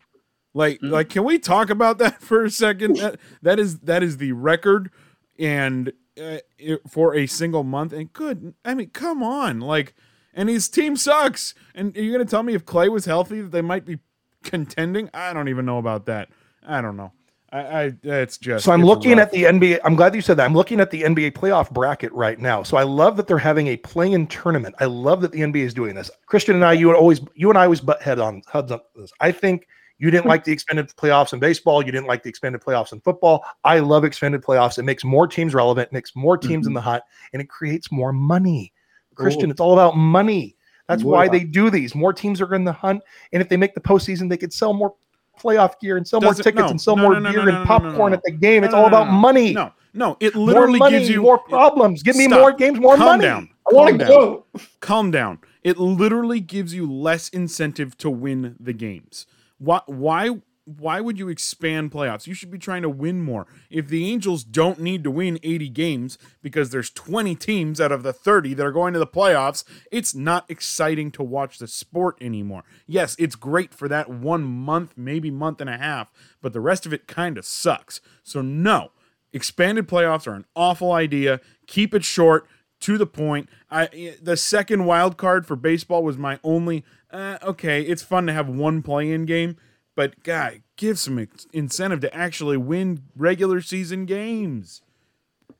Like, 0.53 0.79
Mm. 0.81 0.91
like, 0.91 1.09
can 1.09 1.23
we 1.23 1.39
talk 1.39 1.69
about 1.69 1.97
that 1.99 2.21
for 2.21 2.43
a 2.43 2.49
second? 2.49 2.97
That, 2.97 3.19
that 3.41 3.59
is 3.59 3.79
that 3.79 4.03
is 4.03 4.17
the 4.17 4.33
record, 4.33 4.91
and 5.39 5.89
uh, 6.21 6.37
it, 6.59 6.81
for 6.89 7.15
a 7.15 7.25
single 7.27 7.63
month. 7.63 7.91
And 7.93 8.11
good, 8.13 8.53
I 8.63 8.75
mean, 8.75 8.91
come 8.91 9.23
on, 9.23 9.59
like, 9.61 9.95
and 10.33 10.47
his 10.49 10.69
team 10.69 10.95
sucks. 10.95 11.55
And 11.73 11.97
are 11.97 12.01
you're 12.01 12.13
gonna 12.15 12.29
tell 12.29 12.43
me 12.43 12.53
if 12.53 12.65
Clay 12.65 12.87
was 12.89 13.05
healthy 13.05 13.41
that 13.41 13.51
they 13.51 13.61
might 13.61 13.83
be 13.85 13.97
contending? 14.43 15.09
I 15.13 15.33
don't 15.33 15.47
even 15.47 15.65
know 15.65 15.79
about 15.79 16.05
that. 16.05 16.29
I 16.65 16.81
don't 16.81 16.97
know. 16.97 17.13
I, 17.53 17.59
I 17.83 17.93
it's 18.03 18.37
just 18.37 18.65
So 18.65 18.71
I'm 18.71 18.83
looking 18.83 19.11
rough. 19.11 19.27
at 19.27 19.31
the 19.31 19.43
NBA. 19.43 19.79
I'm 19.83 19.95
glad 19.95 20.15
you 20.15 20.21
said 20.21 20.37
that. 20.37 20.45
I'm 20.45 20.55
looking 20.55 20.79
at 20.79 20.89
the 20.91 21.03
NBA 21.03 21.33
playoff 21.33 21.69
bracket 21.71 22.11
right 22.11 22.39
now. 22.39 22.63
So 22.63 22.77
I 22.77 22.83
love 22.83 23.15
that 23.17 23.27
they're 23.27 23.37
having 23.37 23.67
a 23.67 23.77
play-in 23.77 24.25
tournament. 24.27 24.73
I 24.79 24.85
love 24.85 25.21
that 25.21 25.31
the 25.31 25.41
NBA 25.41 25.57
is 25.63 25.73
doing 25.73 25.93
this. 25.95 26.09
Christian 26.25 26.55
and 26.55 26.65
I, 26.65 26.73
you 26.73 26.87
would 26.87 26.95
always, 26.95 27.21
you 27.35 27.49
and 27.49 27.57
I 27.57 27.63
always 27.65 27.79
butt 27.81 28.01
head 28.01 28.19
on 28.19 28.41
heads 28.51 28.71
on 28.71 28.79
this. 28.95 29.11
I 29.19 29.31
think 29.31 29.67
You 29.99 30.09
didn't 30.11 30.25
like 30.25 30.43
the 30.43 30.51
expanded 30.51 30.87
playoffs 30.97 31.31
in 31.33 31.39
baseball. 31.39 31.85
You 31.85 31.91
didn't 31.91 32.07
like 32.07 32.23
the 32.23 32.29
expanded 32.29 32.61
playoffs 32.61 32.91
in 32.91 32.99
football. 33.01 33.45
I 33.63 33.79
love 33.79 34.03
expanded 34.03 34.41
playoffs. 34.41 34.79
It 34.79 34.83
makes 34.83 35.03
more 35.03 35.27
teams 35.27 35.53
relevant, 35.53 35.93
makes 35.93 36.15
more 36.15 36.37
teams 36.37 36.65
in 36.65 36.73
Mhm. 36.73 36.77
the 36.77 36.81
hunt, 36.81 37.03
and 37.31 37.41
it 37.41 37.47
creates 37.49 37.91
more 37.91 38.11
money. 38.11 38.73
Christian, 39.15 39.43
Cool. 39.43 39.51
it's 39.51 39.61
all 39.61 39.73
about 39.73 39.95
money. 39.95 40.55
That's 40.89 41.03
why 41.03 41.27
they 41.29 41.43
do 41.45 41.69
these. 41.69 41.93
More 41.95 42.11
teams 42.11 42.41
are 42.41 42.53
in 42.55 42.65
the 42.65 42.73
hunt, 42.73 43.01
and 43.31 43.41
if 43.41 43.47
they 43.47 43.55
make 43.55 43.73
the 43.75 43.79
postseason, 43.79 44.27
they 44.27 44.35
could 44.37 44.51
sell 44.51 44.73
more 44.73 44.95
playoff 45.39 45.79
gear 45.79 45.97
and 45.97 46.07
sell 46.07 46.21
more 46.21 46.31
it- 46.31 46.37
tickets 46.37 46.55
no, 46.61 46.67
and 46.69 46.81
sell 46.81 46.95
no, 46.95 47.03
more 47.03 47.19
no, 47.19 47.31
beer 47.31 47.49
and 47.49 47.65
popcorn 47.67 48.13
at 48.13 48.21
the 48.23 48.31
game. 48.31 48.63
It's 48.63 48.73
all 48.73 48.85
about 48.87 49.11
money. 49.11 49.53
No, 49.53 49.71
no, 49.93 50.17
it 50.19 50.35
more 50.35 50.45
literally 50.45 50.79
money, 50.79 50.97
gives 50.97 51.09
you 51.09 51.21
more 51.21 51.37
problems. 51.37 52.03
Give 52.03 52.15
me 52.15 52.25
Stop. 52.25 52.39
more 52.39 52.51
games, 52.51 52.79
more 52.79 52.95
Calm 52.95 53.05
money. 53.05 53.23
down. 53.23 53.49
I 53.71 53.75
want 53.75 53.99
to 53.99 54.05
go. 54.05 54.45
calm 54.81 55.11
down. 55.11 55.39
It 55.63 55.77
literally 55.77 56.39
gives 56.41 56.73
you 56.73 56.91
less 56.91 57.29
incentive 57.29 57.97
to 57.99 58.09
win 58.09 58.55
the 58.59 58.73
games. 58.73 59.25
Why 59.59 59.81
why 59.85 60.29
why 60.65 61.01
would 61.01 61.19
you 61.19 61.29
expand 61.29 61.91
playoffs? 61.91 62.25
You 62.25 62.33
should 62.33 62.51
be 62.51 62.57
trying 62.57 62.83
to 62.83 62.89
win 62.89 63.21
more. 63.21 63.47
If 63.69 63.87
the 63.87 64.09
Angels 64.09 64.43
don't 64.43 64.79
need 64.79 65.03
to 65.03 65.11
win 65.11 65.39
80 65.43 65.69
games 65.69 66.17
because 66.41 66.69
there's 66.69 66.89
20 66.89 67.35
teams 67.35 67.81
out 67.81 67.91
of 67.91 68.03
the 68.03 68.13
30 68.13 68.53
that 68.53 68.65
are 68.65 68.71
going 68.71 68.93
to 68.93 68.99
the 68.99 69.07
playoffs, 69.07 69.63
it's 69.91 70.15
not 70.15 70.45
exciting 70.49 71.11
to 71.11 71.23
watch 71.23 71.57
the 71.57 71.67
sport 71.67 72.17
anymore. 72.21 72.63
Yes, 72.87 73.15
it's 73.19 73.35
great 73.35 73.73
for 73.73 73.87
that 73.89 74.09
one 74.09 74.43
month, 74.43 74.93
maybe 74.95 75.29
month 75.29 75.59
and 75.59 75.69
a 75.69 75.77
half, 75.77 76.11
but 76.41 76.53
the 76.53 76.61
rest 76.61 76.85
of 76.85 76.93
it 76.93 77.07
kind 77.07 77.37
of 77.37 77.45
sucks. 77.45 77.99
So 78.23 78.41
no, 78.41 78.91
expanded 79.33 79.87
playoffs 79.87 80.27
are 80.27 80.35
an 80.35 80.45
awful 80.55 80.93
idea. 80.93 81.41
Keep 81.67 81.93
it 81.93 82.05
short 82.05 82.47
to 82.81 82.97
the 82.97 83.07
point. 83.07 83.49
I 83.71 84.15
the 84.21 84.37
second 84.37 84.85
wild 84.85 85.17
card 85.17 85.45
for 85.45 85.55
baseball 85.55 86.03
was 86.03 86.17
my 86.17 86.39
only. 86.43 86.83
Uh, 87.11 87.37
okay, 87.43 87.81
it's 87.81 88.01
fun 88.01 88.25
to 88.27 88.33
have 88.33 88.49
one 88.49 88.81
play-in 88.81 89.25
game, 89.25 89.55
but 89.95 90.23
guy, 90.23 90.61
give 90.75 90.99
some 90.99 91.27
incentive 91.51 92.01
to 92.01 92.15
actually 92.15 92.57
win 92.57 93.03
regular 93.15 93.61
season 93.61 94.05
games. 94.05 94.81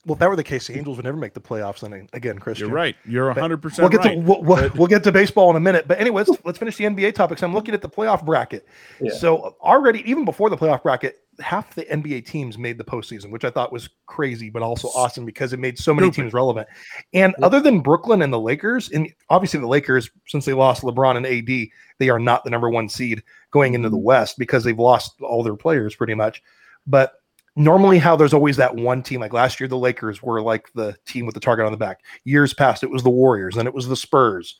Well, 0.05 0.13
if 0.13 0.19
that 0.19 0.29
were 0.29 0.35
the 0.35 0.43
case, 0.43 0.67
the 0.67 0.77
Angels 0.77 0.97
would 0.97 1.05
never 1.05 1.15
make 1.15 1.33
the 1.33 1.39
playoffs. 1.39 1.79
Then 1.79 2.09
again, 2.11 2.37
Christian, 2.37 2.67
You're 2.67 2.75
right. 2.75 2.95
You're 3.05 3.33
But 3.33 3.39
hundred 3.39 3.63
We'll 3.63 3.69
percent 3.69 3.91
get 3.91 3.97
right. 3.99 4.15
to 4.15 4.19
we'll, 4.19 4.43
we'll, 4.43 4.69
we'll 4.75 4.87
get 4.87 5.01
to 5.05 5.13
baseball 5.13 5.49
in 5.49 5.55
a 5.55 5.61
minute. 5.61 5.87
But 5.87 5.99
anyways, 5.99 6.27
let's, 6.27 6.45
let's 6.45 6.57
finish 6.59 6.75
the 6.75 6.83
NBA 6.83 7.15
topics. 7.15 7.41
I'm 7.41 7.53
looking 7.53 7.73
at 7.73 7.81
the 7.81 7.87
playoff 7.87 8.25
bracket. 8.25 8.67
Yeah. 8.99 9.13
So 9.13 9.55
already, 9.61 10.09
even 10.09 10.25
before 10.25 10.49
the 10.49 10.57
playoff 10.57 10.83
bracket, 10.83 11.19
half 11.39 11.73
the 11.73 11.85
NBA 11.85 12.25
teams 12.25 12.57
made 12.57 12.77
the 12.77 12.83
postseason, 12.83 13.31
which 13.31 13.45
I 13.45 13.49
thought 13.49 13.71
was 13.71 13.89
crazy, 14.05 14.49
but 14.49 14.61
also 14.61 14.89
awesome 14.89 15.25
because 15.25 15.53
it 15.53 15.59
made 15.59 15.79
so 15.79 15.93
many 15.93 16.11
teams 16.11 16.33
relevant. 16.33 16.67
And 17.13 17.33
other 17.41 17.61
than 17.61 17.79
Brooklyn 17.79 18.21
and 18.21 18.33
the 18.33 18.39
Lakers, 18.39 18.89
and 18.89 19.09
obviously 19.29 19.61
the 19.61 19.67
Lakers, 19.67 20.09
since 20.27 20.43
they 20.43 20.53
lost 20.53 20.83
LeBron 20.83 21.15
and 21.15 21.25
AD, 21.25 21.69
they 21.99 22.09
are 22.09 22.19
not 22.19 22.43
the 22.43 22.49
number 22.49 22.69
one 22.69 22.89
seed 22.89 23.23
going 23.53 23.73
into 23.75 23.89
the 23.89 23.97
Mhm. 23.97 24.01
West 24.03 24.37
because 24.37 24.63
they've 24.65 24.77
lost 24.77 25.21
all 25.21 25.43
their 25.43 25.55
players 25.55 25.95
pretty 25.95 26.15
much. 26.15 26.43
But 26.85 27.13
normally, 27.55 27.99
how 27.99 28.15
there's 28.17 28.33
always 28.33 28.57
that 28.57 28.75
one 28.75 29.01
team. 29.03 29.21
Like 29.21 29.31
last 29.31 29.59
year, 29.59 29.67
the 29.69 29.77
Lakers 29.77 30.21
were 30.21 30.41
like 30.41 30.73
the 30.73 30.97
team 31.05 31.25
with 31.25 31.35
the 31.35 31.39
target 31.39 31.65
on 31.65 31.71
the 31.71 31.77
back. 31.77 32.01
Years 32.25 32.53
past, 32.53 32.83
it 32.83 32.89
was 32.89 33.03
the 33.03 33.09
Warriors, 33.09 33.55
and 33.55 33.67
it 33.67 33.73
was 33.73 33.87
the 33.87 33.95
Spurs. 33.95 34.59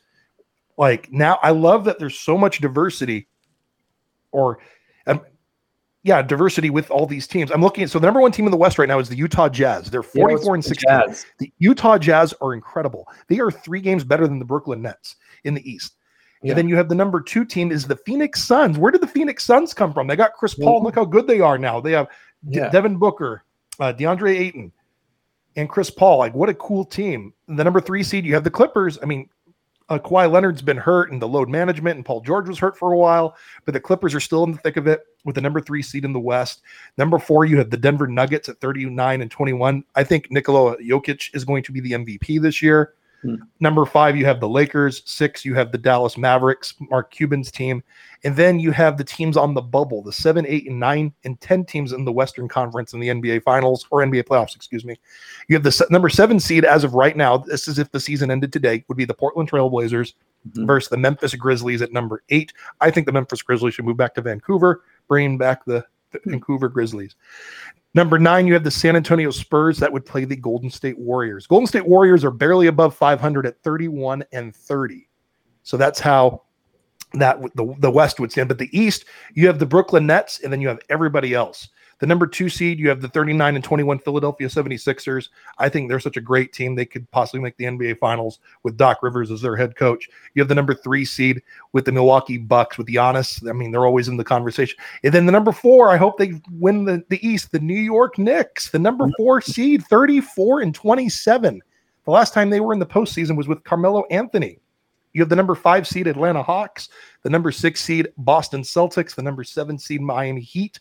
Like 0.78 1.12
now, 1.12 1.38
I 1.42 1.50
love 1.50 1.84
that 1.84 1.98
there's 1.98 2.18
so 2.18 2.38
much 2.38 2.60
diversity, 2.60 3.28
or 4.32 4.58
um, 5.06 5.20
yeah, 6.04 6.22
diversity 6.22 6.70
with 6.70 6.90
all 6.90 7.06
these 7.06 7.26
teams. 7.26 7.50
I'm 7.50 7.62
looking 7.62 7.84
at 7.84 7.90
so 7.90 7.98
the 7.98 8.06
number 8.06 8.20
one 8.20 8.32
team 8.32 8.44
in 8.46 8.50
the 8.50 8.56
West 8.56 8.78
right 8.78 8.88
now 8.88 8.98
is 8.98 9.08
the 9.08 9.16
Utah 9.16 9.48
Jazz. 9.48 9.90
They're 9.90 10.02
Yeah, 10.14 10.22
44 10.22 10.54
and 10.54 10.64
what's 10.64 10.68
16. 10.68 10.98
the 11.38 11.46
The 11.46 11.52
Utah 11.58 11.98
Jazz 11.98 12.32
are 12.40 12.54
incredible. 12.54 13.08
They 13.28 13.40
are 13.40 13.50
three 13.50 13.80
games 13.80 14.04
better 14.04 14.26
than 14.26 14.38
the 14.38 14.44
Brooklyn 14.44 14.82
Nets 14.82 15.16
in 15.44 15.54
the 15.54 15.68
East. 15.68 15.96
Yeah. 16.44 16.50
And 16.50 16.58
then 16.58 16.68
you 16.68 16.76
have 16.76 16.88
the 16.90 16.94
number 16.94 17.20
two 17.20 17.44
team 17.44 17.72
is 17.72 17.86
the 17.86 17.96
Phoenix 17.96 18.44
Suns. 18.44 18.76
Where 18.78 18.92
did 18.92 19.00
the 19.00 19.06
Phoenix 19.06 19.44
Suns 19.44 19.72
come 19.72 19.92
from? 19.94 20.06
They 20.06 20.14
got 20.16 20.34
Chris 20.34 20.54
Paul. 20.54 20.80
Mhm. 20.80 20.84
Look 20.84 20.94
how 20.94 21.04
good 21.06 21.26
they 21.26 21.40
are 21.40 21.56
now. 21.58 21.80
They 21.80 21.92
have 21.92 22.06
De- 22.50 22.58
Yeah. 22.58 22.68
Devin 22.68 22.96
Booker, 22.98 23.42
uh, 23.80 23.92
DeAndre 23.94 24.38
Ayton, 24.38 24.70
and 25.56 25.68
Chris 25.68 25.88
Paul. 25.90 26.18
Like, 26.18 26.34
what 26.34 26.48
a 26.50 26.54
cool 26.54 26.84
team. 26.84 27.32
The 27.48 27.64
number 27.64 27.80
three 27.80 28.02
seed, 28.02 28.26
you 28.26 28.34
have 28.34 28.44
the 28.44 28.50
Clippers. 28.50 28.98
I 29.02 29.06
mean, 29.06 29.28
uh, 29.88 29.98
Kawhi 29.98 30.30
Leonard's 30.30 30.62
been 30.62 30.76
hurt 30.76 31.12
and 31.12 31.20
the 31.20 31.28
load 31.28 31.48
management, 31.48 31.96
and 31.96 32.04
Paul 32.04 32.20
George 32.20 32.48
was 32.48 32.58
hurt 32.58 32.76
for 32.76 32.92
a 32.92 32.98
while, 32.98 33.36
but 33.64 33.72
the 33.74 33.80
Clippers 33.80 34.14
are 34.14 34.20
still 34.20 34.44
in 34.44 34.52
the 34.52 34.58
thick 34.58 34.76
of 34.76 34.86
it 34.86 35.00
with 35.24 35.34
the 35.34 35.40
number 35.40 35.60
three 35.60 35.82
seed 35.82 36.04
in 36.04 36.12
the 36.12 36.20
West. 36.20 36.62
Number 36.98 37.18
four, 37.18 37.44
you 37.46 37.56
have 37.58 37.70
the 37.70 37.76
Denver 37.76 38.06
Nuggets 38.06 38.48
at 38.48 38.60
39 38.60 39.22
and 39.22 39.30
21. 39.30 39.84
I 39.94 40.04
think 40.04 40.30
Nikola 40.30 40.76
Jokic 40.78 41.34
is 41.34 41.44
going 41.44 41.62
to 41.64 41.72
be 41.72 41.80
the 41.80 41.92
MVP 41.92 42.38
this 42.38 42.60
year. 42.62 42.92
Hmm. 43.24 43.36
Number 43.60 43.86
five, 43.86 44.16
you 44.16 44.26
have 44.26 44.38
the 44.38 44.48
Lakers. 44.48 45.02
Six, 45.06 45.44
you 45.46 45.54
have 45.54 45.72
the 45.72 45.78
Dallas 45.78 46.18
Mavericks, 46.18 46.74
Mark 46.90 47.10
Cuban's 47.10 47.50
team. 47.50 47.82
And 48.22 48.36
then 48.36 48.60
you 48.60 48.70
have 48.70 48.98
the 48.98 49.04
teams 49.04 49.36
on 49.38 49.54
the 49.54 49.62
bubble, 49.62 50.02
the 50.02 50.12
seven, 50.12 50.44
eight, 50.46 50.68
and 50.68 50.78
nine, 50.78 51.12
and 51.24 51.40
10 51.40 51.64
teams 51.64 51.92
in 51.92 52.04
the 52.04 52.12
Western 52.12 52.48
Conference 52.48 52.92
in 52.92 53.00
the 53.00 53.08
NBA 53.08 53.42
Finals 53.42 53.86
or 53.90 54.00
NBA 54.00 54.24
playoffs, 54.24 54.54
excuse 54.54 54.84
me. 54.84 54.98
You 55.48 55.56
have 55.56 55.62
the 55.62 55.72
se- 55.72 55.86
number 55.90 56.08
seven 56.10 56.38
seed 56.38 56.64
as 56.66 56.84
of 56.84 56.92
right 56.94 57.16
now. 57.16 57.38
This 57.38 57.66
is 57.66 57.78
if 57.78 57.90
the 57.90 58.00
season 58.00 58.30
ended 58.30 58.52
today, 58.52 58.84
would 58.88 58.96
be 58.98 59.04
the 59.06 59.14
Portland 59.14 59.50
Trailblazers 59.50 60.12
Mhm. 60.50 60.66
versus 60.66 60.90
the 60.90 60.96
Memphis 60.98 61.34
Grizzlies 61.34 61.80
at 61.80 61.92
number 61.92 62.22
eight. 62.28 62.52
I 62.80 62.90
think 62.90 63.06
the 63.06 63.12
Memphis 63.12 63.40
Grizzlies 63.42 63.72
should 63.74 63.86
move 63.86 63.96
back 63.96 64.14
to 64.16 64.20
Vancouver, 64.22 64.82
bring 65.08 65.38
back 65.38 65.64
the, 65.64 65.84
Vancouver 66.24 66.68
Grizzlies. 66.68 67.16
Number 67.94 68.18
nine, 68.18 68.46
you 68.46 68.54
have 68.54 68.64
the 68.64 68.70
San 68.70 68.96
Antonio 68.96 69.30
Spurs 69.30 69.78
that 69.78 69.92
would 69.92 70.04
play 70.04 70.24
the 70.24 70.36
Golden 70.36 70.68
State 70.68 70.98
Warriors. 70.98 71.46
Golden 71.46 71.66
State 71.66 71.86
Warriors 71.86 72.24
are 72.24 72.30
barely 72.32 72.66
above 72.66 72.96
500 72.96 73.46
at 73.46 73.62
31 73.62 74.24
and 74.32 74.54
30. 74.54 75.08
So 75.62 75.76
that's 75.76 76.00
how 76.00 76.42
that 77.12 77.40
the, 77.54 77.74
the 77.78 77.90
West 77.90 78.18
would 78.18 78.32
stand. 78.32 78.48
But 78.48 78.58
the 78.58 78.78
East, 78.78 79.04
you 79.34 79.46
have 79.46 79.60
the 79.60 79.66
Brooklyn 79.66 80.06
Nets, 80.06 80.40
and 80.40 80.52
then 80.52 80.60
you 80.60 80.68
have 80.68 80.80
everybody 80.88 81.34
else. 81.34 81.68
The 82.04 82.08
number 82.08 82.26
two 82.26 82.50
seed, 82.50 82.78
you 82.78 82.90
have 82.90 83.00
the 83.00 83.08
39 83.08 83.54
and 83.54 83.64
21 83.64 83.98
Philadelphia 84.00 84.46
76ers. 84.46 85.30
I 85.56 85.70
think 85.70 85.88
they're 85.88 85.98
such 85.98 86.18
a 86.18 86.20
great 86.20 86.52
team. 86.52 86.74
They 86.74 86.84
could 86.84 87.10
possibly 87.12 87.40
make 87.40 87.56
the 87.56 87.64
NBA 87.64 87.98
Finals 87.98 88.40
with 88.62 88.76
Doc 88.76 89.02
Rivers 89.02 89.30
as 89.30 89.40
their 89.40 89.56
head 89.56 89.74
coach. 89.74 90.10
You 90.34 90.42
have 90.42 90.50
the 90.50 90.54
number 90.54 90.74
three 90.74 91.06
seed 91.06 91.40
with 91.72 91.86
the 91.86 91.92
Milwaukee 91.92 92.36
Bucks 92.36 92.76
with 92.76 92.88
Giannis. 92.88 93.48
I 93.48 93.54
mean, 93.54 93.70
they're 93.70 93.86
always 93.86 94.08
in 94.08 94.18
the 94.18 94.22
conversation. 94.22 94.76
And 95.02 95.14
then 95.14 95.24
the 95.24 95.32
number 95.32 95.50
four, 95.50 95.88
I 95.88 95.96
hope 95.96 96.18
they 96.18 96.42
win 96.50 96.84
the, 96.84 97.02
the 97.08 97.26
East, 97.26 97.52
the 97.52 97.58
New 97.58 97.72
York 97.72 98.18
Knicks, 98.18 98.68
the 98.68 98.78
number 98.78 99.06
mm-hmm. 99.06 99.14
four 99.16 99.40
seed, 99.40 99.82
34 99.86 100.60
and 100.60 100.74
27. 100.74 101.62
The 102.04 102.10
last 102.10 102.34
time 102.34 102.50
they 102.50 102.60
were 102.60 102.74
in 102.74 102.80
the 102.80 102.84
postseason 102.84 103.34
was 103.34 103.48
with 103.48 103.64
Carmelo 103.64 104.04
Anthony. 104.10 104.58
You 105.14 105.22
have 105.22 105.30
the 105.30 105.36
number 105.36 105.54
five 105.54 105.88
seed 105.88 106.06
Atlanta 106.06 106.42
Hawks, 106.42 106.90
the 107.22 107.30
number 107.30 107.50
six 107.50 107.80
seed 107.80 108.08
Boston 108.18 108.60
Celtics, 108.60 109.14
the 109.14 109.22
number 109.22 109.42
seven 109.42 109.78
seed 109.78 110.02
Miami 110.02 110.42
Heat, 110.42 110.80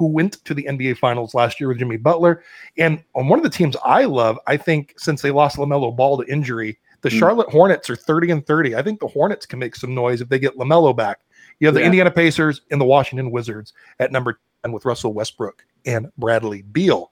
who 0.00 0.06
went 0.06 0.42
to 0.46 0.54
the 0.54 0.64
NBA 0.64 0.96
Finals 0.96 1.34
last 1.34 1.60
year 1.60 1.68
with 1.68 1.78
Jimmy 1.78 1.98
Butler. 1.98 2.42
And 2.78 3.04
on 3.14 3.28
one 3.28 3.38
of 3.38 3.42
the 3.42 3.50
teams 3.50 3.76
I 3.84 4.04
love, 4.06 4.38
I 4.46 4.56
think 4.56 4.94
since 4.96 5.20
they 5.20 5.30
lost 5.30 5.58
LaMelo 5.58 5.94
Ball 5.94 6.16
to 6.16 6.32
injury, 6.32 6.78
the 7.02 7.10
Mm. 7.10 7.18
Charlotte 7.18 7.50
Hornets 7.50 7.90
are 7.90 7.96
30 7.96 8.30
and 8.30 8.46
30. 8.46 8.74
I 8.74 8.82
think 8.82 8.98
the 8.98 9.06
Hornets 9.08 9.44
can 9.44 9.58
make 9.58 9.76
some 9.76 9.94
noise 9.94 10.22
if 10.22 10.30
they 10.30 10.38
get 10.38 10.56
LaMelo 10.56 10.96
back. 10.96 11.20
You 11.58 11.66
have 11.66 11.74
the 11.74 11.80
Yeah. 11.80 11.86
Indiana 11.86 12.10
Pacers 12.10 12.62
and 12.70 12.80
the 12.80 12.86
Washington 12.86 13.30
Wizards 13.30 13.74
at 13.98 14.10
number 14.10 14.40
10 14.64 14.72
with 14.72 14.86
Russell 14.86 15.12
Westbrook 15.12 15.66
and 15.84 16.10
Bradley 16.16 16.62
Beal. 16.62 17.10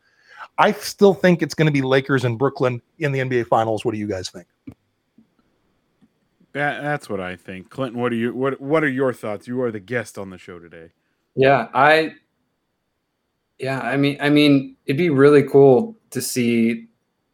I 0.56 0.72
still 0.72 1.12
think 1.12 1.42
it's 1.42 1.54
going 1.54 1.66
to 1.66 1.72
be 1.72 1.82
Lakers 1.82 2.24
and 2.24 2.38
Brooklyn 2.38 2.80
in 3.00 3.12
the 3.12 3.18
NBA 3.18 3.48
Finals. 3.48 3.84
What 3.84 3.92
do 3.92 3.98
you 3.98 4.08
guys 4.08 4.30
think? 4.30 4.46
That, 6.52 6.80
that's 6.80 7.10
what 7.10 7.20
I 7.20 7.36
think. 7.36 7.68
Clinton, 7.68 8.00
what 8.00 8.12
are 8.12 8.16
you 8.16 8.32
what 8.34 8.58
what 8.58 8.82
are 8.82 8.88
your 8.88 9.12
thoughts? 9.12 9.46
You 9.46 9.60
are 9.60 9.70
the 9.70 9.78
guest 9.78 10.16
on 10.16 10.30
the 10.30 10.38
show 10.38 10.58
today. 10.58 10.90
Yeah, 11.36 11.68
I 11.74 12.14
yeah, 13.58 13.80
I 13.80 13.96
mean 13.96 14.16
I 14.20 14.30
mean 14.30 14.76
it'd 14.86 14.98
be 14.98 15.10
really 15.10 15.42
cool 15.42 15.96
to 16.10 16.20
see 16.20 16.86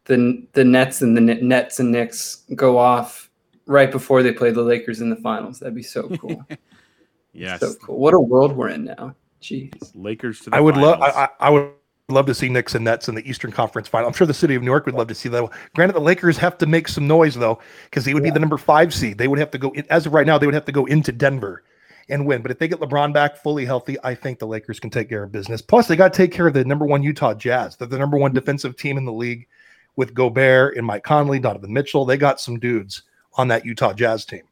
the 0.07 0.47
the 0.53 0.65
Nets 0.65 1.03
and 1.03 1.17
the 1.17 1.21
Net- 1.21 1.43
Nets 1.43 1.81
and 1.81 1.93
Knicks 1.93 2.45
go 2.55 2.79
off 2.79 3.31
right 3.67 3.91
before 3.91 4.23
they 4.23 4.33
play 4.33 4.51
the 4.51 4.63
Lakers 4.63 5.01
in 5.01 5.11
the 5.11 5.17
finals. 5.17 5.61
That'd 5.61 5.75
be 5.75 5.83
so 5.83 6.09
cool. 6.21 6.45
Yes. 7.33 7.61
So 7.61 7.75
cool. 7.75 7.99
What 7.99 8.15
a 8.15 8.21
world 8.21 8.57
we're 8.57 8.69
in 8.69 8.85
now. 8.85 9.15
Jeez. 9.43 9.73
Lakers 9.95 10.41
to 10.41 10.51
the 10.51 10.57
I 10.57 10.61
would 10.61 10.77
love. 10.77 11.01
I, 11.03 11.09
I 11.09 11.29
I 11.41 11.51
would 11.51 11.71
love 12.09 12.27
to 12.27 12.35
see 12.35 12.49
Knicks 12.49 12.75
and 12.75 12.85
Nets 12.85 13.09
in 13.09 13.15
the 13.15 13.29
Eastern 13.29 13.51
Conference 13.51 13.89
Final. 13.89 14.09
I'm 14.09 14.15
sure 14.15 14.27
the 14.27 14.35
city 14.35 14.55
of 14.55 14.63
New 14.63 14.71
York 14.71 14.87
would 14.87 14.95
love 14.95 15.09
to 15.09 15.15
see 15.15 15.29
that. 15.31 15.51
Granted, 15.75 15.95
the 15.95 16.01
Lakers 16.01 16.39
have 16.39 16.57
to 16.59 16.67
make 16.67 16.89
some 16.89 17.07
noise 17.07 17.35
though, 17.35 17.59
because 17.85 18.05
they 18.05 18.15
would 18.15 18.23
be 18.23 18.31
the 18.31 18.41
number 18.41 18.57
five 18.57 18.95
seed. 18.95 19.19
They 19.19 19.29
would 19.29 19.39
have 19.39 19.51
to 19.51 19.59
go 19.59 19.75
as 19.91 20.07
of 20.07 20.15
right 20.15 20.27
now. 20.27 20.39
They 20.39 20.47
would 20.47 20.55
have 20.55 20.65
to 20.67 20.73
go 20.73 20.87
into 20.87 21.13
Denver 21.13 21.63
and 22.09 22.27
win. 22.27 22.43
But 22.43 22.51
if 22.51 22.59
they 22.59 22.69
get 22.69 22.81
LeBron 22.81 23.13
back 23.13 23.37
fully 23.37 23.65
healthy, 23.65 23.97
I 24.05 24.15
think 24.15 24.39
the 24.39 24.47
Lakers 24.47 24.81
can 24.81 24.91
take 24.91 25.09
care 25.09 25.23
of 25.23 25.33
business. 25.33 25.63
Plus, 25.63 25.89
they 25.89 25.97
got 25.97 26.13
to 26.13 26.17
take 26.17 26.33
care 26.33 26.47
of 26.47 26.55
the 26.55 26.65
number 26.65 26.85
one 26.85 27.03
Utah 27.03 27.35
Jazz. 27.35 27.77
They're 27.77 27.89
the 27.89 27.99
number 27.99 28.17
one 28.17 28.31
mm-hmm. 28.31 28.39
defensive 28.39 28.77
team 28.77 28.97
in 28.97 29.05
the 29.05 29.13
league 29.13 29.47
with 29.97 30.15
Gobert 30.15 30.77
and 30.77 30.87
Mike 30.87 31.05
Conley, 31.05 31.39
Donovan 31.39 31.73
Mitchell. 31.73 32.05
They 32.05 32.17
got 32.17 32.41
some 32.41 32.59
dudes 32.59 33.03
on 33.35 33.49
that 33.49 33.65
Utah 33.65 33.93
Jazz 33.93 34.25
team. 34.25 34.43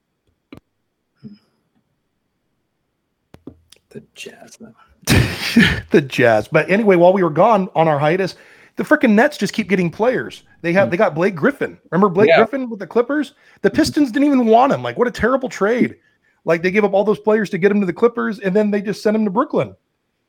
The 3.91 4.03
Jazz 4.15 4.59
the 5.91 6.01
Jazz. 6.01 6.49
But 6.49 6.71
anyway, 6.71 6.97
while 6.97 7.13
we 7.13 7.23
were 7.23 7.31
gone 7.31 7.69
on 7.75 7.89
our 7.89 7.99
hiatus, 7.99 8.37
the 8.77 8.85
freaking 8.85 9.11
Nets 9.11 9.37
just 9.37 9.53
keep 9.53 9.69
getting 9.69 9.91
players. 9.91 10.45
They 10.63 10.73
have 10.73 10.91
they 10.91 10.97
mm. 10.97 11.01
got 11.01 11.15
Blake 11.15 11.35
Griffin. 11.35 11.79
Remember 11.91 12.09
Blake 12.09 12.29
Yeah. 12.29 12.39
Griffin 12.39 12.71
with 12.71 12.79
the 12.79 12.87
Clippers? 12.87 13.35
The 13.61 13.71
Pistons 13.71 14.11
didn't 14.11 14.27
even 14.27 14.47
want 14.47 14.73
him. 14.73 14.83
Like, 14.83 14.97
what 14.97 15.09
a 15.09 15.11
terrible 15.11 15.49
trade. 15.49 15.97
Like 16.45 16.63
they 16.63 16.71
gave 16.71 16.85
up 16.85 16.93
all 16.93 17.05
those 17.05 17.19
players 17.19 17.51
to 17.51 17.59
get 17.59 17.71
him 17.71 17.81
to 17.81 17.87
the 17.87 17.93
Clippers, 17.93 18.41
and 18.41 18.55
then 18.55 18.71
they 18.71 18.83
just 18.83 19.03
send 19.03 19.17
him 19.17 19.25
to 19.25 19.31
Brooklyn. 19.31 19.75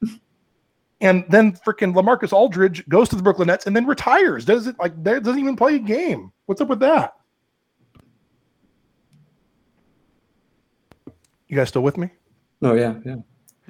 And 1.01 1.25
then 1.27 1.51
freaking 1.51 1.93
Lamarcus 1.93 2.31
Aldridge 2.31 2.87
goes 2.87 3.09
to 3.09 3.17
the 3.17 3.21
Brooklyn 3.21 3.47
Nets 3.47 3.67
and 3.67 3.75
then 3.75 3.85
retires. 3.85 4.45
Does 4.45 4.67
it 4.67 4.79
like 4.79 5.03
that 5.03 5.23
doesn't 5.23 5.37
even 5.37 5.57
play 5.57 5.75
a 5.75 5.79
game? 5.79 6.31
What's 6.45 6.61
up 6.61 6.69
with 6.69 6.79
that? 6.79 7.15
You 11.49 11.57
guys 11.57 11.67
still 11.67 11.83
with 11.83 11.97
me? 11.97 12.09
Oh 12.61 12.73
yeah, 12.73 12.95
yeah. 13.05 13.15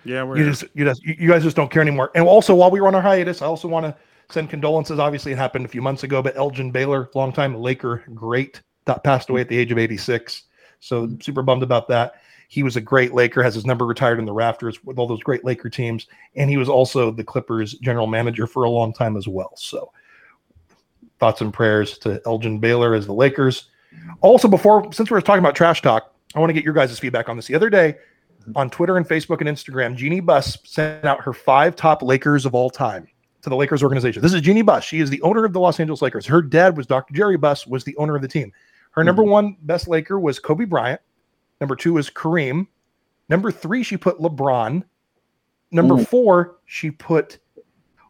Yeah, 0.06 0.24
we're 0.24 0.38
You 0.38 0.46
just 0.46 0.66
you 0.76 0.86
just 0.86 1.04
you 1.04 1.28
guys 1.28 1.42
just 1.44 1.56
don't 1.56 1.72
care 1.72 1.82
anymore. 1.82 2.12
And 2.14 2.28
also 2.28 2.54
while 2.54 2.70
we 2.70 2.80
were 2.80 2.88
on 2.88 2.94
our 2.94 3.02
hiatus, 3.02 3.42
I 3.42 3.48
also 3.48 3.68
want 3.68 3.86
to 3.86 3.96
send 4.30 4.50
condolences. 4.50 5.00
Obviously, 5.00 5.32
it 5.32 5.38
happened 5.38 5.66
a 5.66 5.70
few 5.70 5.82
months 5.82 6.04
ago, 6.04 6.22
but 6.22 6.38
Elgin 6.38 6.72
Baylor, 6.72 7.10
longtime 7.16 7.56
Laker 7.56 8.04
great, 8.14 8.62
that 8.86 9.04
passed 9.04 9.30
away 9.30 9.42
at 9.42 9.50
the 9.50 9.58
age 9.58 9.72
of 9.72 9.78
86. 9.78 10.44
So 10.80 11.10
super 11.22 11.42
bummed 11.42 11.64
about 11.64 11.88
that. 11.88 12.22
He 12.48 12.64
was 12.64 12.76
a 12.76 12.82
great 12.82 13.14
Laker, 13.14 13.42
has 13.42 13.56
his 13.56 13.66
number 13.66 13.86
retired 13.86 14.20
in 14.20 14.26
the 14.26 14.34
rafters 14.34 14.84
with 14.84 15.00
all 15.00 15.08
those 15.08 15.24
great 15.24 15.44
Laker 15.44 15.70
teams, 15.70 16.08
and 16.36 16.50
he 16.50 16.58
was 16.58 16.70
also 16.70 17.12
the 17.12 17.24
Clippers 17.24 17.74
general 17.76 18.08
manager 18.08 18.48
for 18.48 18.64
a 18.64 18.70
long 18.70 18.94
time 18.94 19.18
as 19.18 19.28
well. 19.28 19.54
So 19.56 19.92
thoughts 21.20 21.42
and 21.42 21.54
prayers 21.54 21.98
to 22.00 22.22
Elgin 22.26 22.60
Baylor 22.60 22.94
as 22.94 23.06
the 23.06 23.14
Lakers. 23.14 23.70
Also, 24.22 24.48
before 24.48 24.92
since 24.92 25.10
we 25.10 25.16
were 25.16 25.22
talking 25.22 25.40
about 25.40 25.56
trash 25.56 25.82
talk, 25.82 26.14
I 26.36 26.40
want 26.40 26.50
to 26.50 26.54
get 26.54 26.64
your 26.64 26.74
guys' 26.74 26.98
feedback 27.00 27.30
on 27.30 27.36
this. 27.36 27.48
The 27.48 27.56
other 27.56 27.70
day 27.70 27.96
mm-hmm. 28.42 28.58
on 28.58 28.70
Twitter 28.70 28.98
and 28.98 29.08
Facebook 29.08 29.40
and 29.40 29.50
Instagram, 29.50 29.96
Jeannie 29.96 30.20
Buss 30.20 30.58
sent 30.64 31.06
out 31.06 31.22
her 31.22 31.34
five 31.34 31.76
top 31.76 32.02
Lakers 32.02 32.46
of 32.46 32.54
all 32.54 32.70
time 32.70 33.08
to 33.42 33.50
the 33.50 33.56
Lakers 33.56 33.84
organization. 33.84 34.22
This 34.22 34.34
is 34.34 34.42
Jeannie 34.42 34.62
Buss. 34.62 34.84
She 34.84 35.00
is 35.00 35.10
the 35.10 35.22
owner 35.22 35.46
of 35.46 35.54
the 35.54 35.60
Los 35.60 35.80
Angeles 35.80 36.02
Lakers. 36.02 36.26
Her 36.26 36.42
dad 36.42 36.78
was 36.78 36.88
Dr. 36.88 37.14
Jerry 37.14 37.38
Buss, 37.38 37.68
was 37.68 37.84
the 37.84 37.96
owner 37.98 38.16
of 38.16 38.22
the 38.22 38.28
team. 38.28 38.52
Her 38.92 39.02
mm-hmm. 39.02 39.08
number 39.08 39.24
one 39.24 39.58
best 39.62 39.88
Laker 39.88 40.20
was 40.20 40.40
Kobe 40.40 40.66
Bryant. 40.66 41.02
Number 41.64 41.78
two 41.78 41.98
is 41.98 42.10
Kareem. 42.10 42.68
Number 43.30 43.50
three, 43.50 43.84
she 43.84 43.96
put 43.96 44.20
LeBron. 44.20 44.84
Number 45.72 45.94
Ooh. 45.94 46.04
four, 46.04 46.58
she 46.66 46.92
put 46.92 47.40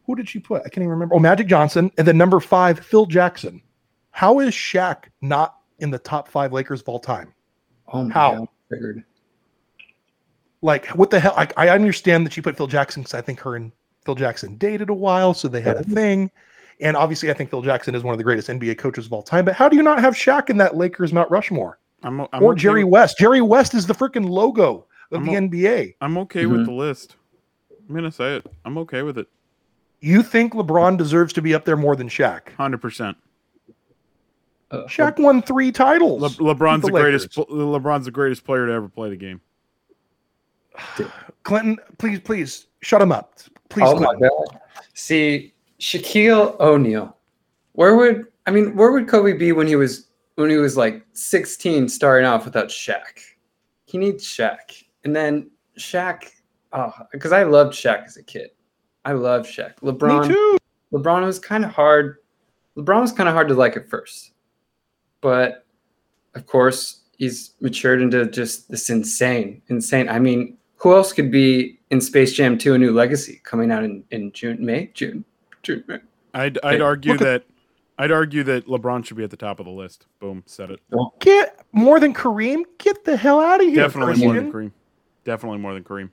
who 0.08 0.16
did 0.16 0.28
she 0.28 0.40
put? 0.40 0.62
I 0.62 0.70
can't 0.70 0.78
even 0.78 0.90
remember. 0.90 1.14
Oh, 1.14 1.20
Magic 1.20 1.46
Johnson. 1.46 1.92
And 2.00 2.08
then 2.08 2.18
number 2.18 2.40
five, 2.40 2.80
Phil 2.80 3.06
Jackson. 3.06 3.62
How 4.10 4.40
is 4.40 4.56
Shaq 4.56 5.04
not 5.22 5.58
in 5.78 5.92
the 5.92 6.00
top 6.00 6.28
five 6.28 6.52
Lakers 6.52 6.82
of 6.82 6.90
all 6.90 6.98
time? 6.98 7.32
Oh 7.90 8.06
my 8.06 8.12
How? 8.12 8.36
God, 8.38 8.48
figured. 8.72 9.04
Like, 10.64 10.88
what 10.88 11.12
the 11.12 11.20
hell? 11.20 11.36
I, 11.38 11.48
I 11.56 11.70
understand 11.70 12.26
that 12.26 12.34
she 12.34 12.42
put 12.42 12.58
Phil 12.58 12.66
Jackson 12.66 13.04
because 13.04 13.14
I 13.14 13.22
think 13.22 13.40
her 13.42 13.56
and 13.56 13.72
Phil 14.04 14.16
Jackson 14.16 14.56
dated 14.56 14.90
a 14.90 14.96
while, 14.96 15.36
so 15.36 15.48
they 15.48 15.62
had 15.62 15.78
a 15.78 15.84
thing. 15.84 16.32
And 16.82 16.98
obviously, 16.98 17.30
I 17.30 17.36
think 17.36 17.52
Phil 17.52 17.62
Jackson 17.62 17.94
is 17.94 18.02
one 18.02 18.14
of 18.14 18.18
the 18.18 18.24
greatest 18.24 18.50
NBA 18.50 18.80
coaches 18.80 19.06
of 19.06 19.14
all 19.14 19.22
time. 19.22 19.46
But 19.46 19.54
how 19.54 19.70
do 19.70 19.76
you 19.76 19.84
not 19.84 20.00
have 20.00 20.16
Shaq 20.16 20.50
in 20.50 20.58
that 20.58 20.76
Lakers 20.76 21.14
Mount 21.14 21.30
Rushmore? 21.30 21.78
I'm, 22.04 22.22
o- 22.22 22.30
I'm 22.34 22.44
or 22.44 22.52
okay 22.54 22.62
Jerry 22.62 22.84
with- 22.84 22.92
West? 22.94 23.18
Jerry 23.18 23.42
West 23.42 23.74
is 23.74 23.88
the 23.88 23.94
freaking 23.94 24.28
logo 24.30 24.86
of 25.12 25.22
I'm 25.22 25.26
the 25.26 25.36
o- 25.38 25.42
NBA. 25.42 25.96
I'm 26.02 26.18
okay 26.20 26.46
with 26.46 26.66
the 26.66 26.72
list. 26.72 27.16
I'm 27.88 27.96
gonna 27.96 28.12
say 28.12 28.38
it. 28.38 28.46
I'm 28.66 28.78
okay 28.80 29.02
with 29.04 29.18
it. 29.18 29.28
You 30.00 30.22
think 30.24 30.54
LeBron 30.54 30.98
deserves 30.98 31.34
to 31.34 31.42
be 31.42 31.54
up 31.54 31.66
there 31.66 31.78
more 31.78 31.96
than 31.96 32.10
Shaq? 32.10 32.54
Hundred 32.56 32.82
percent. 32.82 33.18
Uh, 34.72 34.86
Shaq 34.88 35.20
won 35.20 35.42
three 35.42 35.72
titles. 35.72 36.22
Le- 36.40 36.56
LeBron's 36.56 36.84
with 36.84 36.94
the, 36.94 37.00
greatest. 37.00 37.32
LeBron's 37.38 38.06
the 38.06 38.12
greatest 38.12 38.44
player 38.44 38.66
to 38.66 38.74
ever 38.74 38.90
play 38.90 39.10
the 39.10 39.16
game. 39.16 39.40
Clinton, 41.44 41.78
please, 41.98 42.20
please 42.20 42.68
shut 42.82 43.02
him 43.02 43.12
up. 43.12 43.38
Please, 43.70 43.86
oh 43.88 43.96
my 44.00 44.08
Clinton. 44.16 44.30
God. 44.50 44.60
See, 44.94 45.54
Shaquille 45.80 46.60
O'Neal. 46.60 47.16
Where 47.74 47.96
would 47.96 48.28
I 48.46 48.52
mean? 48.52 48.76
Where 48.76 48.92
would 48.92 49.08
Kobe 49.08 49.34
be 49.34 49.52
when 49.52 49.68
he 49.68 49.76
was 49.76 50.08
when 50.36 50.50
he 50.50 50.58
was 50.58 50.78
like 50.78 51.06
16, 51.14 51.90
starting 51.90 52.28
off 52.28 52.46
without 52.46 52.68
Shaq? 52.68 53.20
He 53.86 53.98
needs 53.98 54.26
Shaq, 54.26 54.84
and 55.04 55.16
then 55.16 55.52
Shaq. 55.78 56.30
Oh, 56.72 56.94
because 57.12 57.32
I 57.32 57.44
loved 57.44 57.74
Shaq 57.74 58.06
as 58.06 58.18
a 58.18 58.24
kid. 58.24 58.50
I 59.06 59.12
loved 59.12 59.46
Shaq. 59.48 59.76
LeBron. 59.82 60.28
Me 60.28 60.34
too. 60.34 60.58
LeBron 60.92 61.26
was 61.26 61.40
kind 61.40 61.66
of 61.66 61.72
hard. 61.72 62.18
LeBron 62.78 63.02
was 63.02 63.12
kind 63.12 63.30
of 63.30 63.36
hard 63.36 63.48
to 63.50 63.54
like 63.54 63.78
at 63.78 63.90
first, 63.90 64.32
but 65.22 65.66
of 66.36 66.46
course 66.48 67.02
he's 67.18 67.54
matured 67.62 68.02
into 68.02 68.26
just 68.26 68.70
this 68.70 68.90
insane, 68.90 69.62
insane. 69.68 70.10
I 70.10 70.20
mean, 70.20 70.58
who 70.78 70.96
else 70.96 71.14
could 71.14 71.32
be 71.32 71.80
in 71.92 72.02
Space 72.02 72.34
Jam 72.34 72.58
2: 72.58 72.74
A 72.74 72.78
New 72.78 72.92
Legacy 72.92 73.42
coming 73.44 73.72
out 73.72 73.84
in 73.84 74.04
in 74.10 74.32
June, 74.32 74.64
May, 74.66 74.92
June, 74.94 75.24
June? 75.62 75.84
May? 75.88 76.00
I'd 76.34 76.58
I'd 76.64 76.76
Hey, 76.76 76.82
argue 76.82 77.12
look 77.12 77.22
that 77.22 77.46
I'd 77.98 78.12
argue 78.12 78.44
that 78.44 78.68
LeBron 78.68 79.06
should 79.06 79.18
be 79.18 79.24
at 79.24 79.30
the 79.30 79.38
top 79.38 79.60
of 79.60 79.66
the 79.66 79.72
list. 79.72 80.08
Boom, 80.20 80.44
said 80.46 80.72
it. 80.72 80.80
Get 81.20 81.66
more 81.72 82.00
than 82.00 82.14
Kareem. 82.14 82.64
Get 82.80 83.06
the 83.06 83.16
hell 83.16 83.40
out 83.40 83.62
of 83.62 83.68
here. 83.68 83.76
Definitely 83.76 84.26
more 84.26 84.34
than 84.34 84.52
Kareem. 84.52 84.72
Definitely 85.24 85.60
more 85.60 85.74
than 85.74 85.84
Kareem. 85.84 86.10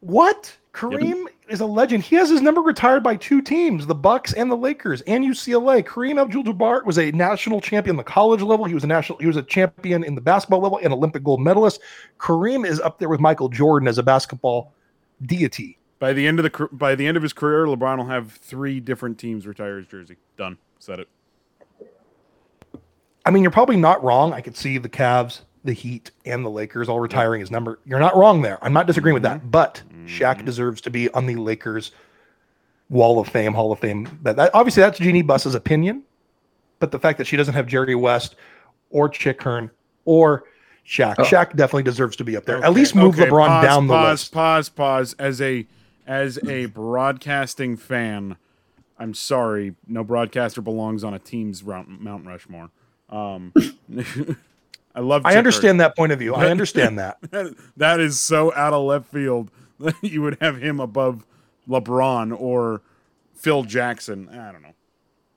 What? 0.00 0.56
Kareem 0.72 1.24
is 1.48 1.60
a 1.60 1.66
legend. 1.66 2.04
He 2.04 2.14
has 2.16 2.30
his 2.30 2.40
number 2.40 2.60
retired 2.60 3.02
by 3.02 3.16
two 3.16 3.42
teams, 3.42 3.86
the 3.86 3.94
Bucks 3.94 4.32
and 4.34 4.50
the 4.50 4.56
Lakers, 4.56 5.00
and 5.02 5.24
UCLA. 5.24 5.82
Kareem 5.82 6.20
Abdul-Jabbar 6.20 6.84
was 6.84 6.98
a 6.98 7.10
national 7.10 7.60
champion 7.60 7.96
the 7.96 8.04
college 8.04 8.40
level. 8.40 8.66
He 8.66 8.74
was 8.74 8.84
a 8.84 8.86
national. 8.86 9.18
He 9.18 9.26
was 9.26 9.36
a 9.36 9.42
champion 9.42 10.04
in 10.04 10.14
the 10.14 10.20
basketball 10.20 10.60
level 10.60 10.78
and 10.82 10.92
Olympic 10.92 11.24
gold 11.24 11.40
medalist. 11.40 11.80
Kareem 12.18 12.64
is 12.64 12.78
up 12.80 12.98
there 12.98 13.08
with 13.08 13.20
Michael 13.20 13.48
Jordan 13.48 13.88
as 13.88 13.98
a 13.98 14.02
basketball 14.02 14.72
deity. 15.26 15.76
By 16.00 16.14
the 16.14 16.26
end 16.26 16.40
of 16.40 16.50
the 16.50 16.68
by 16.72 16.94
the 16.94 17.06
end 17.06 17.16
of 17.16 17.22
his 17.22 17.32
career, 17.34 17.66
LeBron 17.66 17.98
will 17.98 18.06
have 18.06 18.32
three 18.32 18.80
different 18.80 19.18
teams 19.18 19.46
retire 19.46 19.76
his 19.76 19.86
jersey. 19.86 20.16
Done. 20.36 20.56
Said 20.78 20.98
it. 20.98 21.08
I 23.24 23.30
mean, 23.30 23.42
you're 23.42 23.52
probably 23.52 23.76
not 23.76 24.02
wrong. 24.02 24.32
I 24.32 24.40
could 24.40 24.56
see 24.56 24.78
the 24.78 24.88
Cavs, 24.88 25.42
the 25.62 25.74
Heat, 25.74 26.10
and 26.24 26.42
the 26.44 26.48
Lakers 26.48 26.88
all 26.88 27.00
retiring 27.00 27.40
his 27.40 27.50
number. 27.50 27.78
You're 27.84 27.98
not 27.98 28.16
wrong 28.16 28.40
there. 28.40 28.58
I'm 28.64 28.72
not 28.72 28.86
disagreeing 28.86 29.12
with 29.12 29.24
that. 29.24 29.40
Mm-hmm. 29.40 29.50
But 29.50 29.82
Shaq 30.06 30.36
mm-hmm. 30.36 30.46
deserves 30.46 30.80
to 30.82 30.90
be 30.90 31.10
on 31.10 31.26
the 31.26 31.36
Lakers 31.36 31.92
Wall 32.88 33.20
of 33.20 33.28
Fame, 33.28 33.52
Hall 33.52 33.70
of 33.70 33.78
Fame. 33.78 34.18
But 34.22 34.36
that, 34.36 34.54
obviously, 34.54 34.80
that's 34.80 34.98
Jeannie 34.98 35.20
Buss's 35.20 35.54
opinion. 35.54 36.02
But 36.78 36.92
the 36.92 36.98
fact 36.98 37.18
that 37.18 37.26
she 37.26 37.36
doesn't 37.36 37.52
have 37.52 37.66
Jerry 37.66 37.94
West 37.94 38.36
or 38.88 39.10
Chick 39.10 39.42
Hearn 39.42 39.70
or 40.06 40.44
Shaq, 40.86 41.16
Oh. 41.18 41.24
Shaq 41.24 41.54
definitely 41.56 41.82
deserves 41.82 42.16
to 42.16 42.24
be 42.24 42.38
up 42.38 42.46
there. 42.46 42.64
At 42.64 42.72
least 42.72 42.94
move 42.94 43.20
okay, 43.20 43.30
LeBron 43.30 43.46
pause, 43.48 43.64
down 43.64 43.86
the 43.86 43.92
pause, 43.92 44.10
list. 44.10 44.32
Pause, 44.32 44.68
pause, 44.70 45.14
As 45.18 45.42
a 45.42 45.66
as 46.10 46.38
a 46.46 46.66
broadcasting 46.66 47.76
fan, 47.76 48.36
I'm 48.98 49.14
sorry, 49.14 49.76
no 49.86 50.02
broadcaster 50.02 50.60
belongs 50.60 51.04
on 51.04 51.14
a 51.14 51.18
team's 51.18 51.64
Mount, 51.64 51.88
Mount 51.88 52.26
Rushmore. 52.26 52.70
Um, 53.08 53.52
I 54.94 55.00
love. 55.00 55.24
I 55.24 55.36
understand 55.36 55.80
that 55.80 55.96
point 55.96 56.10
of 56.10 56.18
view. 56.18 56.34
I 56.34 56.46
understand 56.50 56.98
that. 56.98 57.18
That 57.76 58.00
is 58.00 58.18
so 58.18 58.52
out 58.54 58.72
of 58.72 58.84
left 58.84 59.06
field 59.06 59.50
that 59.78 59.94
you 60.02 60.20
would 60.22 60.36
have 60.40 60.60
him 60.60 60.80
above 60.80 61.24
LeBron 61.68 62.38
or 62.38 62.82
Phil 63.34 63.62
Jackson. 63.62 64.28
I 64.28 64.50
don't 64.50 64.62
know. 64.62 64.74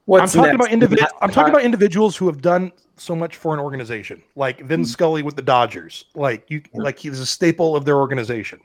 What's 0.06 0.36
I'm 0.36 0.44
talking 0.44 0.58
next? 0.58 0.74
about 0.74 0.90
individ- 0.90 1.02
Not- 1.02 1.12
I'm 1.22 1.32
talking 1.32 1.54
about 1.54 1.64
individuals 1.64 2.18
who 2.18 2.26
have 2.26 2.42
done 2.42 2.72
so 2.98 3.16
much 3.16 3.38
for 3.38 3.54
an 3.54 3.60
organization, 3.60 4.22
like 4.36 4.60
Vin 4.62 4.86
Scully 4.86 5.22
with 5.24 5.36
the 5.36 5.42
Dodgers. 5.42 6.06
Like 6.16 6.50
you, 6.50 6.62
like 6.74 7.00
he's 7.00 7.20
a 7.20 7.26
staple 7.26 7.76
of 7.76 7.86
their 7.86 7.98
organization. 7.98 8.60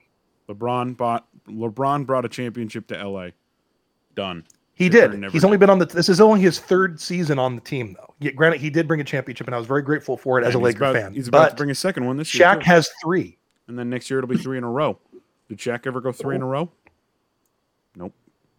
LeBron 0.49 0.97
bought 0.97 1.27
LeBron 1.49 2.07
brought 2.07 2.25
a 2.25 2.29
championship 2.29 2.87
to 2.89 3.09
LA. 3.09 3.29
Done. 4.15 4.45
He 4.75 4.89
did. 4.89 5.13
He's 5.25 5.33
did. 5.33 5.45
only 5.45 5.57
been 5.57 5.71
on 5.71 5.79
the. 5.79 5.87
This 5.87 6.09
is 6.09 6.21
only 6.21 6.41
his 6.41 6.59
third 6.61 7.01
season 7.01 7.39
on 7.39 7.55
the 7.57 7.61
team, 7.61 7.97
though. 7.99 8.15
Yet, 8.21 8.37
granted, 8.37 8.61
he 8.61 8.71
did 8.71 8.87
bring 8.87 9.01
a 9.01 9.05
championship, 9.05 9.47
and 9.49 9.55
I 9.55 9.59
was 9.59 9.67
very 9.67 9.83
grateful 9.83 10.17
for 10.17 10.39
it 10.41 10.45
as 10.45 10.55
a 10.55 10.59
And 10.59 10.65
Laker 10.65 10.85
about- 10.85 10.95
fan. 10.95 11.15
He's 11.15 11.27
about 11.29 11.51
to 11.51 11.57
bring 11.57 11.71
a 11.71 11.75
second 11.75 12.07
one 12.07 12.17
this 12.17 12.33
year. 12.35 12.47
Shaq 12.47 12.63
has 12.63 12.89
three. 13.03 13.37
and 13.67 13.79
then 13.79 13.91
next 13.91 14.09
year 14.09 14.19
it'll 14.21 14.29
be 14.29 14.39
three 14.39 14.57
in 14.57 14.65
a 14.65 14.71
row. 14.71 14.99
Did 15.49 15.59
Shaq 15.59 15.87
ever 15.87 16.01
go 16.01 16.13
three 16.13 16.37
in 16.37 16.43
a 16.43 16.47
row? 16.47 16.71
Nope. 17.97 18.15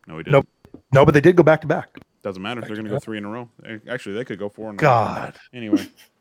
No, 0.08 0.18
he 0.18 0.24
didn't. 0.24 0.34
Nope. 0.34 0.48
No, 0.94 1.06
but 1.06 1.14
they 1.14 1.22
did 1.22 1.36
go 1.36 1.44
back 1.44 1.62
to 1.62 1.68
back. 1.68 1.98
Doesn't 2.22 2.42
matter. 2.42 2.60
If 2.62 2.68
they're 2.68 2.76
going 2.76 2.86
to 2.86 2.92
go 2.92 3.00
three 3.00 3.18
in 3.18 3.26
a 3.26 3.30
row. 3.30 3.50
Actually, 3.90 4.16
they 4.16 4.26
could 4.26 4.38
go 4.40 4.50
four 4.50 4.66
in 4.70 4.72
a 4.72 4.74
row. 4.74 4.78
God. 4.78 5.36
Anyway, 5.54 5.88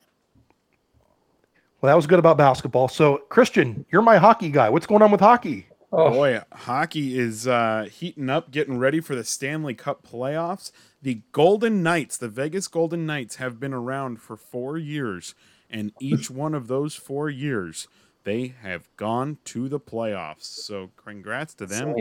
Well, 1.81 1.91
that 1.93 1.97
was 1.97 2.09
good 2.09 2.19
about 2.19 2.37
basketball. 2.37 2.89
So, 2.89 3.19
Christian, 3.29 3.85
you're 3.91 4.03
my 4.03 4.17
hockey 4.17 4.51
guy. 4.51 4.69
What's 4.69 4.87
going 4.87 5.01
on 5.01 5.13
with 5.13 5.21
hockey? 5.21 5.67
Oh, 5.93 6.11
boy, 6.11 6.43
hockey 6.53 7.19
is 7.19 7.47
uh, 7.47 7.89
heating 7.91 8.29
up, 8.29 8.51
getting 8.51 8.79
ready 8.79 9.01
for 9.01 9.15
the 9.15 9.25
Stanley 9.25 9.75
Cup 9.75 10.07
playoffs. 10.07 10.73
The 11.01 11.23
Golden 11.33 11.83
Knights, 11.83 12.17
the 12.19 12.29
Vegas 12.29 12.67
Golden 12.67 13.07
Knights, 13.07 13.37
have 13.37 13.61
been 13.61 13.73
around 13.73 14.21
for 14.21 14.37
four 14.37 14.77
years, 14.77 15.35
and 15.71 15.93
each 16.01 16.31
one 16.31 16.53
of 16.53 16.67
those 16.67 16.95
four 16.97 17.31
years, 17.31 17.87
they 18.25 18.55
have 18.61 18.89
gone 18.97 19.39
to 19.45 19.69
the 19.69 19.81
playoffs. 19.81 20.43
So, 20.43 20.91
congrats 20.97 21.55
to 21.55 21.67
them. 21.67 21.95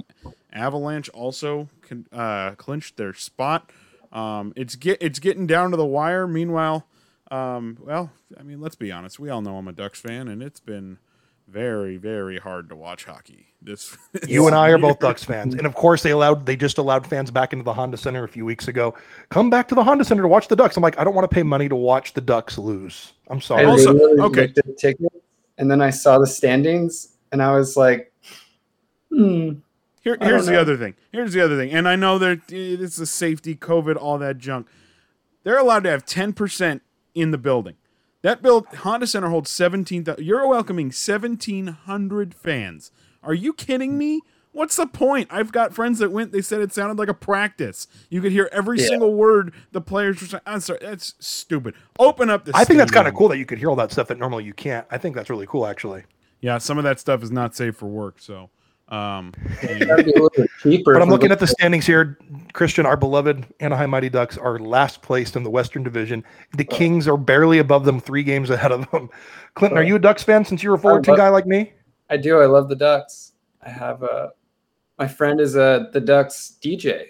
Avalanche 0.51 1.07
also 1.09 1.69
con- 1.81 2.07
uh, 2.11 2.55
clinched 2.55 2.97
their 2.97 3.13
spot. 3.13 3.71
Um, 4.11 4.53
it's 4.55 4.75
get 4.75 4.97
it's 5.01 5.19
getting 5.19 5.45
down 5.47 5.71
to 5.71 5.77
the 5.77 5.85
wire. 5.85 6.27
Meanwhile, 6.27 6.87
um, 7.31 7.77
well, 7.81 8.11
I 8.39 8.43
mean, 8.43 8.61
let's 8.61 8.75
be 8.75 8.91
honest. 8.91 9.19
We 9.19 9.29
all 9.29 9.41
know 9.41 9.57
I'm 9.57 9.67
a 9.67 9.73
Ducks 9.73 9.99
fan, 9.99 10.27
and 10.27 10.41
it's 10.41 10.59
been 10.59 10.97
very, 11.47 11.97
very 11.97 12.37
hard 12.37 12.69
to 12.69 12.75
watch 12.75 13.05
hockey. 13.05 13.47
This 13.61 13.97
You 14.27 14.47
and 14.47 14.55
I 14.55 14.69
are 14.69 14.77
both 14.77 14.99
Ducks 14.99 15.23
fans, 15.23 15.53
and 15.53 15.65
of 15.65 15.73
course, 15.73 16.03
they 16.03 16.11
allowed 16.11 16.45
they 16.45 16.55
just 16.55 16.77
allowed 16.77 17.07
fans 17.07 17.31
back 17.31 17.53
into 17.53 17.63
the 17.63 17.73
Honda 17.73 17.97
Center 17.97 18.23
a 18.23 18.27
few 18.27 18.45
weeks 18.45 18.67
ago. 18.67 18.93
Come 19.29 19.49
back 19.49 19.67
to 19.69 19.75
the 19.75 19.83
Honda 19.83 20.05
Center 20.05 20.21
to 20.21 20.27
watch 20.27 20.47
the 20.47 20.55
Ducks. 20.55 20.77
I'm 20.77 20.83
like, 20.83 20.99
I 20.99 21.03
don't 21.03 21.15
want 21.15 21.29
to 21.29 21.33
pay 21.33 21.43
money 21.43 21.69
to 21.69 21.75
watch 21.75 22.13
the 22.13 22.21
Ducks 22.21 22.57
lose. 22.57 23.13
I'm 23.29 23.37
I 23.37 23.41
sorry. 23.41 23.65
Also- 23.65 23.93
literally 23.93 24.21
okay. 24.21 24.47
the 24.47 24.75
ticket. 24.77 25.11
and 25.57 25.69
then 25.69 25.81
I 25.81 25.89
saw 25.89 26.19
the 26.19 26.27
standings, 26.27 27.15
and 27.31 27.41
I 27.41 27.55
was 27.55 27.75
like, 27.77 28.13
hmm. 29.09 29.53
Here, 30.01 30.17
here's 30.21 30.45
the 30.45 30.57
other 30.57 30.77
thing. 30.77 30.95
Here's 31.11 31.33
the 31.33 31.41
other 31.41 31.57
thing. 31.57 31.71
And 31.71 31.85
I 31.85 31.97
know 31.97 32.17
that 32.17 32.49
it's 32.49 32.95
the 32.95 33.05
safety, 33.05 33.55
COVID, 33.55 33.97
all 33.97 34.17
that 34.19 34.37
junk. 34.37 34.67
They're 35.43 35.57
allowed 35.57 35.83
to 35.83 35.89
have 35.89 36.05
10% 36.05 36.79
in 37.17 37.31
the 37.31 37.37
building. 37.37 37.75
That 38.21 38.41
build 38.41 38.67
Honda 38.67 39.07
Center 39.07 39.29
holds 39.29 39.49
17,000. 39.51 40.23
You're 40.23 40.47
welcoming 40.47 40.87
1,700 40.87 42.33
fans. 42.33 42.91
Are 43.23 43.33
you 43.33 43.53
kidding 43.53 43.97
me? 43.97 44.21
What's 44.51 44.75
the 44.75 44.87
point? 44.87 45.27
I've 45.31 45.51
got 45.51 45.73
friends 45.73 45.99
that 45.99 46.11
went. 46.11 46.31
They 46.31 46.41
said 46.41 46.61
it 46.61 46.73
sounded 46.73 46.97
like 46.97 47.09
a 47.09 47.13
practice. 47.13 47.87
You 48.09 48.21
could 48.21 48.31
hear 48.31 48.49
every 48.51 48.79
Yeah. 48.79 48.87
single 48.87 49.13
word 49.13 49.53
the 49.71 49.81
players 49.81 50.19
were 50.19 50.27
saying. 50.27 50.41
I'm 50.47 50.61
sorry, 50.61 50.79
that's 50.81 51.13
stupid. 51.19 51.75
Open 51.99 52.29
up 52.29 52.45
the. 52.45 52.53
I 52.55 52.63
think 52.63 52.79
that's 52.79 52.91
kind 52.91 53.07
of 53.07 53.13
cool 53.13 53.27
that 53.29 53.37
you 53.37 53.45
could 53.45 53.59
hear 53.59 53.69
all 53.69 53.75
that 53.75 53.91
stuff 53.91 54.07
that 54.07 54.17
normally 54.17 54.45
you 54.45 54.53
can't. 54.53 54.87
I 54.89 54.97
think 54.97 55.15
that's 55.15 55.29
really 55.29 55.45
cool, 55.45 55.67
actually. 55.67 56.03
Yeah, 56.41 56.57
some 56.57 56.77
of 56.79 56.83
that 56.85 56.99
stuff 56.99 57.21
is 57.21 57.29
not 57.31 57.55
safe 57.55 57.75
for 57.75 57.85
work. 57.87 58.15
So, 58.19 58.49
um, 58.89 59.33
That'd 59.61 60.05
be 60.05 60.11
a 60.11 60.15
little 60.15 60.31
bit 60.35 60.49
cheaper. 60.61 60.93
But 60.93 61.01
I'm 61.01 61.09
looking 61.09 61.31
at 61.31 61.39
the 61.39 61.47
standings 61.47 61.85
here. 61.85 62.17
Christian, 62.53 62.85
our 62.85 62.97
beloved 62.97 63.45
Anaheim 63.59 63.89
Mighty 63.89 64.09
Ducks 64.09 64.37
are 64.37 64.57
last 64.59 65.01
placed 65.01 65.35
in 65.35 65.43
the 65.43 65.49
Western 65.49 65.83
Division. 65.83 66.23
The 66.55 66.63
Kings 66.63 67.07
are 67.07 67.17
barely 67.17 67.59
above 67.59 67.85
them, 67.85 67.99
three 67.99 68.23
games 68.23 68.49
ahead 68.49 68.71
of 68.71 68.89
them. 68.91 69.09
Clinton, 69.55 69.77
are 69.77 69.83
you 69.83 69.95
a 69.95 69.99
Ducks 69.99 70.23
fan 70.23 70.45
since 70.45 70.63
you're 70.63 70.75
a 70.75 70.79
Fullerton 70.79 71.13
but- 71.13 71.17
guy 71.17 71.29
like 71.29 71.45
me? 71.45 71.73
I 72.09 72.15
do. 72.17 72.39
I 72.39 72.45
love 72.45 72.69
the 72.69 72.75
Ducks. 72.75 73.33
I 73.61 73.69
have 73.69 74.01
a. 74.03 74.31
My 74.97 75.07
friend 75.07 75.41
is 75.41 75.55
a 75.57 75.89
the 75.91 75.99
Ducks 75.99 76.55
DJ. 76.61 77.07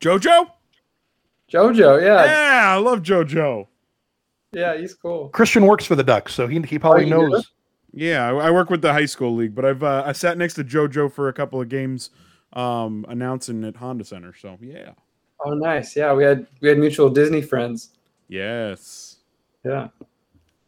JoJo. 0.00 0.50
Jojo, 1.52 2.02
yeah, 2.02 2.24
Yeah, 2.24 2.70
I 2.72 2.76
love 2.76 3.02
JoJo. 3.02 3.66
yeah, 4.52 4.76
he's 4.76 4.94
cool. 4.94 5.28
Christian 5.28 5.64
works 5.66 5.84
for 5.86 5.94
the 5.94 6.02
Ducks, 6.02 6.34
so 6.34 6.46
he, 6.48 6.60
he 6.62 6.78
probably 6.78 7.04
you 7.04 7.10
do? 7.10 7.28
knows. 7.28 7.52
Yeah, 7.92 8.28
I, 8.28 8.48
I 8.48 8.50
work 8.50 8.70
with 8.70 8.82
the 8.82 8.92
high 8.92 9.06
school 9.06 9.34
league, 9.34 9.54
but 9.54 9.64
I've 9.64 9.82
uh, 9.82 10.02
I 10.06 10.12
sat 10.12 10.36
next 10.38 10.54
to 10.54 10.64
JoJo 10.64 11.12
for 11.12 11.28
a 11.28 11.32
couple 11.32 11.60
of 11.60 11.68
games, 11.68 12.10
um, 12.52 13.06
announcing 13.08 13.64
at 13.64 13.76
Honda 13.76 14.04
Center. 14.04 14.34
So 14.34 14.58
yeah, 14.60 14.90
Oh, 15.44 15.54
nice. 15.54 15.96
Yeah, 15.96 16.12
we 16.12 16.24
had 16.24 16.46
we 16.60 16.68
had 16.68 16.78
mutual 16.78 17.08
Disney 17.10 17.42
friends. 17.42 17.90
yes, 18.28 19.16
Yeah. 19.64 19.88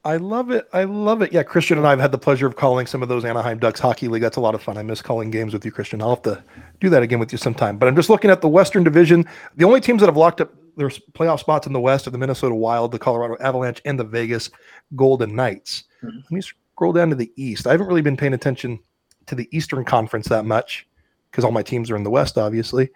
I 0.04 0.16
love 0.16 0.50
it. 0.50 0.66
I 0.72 0.84
love 0.84 1.20
it. 1.22 1.32
Yeah, 1.34 1.42
Christian 1.42 1.76
and 1.76 1.86
I 1.86 1.90
have 1.90 1.98
had 2.00 2.12
the 2.12 2.18
pleasure 2.18 2.46
of 2.46 2.56
calling 2.56 2.86
some 2.86 3.02
of 3.02 3.10
those 3.10 3.24
Anaheim 3.26 3.58
Ducks 3.58 3.80
hockey 3.80 4.08
league. 4.08 4.22
That's 4.22 4.36
a 4.36 4.40
lot 4.40 4.54
of 4.54 4.62
fun. 4.62 4.78
I 4.78 4.82
miss 4.82 5.02
calling 5.02 5.28
games 5.30 5.52
with 5.52 5.66
you, 5.66 5.72
Christian. 5.72 6.00
I'll 6.00 6.10
have 6.10 6.22
to 6.22 6.42
do 6.80 6.88
that 6.88 7.02
again 7.02 7.18
with 7.18 7.30
you 7.32 7.36
sometime. 7.36 7.76
But 7.76 7.88
I'm 7.88 7.96
just 7.96 8.08
looking 8.08 8.30
at 8.30 8.40
the 8.40 8.48
Western 8.48 8.84
Division. 8.84 9.26
The 9.56 9.64
only 9.66 9.80
teams 9.82 10.00
that 10.00 10.06
have 10.06 10.16
locked 10.16 10.40
up 10.40 10.54
their 10.76 10.88
playoff 10.88 11.40
spots 11.40 11.66
in 11.66 11.72
the 11.74 11.80
West 11.80 12.06
are 12.06 12.10
the 12.10 12.16
Minnesota 12.16 12.54
Wild, 12.54 12.92
the 12.92 12.98
Colorado 12.98 13.36
Avalanche, 13.40 13.82
and 13.84 13.98
the 13.98 14.04
Vegas 14.04 14.48
Golden 14.96 15.34
Knights. 15.34 15.84
Mhm. 16.02 16.22
Let 16.22 16.30
me 16.30 16.40
scroll 16.78 16.92
down 16.92 17.10
to 17.10 17.16
the 17.16 17.32
East. 17.34 17.66
I 17.66 17.72
haven't 17.72 17.88
really 17.88 18.02
been 18.02 18.16
paying 18.16 18.34
attention 18.34 18.78
to 19.26 19.34
the 19.34 19.48
Eastern 19.50 19.84
Conference 19.84 20.28
that 20.28 20.44
much 20.44 20.86
because 21.28 21.44
all 21.44 21.50
my 21.50 21.62
teams 21.62 21.90
are 21.90 21.96
in 21.96 22.04
the 22.04 22.10
West, 22.10 22.38
obviously. 22.38 22.90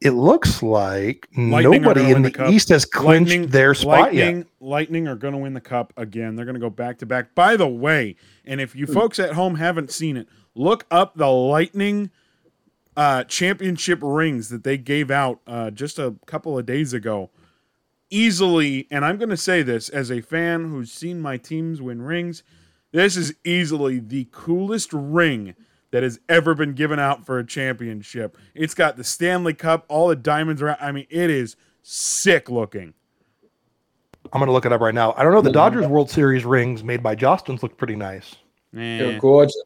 It 0.00 0.12
looks 0.12 0.62
like 0.62 1.26
Lightning 1.36 1.82
nobody 1.82 2.12
in 2.12 2.22
the, 2.22 2.30
the 2.30 2.48
East 2.50 2.68
has 2.68 2.84
clinched 2.84 3.30
Lightning, 3.30 3.48
their 3.48 3.74
spot 3.74 4.14
yet. 4.14 4.26
Lightning, 4.26 4.46
Lightning 4.60 5.08
are 5.08 5.16
going 5.16 5.32
to 5.32 5.38
win 5.38 5.54
the 5.54 5.60
cup 5.60 5.92
again. 5.96 6.36
They're 6.36 6.44
going 6.44 6.54
to 6.54 6.60
go 6.60 6.70
back 6.70 6.98
to 6.98 7.06
back. 7.06 7.34
By 7.34 7.56
the 7.56 7.66
way, 7.66 8.14
and 8.44 8.60
if 8.60 8.76
you 8.76 8.86
Hmm. 8.86 8.94
folks 8.94 9.18
at 9.18 9.32
home 9.32 9.56
haven't 9.56 9.90
seen 9.90 10.16
it, 10.16 10.28
look 10.54 10.86
up 10.88 11.16
the 11.16 11.26
Lightning 11.26 12.10
uh, 12.96 13.24
championship 13.24 13.98
rings 14.02 14.50
that 14.50 14.62
they 14.62 14.78
gave 14.78 15.10
out 15.10 15.40
uh, 15.48 15.72
just 15.72 15.98
a 15.98 16.14
couple 16.26 16.56
of 16.56 16.64
days 16.64 16.92
ago. 16.92 17.30
Easily, 18.08 18.86
and 18.88 19.04
I'm 19.04 19.18
going 19.18 19.30
to 19.30 19.36
say 19.36 19.62
this 19.62 19.88
as 19.88 20.12
a 20.12 20.20
fan 20.20 20.70
who's 20.70 20.92
seen 20.92 21.20
my 21.20 21.36
teams 21.36 21.82
win 21.82 22.02
rings, 22.02 22.44
this 22.92 23.16
is 23.16 23.34
easily 23.44 23.98
the 24.00 24.26
coolest 24.32 24.92
ring 24.92 25.54
that 25.92 26.02
has 26.02 26.20
ever 26.28 26.54
been 26.54 26.72
given 26.74 26.98
out 26.98 27.26
for 27.26 27.38
a 27.38 27.46
championship. 27.46 28.36
It's 28.54 28.74
got 28.74 28.96
the 28.96 29.04
Stanley 29.04 29.54
Cup, 29.54 29.84
all 29.88 30.08
the 30.08 30.16
diamonds 30.16 30.62
around. 30.62 30.78
I 30.80 30.92
mean, 30.92 31.06
it 31.10 31.30
is 31.30 31.56
sick 31.82 32.48
looking. 32.48 32.94
I'm 34.32 34.38
gonna 34.40 34.52
look 34.52 34.66
it 34.66 34.72
up 34.72 34.80
right 34.80 34.94
now. 34.94 35.14
I 35.16 35.22
don't 35.24 35.32
know. 35.32 35.40
The 35.40 35.50
Dodgers 35.50 35.86
World 35.86 36.10
Series 36.10 36.44
rings 36.44 36.84
made 36.84 37.02
by 37.02 37.16
Jostens 37.16 37.62
look 37.62 37.76
pretty 37.76 37.96
nice. 37.96 38.36
They're 38.72 39.14
Nah, 39.14 39.18
gorgeous. 39.18 39.62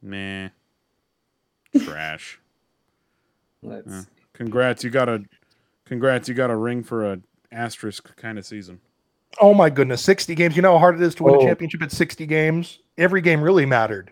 nah, 0.00 0.48
trash. 1.78 2.40
Let's- 3.62 3.86
Yeah. 3.88 4.02
Congrats, 4.32 4.84
you 4.84 4.90
got 4.90 5.08
a, 5.08 5.24
congrats, 5.84 6.28
you 6.28 6.34
got 6.34 6.48
a 6.48 6.56
ring 6.56 6.84
for 6.84 7.04
a 7.12 7.20
asterisk 7.50 8.14
kind 8.16 8.38
of 8.38 8.46
season. 8.46 8.80
Oh 9.40 9.54
my 9.54 9.70
goodness, 9.70 10.02
60 10.02 10.34
games. 10.34 10.56
You 10.56 10.62
know 10.62 10.72
how 10.72 10.78
hard 10.78 10.96
it 10.96 11.02
is 11.02 11.14
to 11.16 11.22
win 11.24 11.34
Oh. 11.36 11.40
a 11.40 11.44
championship 11.44 11.82
at 11.82 11.92
60 11.92 12.26
games. 12.26 12.78
Every 12.96 13.20
game 13.20 13.40
really 13.40 13.66
mattered. 13.66 14.10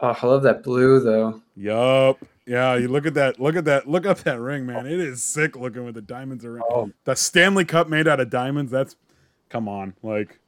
Oh, 0.00 0.16
I 0.20 0.26
love 0.26 0.42
that 0.44 0.62
blue 0.62 1.00
though. 1.00 1.40
Yup. 1.56 2.18
Yeah, 2.46 2.74
you 2.76 2.88
look 2.88 3.06
at 3.06 3.14
that. 3.14 3.38
Look 3.40 3.54
at 3.56 3.64
that. 3.66 3.88
Look 3.88 4.04
up 4.04 4.18
that 4.20 4.40
ring, 4.40 4.66
man. 4.66 4.86
It 4.86 4.98
is 4.98 5.22
sick 5.22 5.56
looking 5.56 5.84
with 5.84 5.94
the 5.94 6.02
diamonds 6.02 6.44
around. 6.44 6.64
Oh, 6.70 6.90
The 7.04 7.14
Stanley 7.14 7.64
Cup 7.64 7.88
made 7.88 8.08
out 8.08 8.18
of 8.18 8.30
diamonds. 8.30 8.72
That's, 8.72 8.96
come 9.48 9.68
on, 9.68 9.94
like. 10.02 10.38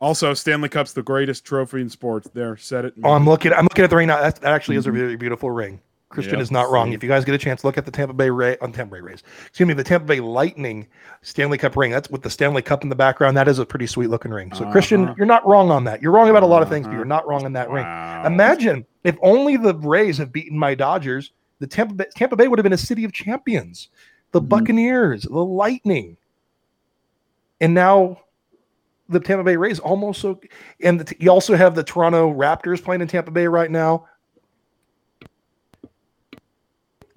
Also, 0.00 0.34
Stanley 0.34 0.68
Cup's 0.68 0.92
the 0.92 1.02
greatest 1.02 1.44
trophy 1.44 1.80
in 1.80 1.88
sports. 1.88 2.28
There, 2.34 2.56
said 2.56 2.84
it. 2.86 2.94
Oh, 3.02 3.12
I'm 3.12 3.26
looking. 3.26 3.52
I'm 3.52 3.64
looking 3.64 3.84
at 3.84 3.90
the 3.90 3.96
ring 3.96 4.08
now. 4.08 4.20
That, 4.20 4.36
that 4.36 4.52
actually 4.52 4.76
is 4.76 4.86
a 4.86 4.90
Mm-hmm. 4.90 4.98
really 4.98 5.16
beautiful 5.16 5.50
ring. 5.50 5.80
Christian 6.14 6.34
Yep, 6.36 6.42
is 6.42 6.50
not 6.50 6.70
wrong. 6.70 6.88
see. 6.90 6.94
If 6.94 7.02
you 7.02 7.08
guys 7.08 7.24
get 7.24 7.34
a 7.34 7.38
chance, 7.38 7.64
look 7.64 7.76
at 7.76 7.84
the 7.84 7.90
Tampa 7.90 8.14
Bay 8.14 8.30
Ray 8.30 8.56
on 8.62 8.72
Tampa 8.72 8.94
Bay 8.94 9.00
Rays. 9.00 9.22
Excuse 9.46 9.66
me, 9.66 9.74
the 9.74 9.84
Tampa 9.84 10.06
Bay 10.06 10.20
Lightning 10.20 10.86
Stanley 11.22 11.58
Cup 11.58 11.76
ring. 11.76 11.90
That's 11.90 12.08
with 12.10 12.22
the 12.22 12.30
Stanley 12.30 12.62
Cup 12.62 12.82
in 12.82 12.88
the 12.88 12.94
background. 12.96 13.36
That 13.36 13.48
is 13.48 13.58
a 13.58 13.66
pretty 13.66 13.86
sweet 13.86 14.08
looking 14.08 14.30
ring. 14.30 14.52
So 14.54 14.64
Christian, 14.70 15.04
Uh-huh. 15.04 15.14
you're 15.18 15.26
not 15.26 15.46
wrong 15.46 15.70
on 15.70 15.84
that. 15.84 16.00
You're 16.00 16.12
wrong 16.12 16.30
about 16.30 16.42
a 16.42 16.46
lot 16.46 16.62
of 16.62 16.68
things, 16.68 16.86
but 16.86 16.90
Uh-huh. 16.90 16.96
you're 16.98 17.04
not 17.04 17.26
wrong 17.26 17.44
on 17.44 17.52
that 17.54 17.68
ring. 17.70 17.84
Imagine 18.24 18.86
if 19.02 19.16
only 19.22 19.56
the 19.56 19.74
Rays 19.74 20.16
have 20.18 20.32
beaten 20.32 20.58
my 20.58 20.74
Dodgers, 20.74 21.32
the 21.58 21.66
Tampa 21.66 21.94
Bay, 21.94 22.06
Tampa 22.14 22.36
Bay 22.36 22.48
would 22.48 22.58
have 22.58 22.64
been 22.64 22.72
a 22.72 22.78
city 22.78 23.04
of 23.04 23.12
champions. 23.12 23.88
The 24.32 24.40
Mhm. 24.40 24.48
Buccaneers, 24.48 25.22
the 25.22 25.44
Lightning, 25.44 26.16
and 27.60 27.74
now 27.74 28.18
the 29.08 29.20
Tampa 29.20 29.44
Bay 29.44 29.56
Rays 29.56 29.78
almost 29.78 30.20
so. 30.20 30.40
And 30.82 31.00
the, 31.00 31.14
you 31.18 31.30
also 31.30 31.56
have 31.56 31.74
the 31.74 31.84
Toronto 31.84 32.32
Raptors 32.32 32.82
playing 32.82 33.02
in 33.02 33.08
Tampa 33.08 33.30
Bay 33.30 33.46
right 33.46 33.70
now. 33.70 34.06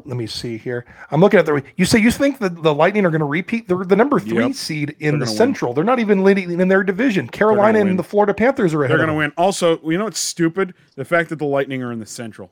Let 0.07 0.15
me 0.15 0.25
see 0.25 0.57
here. 0.57 0.85
I'm 1.11 1.19
looking 1.19 1.37
at 1.39 1.45
the. 1.45 1.61
You 1.75 1.83
say 1.85 1.99
you 1.99 2.11
think 2.11 2.39
the, 2.39 2.47
the 2.49 2.73
Lightning 2.73 3.05
are 3.05 3.09
going 3.09 3.19
to 3.19 3.25
repeat? 3.25 3.67
They're 3.67 3.83
the 3.83 3.95
number 3.95 4.19
three 4.19 4.45
Yep. 4.45 4.53
seed 4.55 4.95
in 4.99 5.19
the 5.19 5.25
gonna 5.25 5.31
win. 5.31 5.37
Central. 5.37 5.73
They're 5.73 5.83
not 5.83 5.99
even 5.99 6.23
leading 6.23 6.59
in 6.59 6.67
their 6.69 6.81
division. 6.83 7.27
Carolina 7.27 7.79
and 7.79 7.99
the 7.99 8.03
Florida 8.03 8.33
Panthers 8.33 8.73
are 8.73 8.83
ahead. 8.83 8.91
They're 8.91 9.05
going 9.05 9.09
to 9.09 9.13
win. 9.15 9.33
Also, 9.37 9.79
you 9.83 9.97
know 9.97 10.05
what's 10.05 10.19
stupid? 10.19 10.73
The 10.95 11.03
fact 11.05 11.29
that 11.29 11.39
the 11.39 11.45
Lightning 11.45 11.83
are 11.83 11.91
in 11.91 11.99
the 11.99 12.05
Central. 12.05 12.51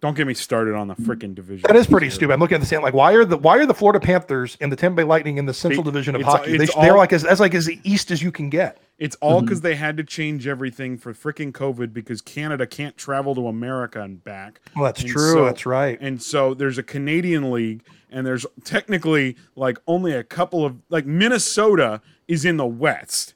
Don't 0.00 0.14
get 0.16 0.26
me 0.26 0.34
started 0.34 0.74
on 0.74 0.86
the 0.86 0.94
freaking 0.96 1.34
division. 1.34 1.64
That 1.66 1.76
is 1.76 1.86
pretty 1.86 2.10
stupid. 2.10 2.32
I'm 2.34 2.38
looking 2.40 2.56
at 2.56 2.60
the 2.60 2.66
same 2.66 2.82
like 2.82 2.92
why 2.94 3.12
are 3.14 3.24
the 3.24 3.38
why 3.38 3.56
are 3.56 3.64
the 3.66 3.72
Florida 3.74 3.98
Panthers 3.98 4.56
and 4.60 4.70
the 4.70 4.76
Tampa 4.76 4.96
Bay 4.96 5.04
Lightning 5.04 5.38
in 5.38 5.46
the 5.46 5.54
Central 5.54 5.82
They- 5.82 5.90
Division 5.90 6.14
of 6.14 6.20
it's- 6.20 6.36
hockey? 6.36 6.56
They, 6.58 6.64
it's 6.64 6.74
they're 6.74 6.96
like 6.96 7.12
as, 7.14 7.24
as 7.24 7.40
like 7.40 7.54
as 7.54 7.64
the 7.66 7.80
east 7.84 8.10
as 8.10 8.22
you 8.22 8.30
can 8.30 8.50
get. 8.50 8.78
It's 8.98 9.16
all 9.16 9.38
mm-hmm. 9.38 9.46
because 9.46 9.60
they 9.62 9.74
had 9.74 9.96
to 9.96 10.04
change 10.04 10.46
everything 10.46 10.96
for 10.96 11.12
freaking 11.12 11.52
COVID 11.52 11.92
because 11.92 12.20
Canada 12.20 12.66
can't 12.66 12.96
travel 12.96 13.34
to 13.34 13.48
America 13.48 14.00
and 14.00 14.22
back. 14.22 14.60
Well, 14.76 14.84
that's 14.84 15.00
And 15.02 15.10
true. 15.10 15.32
so- 15.32 15.44
that's 15.44 15.66
right. 15.66 15.98
And 16.00 16.22
so 16.22 16.54
there's 16.54 16.78
a 16.78 16.82
Canadian 16.82 17.50
league, 17.50 17.82
and 18.10 18.26
there's 18.26 18.46
technically 18.62 19.36
like 19.56 19.78
only 19.86 20.12
a 20.12 20.22
couple 20.22 20.64
of 20.64 20.76
like 20.90 21.06
Minnesota 21.06 22.00
is 22.28 22.44
in 22.44 22.56
the 22.56 22.66
West. 22.66 23.34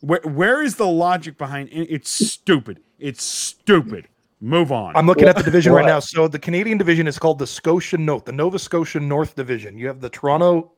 Where 0.00 0.20
where 0.24 0.62
is 0.62 0.76
the 0.76 0.86
logic 0.88 1.38
behind 1.38 1.68
it? 1.70 1.86
It's 1.90 2.10
stupid. 2.10 2.80
It's 2.98 3.22
stupid. 3.22 4.08
Move 4.40 4.70
on. 4.70 4.94
I'm 4.94 5.06
looking 5.06 5.28
at 5.28 5.36
the 5.36 5.42
division 5.42 5.72
right 5.72 5.86
now. 5.86 5.98
So 5.98 6.28
the 6.28 6.38
Canadian 6.38 6.76
division 6.76 7.06
is 7.06 7.18
called 7.18 7.38
the 7.38 7.46
Scotia 7.46 7.96
North, 7.96 8.26
the 8.26 8.32
Nova 8.32 8.58
Scotia 8.58 9.00
North 9.00 9.34
Division. 9.34 9.78
You 9.78 9.86
have 9.86 10.00
the 10.00 10.10
Toronto 10.10 10.72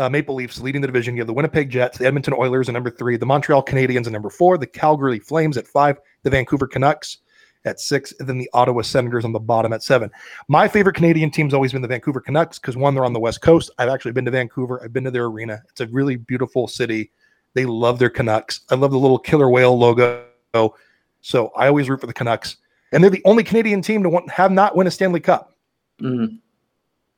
uh, 0.00 0.08
Maple 0.08 0.34
Leafs 0.34 0.60
leading 0.60 0.80
the 0.80 0.88
division. 0.88 1.14
You 1.14 1.20
have 1.20 1.26
the 1.26 1.34
Winnipeg 1.34 1.68
Jets, 1.68 1.98
the 1.98 2.06
Edmonton 2.06 2.34
Oilers 2.36 2.68
at 2.68 2.72
number 2.72 2.90
three, 2.90 3.16
the 3.18 3.26
Montreal 3.26 3.62
Canadiens 3.62 4.06
at 4.06 4.12
number 4.12 4.30
four, 4.30 4.56
the 4.56 4.66
Calgary 4.66 5.18
Flames 5.18 5.58
at 5.58 5.66
five, 5.66 5.98
the 6.22 6.30
Vancouver 6.30 6.66
Canucks 6.66 7.18
at 7.66 7.78
six, 7.78 8.14
and 8.18 8.26
then 8.26 8.38
the 8.38 8.48
Ottawa 8.54 8.80
Senators 8.80 9.26
on 9.26 9.32
the 9.32 9.38
bottom 9.38 9.74
at 9.74 9.82
seven. 9.82 10.10
My 10.48 10.66
favorite 10.66 10.96
Canadian 10.96 11.30
team's 11.30 11.52
always 11.52 11.72
been 11.72 11.82
the 11.82 11.88
Vancouver 11.88 12.20
Canucks 12.20 12.58
because 12.58 12.78
one, 12.78 12.94
they're 12.94 13.04
on 13.04 13.12
the 13.12 13.20
West 13.20 13.42
Coast. 13.42 13.70
I've 13.78 13.90
actually 13.90 14.12
been 14.12 14.24
to 14.24 14.30
Vancouver. 14.30 14.82
I've 14.82 14.94
been 14.94 15.04
to 15.04 15.10
their 15.10 15.26
arena. 15.26 15.62
It's 15.68 15.82
a 15.82 15.86
really 15.88 16.16
beautiful 16.16 16.66
city. 16.66 17.10
They 17.52 17.66
love 17.66 17.98
their 17.98 18.08
Canucks. 18.08 18.60
I 18.70 18.76
love 18.76 18.92
the 18.92 18.98
little 18.98 19.18
killer 19.18 19.50
whale 19.50 19.78
logo. 19.78 20.24
So 21.20 21.48
I 21.54 21.66
always 21.66 21.90
root 21.90 22.00
for 22.00 22.06
the 22.06 22.14
Canucks. 22.14 22.56
And 22.92 23.04
they're 23.04 23.10
the 23.10 23.22
only 23.26 23.44
Canadian 23.44 23.82
team 23.82 24.02
to 24.02 24.08
want, 24.08 24.30
have 24.30 24.50
not 24.50 24.74
win 24.76 24.86
a 24.86 24.90
Stanley 24.90 25.20
Cup. 25.20 25.54
Mhm. 26.00 26.38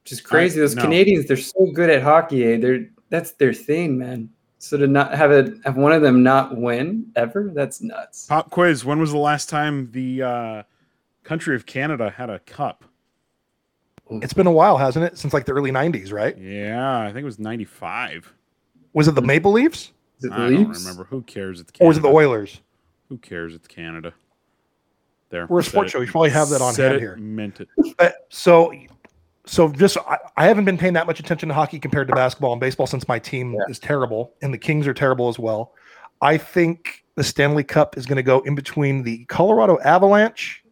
Just 0.04 0.24
crazy. 0.24 0.60
Those 0.60 0.74
no. 0.74 0.82
Canadians, 0.82 1.26
they're 1.26 1.36
so 1.36 1.66
good 1.72 1.90
at 1.90 2.02
hockey. 2.02 2.44
Eh? 2.44 2.56
They're 2.58 2.86
that's 3.08 3.32
their 3.32 3.52
thing, 3.52 3.98
man. 3.98 4.30
So 4.58 4.76
to 4.76 4.86
not 4.86 5.14
have 5.14 5.32
it, 5.32 5.54
have 5.64 5.76
one 5.76 5.92
of 5.92 6.02
them 6.02 6.22
not 6.22 6.56
win 6.56 7.10
ever, 7.16 7.50
that's 7.52 7.82
nuts. 7.82 8.26
Pop 8.26 8.50
quiz. 8.50 8.84
When 8.84 9.00
was 9.00 9.10
the 9.10 9.18
last 9.18 9.48
time 9.48 9.90
the 9.90 10.22
uh, 10.22 10.62
country 11.24 11.56
of 11.56 11.66
Canada 11.66 12.10
had 12.10 12.30
a 12.30 12.38
cup? 12.40 12.84
It's 14.08 14.34
been 14.34 14.46
a 14.46 14.52
while, 14.52 14.76
hasn't 14.76 15.04
it? 15.04 15.18
Since 15.18 15.32
like 15.32 15.46
the 15.46 15.52
early 15.52 15.70
90s, 15.70 16.12
right? 16.12 16.36
Yeah, 16.36 17.00
I 17.00 17.06
think 17.06 17.18
it 17.18 17.24
was 17.24 17.38
'95. 17.38 18.32
Was 18.92 19.08
it 19.08 19.14
the 19.14 19.22
Maple 19.22 19.52
Leafs? 19.52 19.92
Is 20.18 20.24
it 20.24 20.30
the 20.30 20.36
I 20.36 20.50
don't 20.50 20.68
remember. 20.68 21.04
Who 21.04 21.22
cares? 21.22 21.60
It's 21.60 21.70
Canada. 21.70 21.84
Or 21.84 21.88
was 21.88 21.98
it 21.98 22.02
the 22.02 22.08
Oilers? 22.08 22.60
Who 23.08 23.18
cares? 23.18 23.54
It's 23.54 23.66
Canada. 23.66 24.12
There. 25.30 25.46
We're 25.46 25.60
a 25.60 25.64
sports 25.64 25.90
show. 25.90 26.00
You 26.00 26.06
should 26.06 26.12
probably 26.12 26.30
have 26.30 26.50
that 26.50 26.60
on 26.60 26.74
Said 26.74 26.92
hand 26.92 26.96
it, 26.96 27.00
here. 27.00 27.16
Meant 27.16 27.60
it. 27.60 27.68
Uh, 27.98 28.10
so, 28.28 28.72
so 29.44 29.68
just 29.72 29.96
I, 29.98 30.18
I 30.36 30.46
haven't 30.46 30.64
been 30.64 30.78
paying 30.78 30.92
that 30.94 31.06
much 31.06 31.20
attention 31.20 31.48
to 31.48 31.54
hockey 31.54 31.78
compared 31.78 32.08
to 32.08 32.14
basketball 32.14 32.52
and 32.52 32.60
baseball 32.60 32.86
since 32.86 33.06
my 33.08 33.18
team 33.18 33.54
Yeah. 33.54 33.60
is 33.68 33.78
terrible 33.78 34.34
and 34.42 34.52
the 34.54 34.58
Kings 34.58 34.86
are 34.86 34.94
terrible 34.94 35.28
as 35.28 35.38
well. 35.38 35.72
I 36.20 36.36
think 36.38 37.04
the 37.16 37.24
Stanley 37.24 37.64
Cup 37.64 37.96
is 37.98 38.06
going 38.06 38.16
to 38.16 38.22
go 38.22 38.40
in 38.40 38.54
between 38.54 39.02
the 39.02 39.24
Colorado 39.26 39.78
Avalanche 39.80 40.62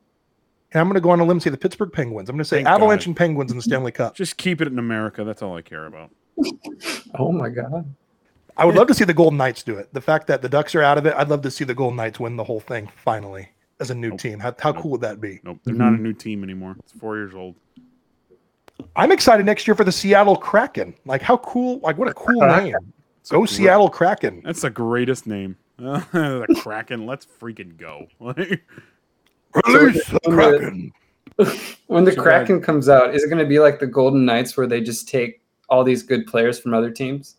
and 0.72 0.80
I'm 0.80 0.87
going 0.87 0.94
to 0.94 1.00
go 1.00 1.11
on 1.11 1.18
a 1.18 1.24
limb 1.24 1.33
and 1.33 1.42
say 1.42 1.50
the 1.50 1.59
Pittsburgh 1.59 1.92
Penguins. 1.92 2.28
I'm 2.28 2.37
going 2.37 2.44
to 2.44 2.48
say 2.48 2.59
Thank 2.59 2.68
Avalanche 2.68 3.02
God. 3.02 3.06
and 3.09 3.16
Penguins 3.16 3.50
in 3.50 3.56
the 3.56 3.62
Stanley 3.62 3.90
Cup. 3.90 4.14
Just 4.14 4.37
keep 4.37 4.61
it 4.61 4.68
in 4.68 4.78
America. 4.78 5.24
That's 5.24 5.42
all 5.42 5.56
I 5.56 5.62
care 5.62 5.87
about. 5.87 6.11
Oh 7.18 7.33
my 7.33 7.48
god. 7.48 7.92
I 8.56 8.64
would 8.64 8.74
love 8.76 8.87
to 8.88 8.94
see 8.94 9.04
the 9.04 9.14
Golden 9.14 9.37
Knights 9.38 9.62
do 9.62 9.76
it. 9.78 9.92
The 9.94 10.00
fact 10.00 10.26
that 10.28 10.42
the 10.42 10.48
Ducks 10.48 10.74
are 10.74 10.83
out 10.83 10.96
of 10.98 11.06
it, 11.06 11.14
I'd 11.16 11.28
love 11.28 11.42
to 11.42 11.50
see 11.50 11.64
the 11.64 11.74
Golden 11.74 11.96
Knights 11.96 12.20
win 12.20 12.37
the 12.37 12.44
whole 12.44 12.61
thing 12.61 12.88
finally 13.04 13.48
as 13.80 13.90
a 13.90 13.94
new 13.94 14.11
Nope. 14.11 14.20
team. 14.20 14.38
How, 14.38 14.54
how 14.59 14.70
Nope. 14.72 14.83
cool 14.83 14.90
would 14.92 15.00
that 15.00 15.20
be? 15.20 15.40
Nope. 15.42 15.59
They're 15.64 15.74
not 15.74 15.92
a 15.94 15.96
new 15.96 16.12
team 16.12 16.44
anymore. 16.44 16.76
It's 16.78 16.92
four 16.92 17.16
years 17.16 17.35
old. 17.35 17.56
I'm 18.97 19.12
excited 19.12 19.47
next 19.47 19.66
year 19.66 19.75
for 19.75 19.85
the 19.85 19.93
Seattle 19.93 20.37
Kraken. 20.37 20.95
Like 21.05 21.23
how 21.23 21.37
cool! 21.38 21.79
Like 21.81 21.99
what 21.99 22.09
a 22.09 22.14
cool 22.14 22.40
name. 22.47 22.75
It's 23.21 23.31
Go 23.31 23.40
gr- 23.40 23.47
Seattle 23.47 23.90
Kraken. 23.90 24.43
That's 24.45 24.62
the 24.62 24.71
greatest 24.71 25.27
name. 25.27 25.57
the 25.79 26.61
Kraken. 26.62 27.07
Let's 27.07 27.27
freaking 27.27 27.77
go. 27.77 28.07
Release 28.21 28.61
the 30.09 30.21
Kraken. 30.27 30.93
When 31.87 32.05
the 32.05 32.12
So, 32.12 32.23
Kraken 32.23 32.61
comes 32.61 32.88
out, 32.88 33.14
is 33.14 33.23
it 33.25 33.29
going 33.29 33.43
to 33.43 33.49
be 33.49 33.59
like 33.59 33.81
the 33.81 33.87
Golden 33.87 34.25
Knights 34.25 34.57
where 34.57 34.66
they 34.66 34.81
just 34.81 35.09
take 35.09 35.40
all 35.71 35.85
these 35.85 36.03
good 36.03 36.27
players 36.27 36.59
from 36.59 36.75
other 36.75 36.90
teams? 36.90 37.37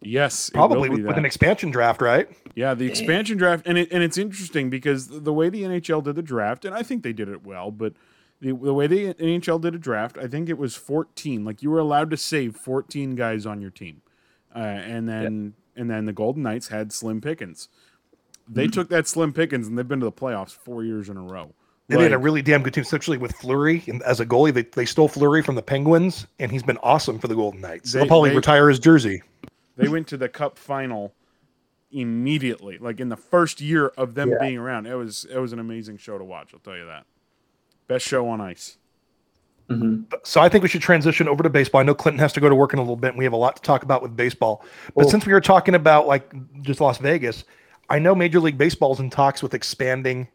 yes, 0.00 0.50
Probably 0.50 0.88
with, 0.88 1.04
with 1.04 1.16
an 1.16 1.24
expansion 1.24 1.70
draft, 1.70 2.02
right? 2.02 2.28
Yeah, 2.54 2.74
the 2.74 2.86
expansion 2.86 3.36
draft, 3.38 3.66
and 3.66 3.78
it, 3.78 3.90
and 3.90 4.02
it's 4.02 4.18
interesting 4.18 4.70
because 4.70 5.08
the 5.08 5.32
way 5.32 5.48
the 5.48 5.62
NHL 5.62 6.04
did 6.04 6.14
the 6.14 6.22
draft, 6.22 6.64
and 6.64 6.74
I 6.74 6.82
think 6.82 7.02
they 7.02 7.12
did 7.12 7.28
it 7.28 7.44
well, 7.44 7.70
but 7.70 7.94
the, 8.44 8.52
the 8.52 8.74
way 8.74 8.86
the 8.86 9.14
NHL 9.14 9.60
did 9.60 9.74
a 9.74 9.78
draft, 9.78 10.18
I 10.18 10.26
think 10.28 10.48
it 10.48 10.58
was 10.58 10.76
14. 10.76 11.44
Like 11.44 11.62
you 11.62 11.70
were 11.70 11.78
allowed 11.78 12.10
to 12.10 12.16
save 12.16 12.56
14 12.56 13.14
guys 13.14 13.46
on 13.46 13.60
your 13.62 13.70
team, 13.70 14.02
uh, 14.54 14.58
and 14.58 15.08
then 15.08 15.54
and 15.76 15.90
then 15.90 16.04
the 16.04 16.12
Golden 16.12 16.42
Knights 16.42 16.68
had 16.68 16.92
Slim 16.92 17.20
Pickens. 17.20 17.68
They 18.46 18.66
took 18.68 18.90
that 18.90 19.08
Slim 19.08 19.32
Pickens, 19.32 19.66
and 19.66 19.78
they've 19.78 19.88
been 19.88 20.00
to 20.00 20.06
the 20.06 20.12
playoffs 20.12 20.50
four 20.50 20.84
years 20.84 21.08
in 21.08 21.16
a 21.16 21.22
row. 21.22 21.52
They 21.88 22.02
had 22.02 22.12
a 22.12 22.18
really 22.18 22.42
damn 22.42 22.62
good 22.62 22.72
team, 22.74 22.82
especially 22.82 23.18
with 23.18 23.34
Fleury 23.36 23.82
and 23.88 24.02
as 24.02 24.20
a 24.20 24.26
goalie. 24.26 24.52
They, 24.54 24.62
they 24.62 24.84
stole 24.86 25.08
Fleury 25.08 25.42
from 25.42 25.54
the 25.54 25.62
Penguins, 25.62 26.26
and 26.38 26.50
he's 26.52 26.62
been 26.62 26.78
awesome 26.82 27.18
for 27.18 27.28
the 27.28 27.34
Golden 27.34 27.60
Knights. 27.60 27.92
They- 27.92 28.00
They'll 28.00 28.08
probably 28.08 28.30
they- 28.30 28.36
retire 28.36 28.68
his 28.68 28.78
jersey. 28.78 29.22
they 29.76 29.88
went 29.88 30.06
to 30.08 30.16
the 30.16 30.28
Cup 30.28 30.58
final 30.58 31.12
immediately, 31.92 32.78
like 32.78 33.00
in 33.00 33.08
the 33.08 33.16
first 33.16 33.60
year 33.60 33.88
of 33.96 34.14
them 34.14 34.30
Yeah. 34.30 34.36
being 34.40 34.58
around. 34.58 34.86
It 34.86 34.94
was 34.94 35.24
it 35.30 35.38
was 35.38 35.52
an 35.52 35.58
amazing 35.58 35.96
show 35.98 36.18
to 36.18 36.24
watch. 36.24 36.50
I'll 36.54 36.60
tell 36.60 36.76
you 36.76 36.86
that. 36.86 37.06
Best 37.86 38.06
show 38.06 38.28
on 38.28 38.40
ice. 38.40 38.76
hmm 39.68 40.02
So 40.24 40.40
I 40.40 40.48
think 40.48 40.62
we 40.62 40.68
should 40.68 40.82
transition 40.82 41.28
over 41.28 41.42
to 41.42 41.50
baseball. 41.50 41.80
I 41.80 41.84
know 41.84 41.94
Clinton 41.94 42.18
has 42.18 42.32
to 42.34 42.40
go 42.40 42.48
to 42.48 42.54
work 42.54 42.72
in 42.72 42.78
a 42.78 42.82
little 42.82 42.96
bit. 42.96 43.08
And 43.08 43.18
we 43.18 43.24
have 43.24 43.32
a 43.32 43.38
lot 43.38 43.56
to 43.56 43.62
talk 43.62 43.82
about 43.82 44.02
with 44.02 44.16
baseball. 44.16 44.64
But 44.94 45.02
Cool. 45.02 45.10
since 45.10 45.26
we 45.26 45.32
were 45.32 45.40
talking 45.40 45.74
about 45.74 46.06
like 46.06 46.32
just 46.62 46.80
Las 46.80 46.98
Vegas, 46.98 47.44
I 47.90 47.98
know 47.98 48.14
Major 48.14 48.40
League 48.40 48.58
Baseball 48.58 48.92
is 48.92 49.00
in 49.00 49.10
talks 49.10 49.42
with 49.42 49.54
expanding 49.54 50.28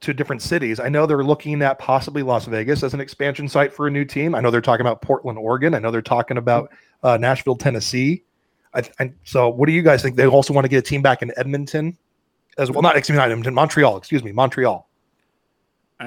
to 0.00 0.12
different 0.12 0.42
cities. 0.42 0.80
I 0.80 0.88
know 0.88 1.06
they're 1.06 1.24
looking 1.24 1.62
at 1.62 1.78
possibly 1.78 2.22
Las 2.22 2.46
Vegas 2.46 2.82
as 2.82 2.94
an 2.94 3.00
expansion 3.00 3.48
site 3.48 3.72
for 3.72 3.86
a 3.86 3.90
new 3.90 4.04
team. 4.04 4.34
I 4.34 4.40
know 4.40 4.50
they're 4.50 4.60
talking 4.60 4.84
about 4.84 5.00
Portland, 5.00 5.38
Oregon. 5.38 5.74
I 5.74 5.78
know 5.78 5.90
they're 5.90 6.02
talking 6.02 6.36
about 6.36 6.70
uh, 7.02 7.16
Nashville, 7.16 7.56
Tennessee. 7.56 8.24
I, 8.74 8.82
I, 9.00 9.12
so 9.24 9.48
what 9.48 9.66
do 9.66 9.72
you 9.72 9.82
guys 9.82 10.02
think? 10.02 10.16
They 10.16 10.26
also 10.26 10.52
want 10.52 10.64
to 10.64 10.68
get 10.68 10.78
a 10.78 10.82
team 10.82 11.00
back 11.00 11.22
in 11.22 11.32
Edmonton 11.36 11.96
as 12.58 12.70
well. 12.70 12.82
Not 12.82 12.96
excuse 12.96 13.14
me, 13.14 13.18
not 13.18 13.30
Edmonton, 13.30 13.54
Montreal. 13.54 13.96
Excuse 13.96 14.22
me, 14.24 14.32
Montreal. 14.32 14.88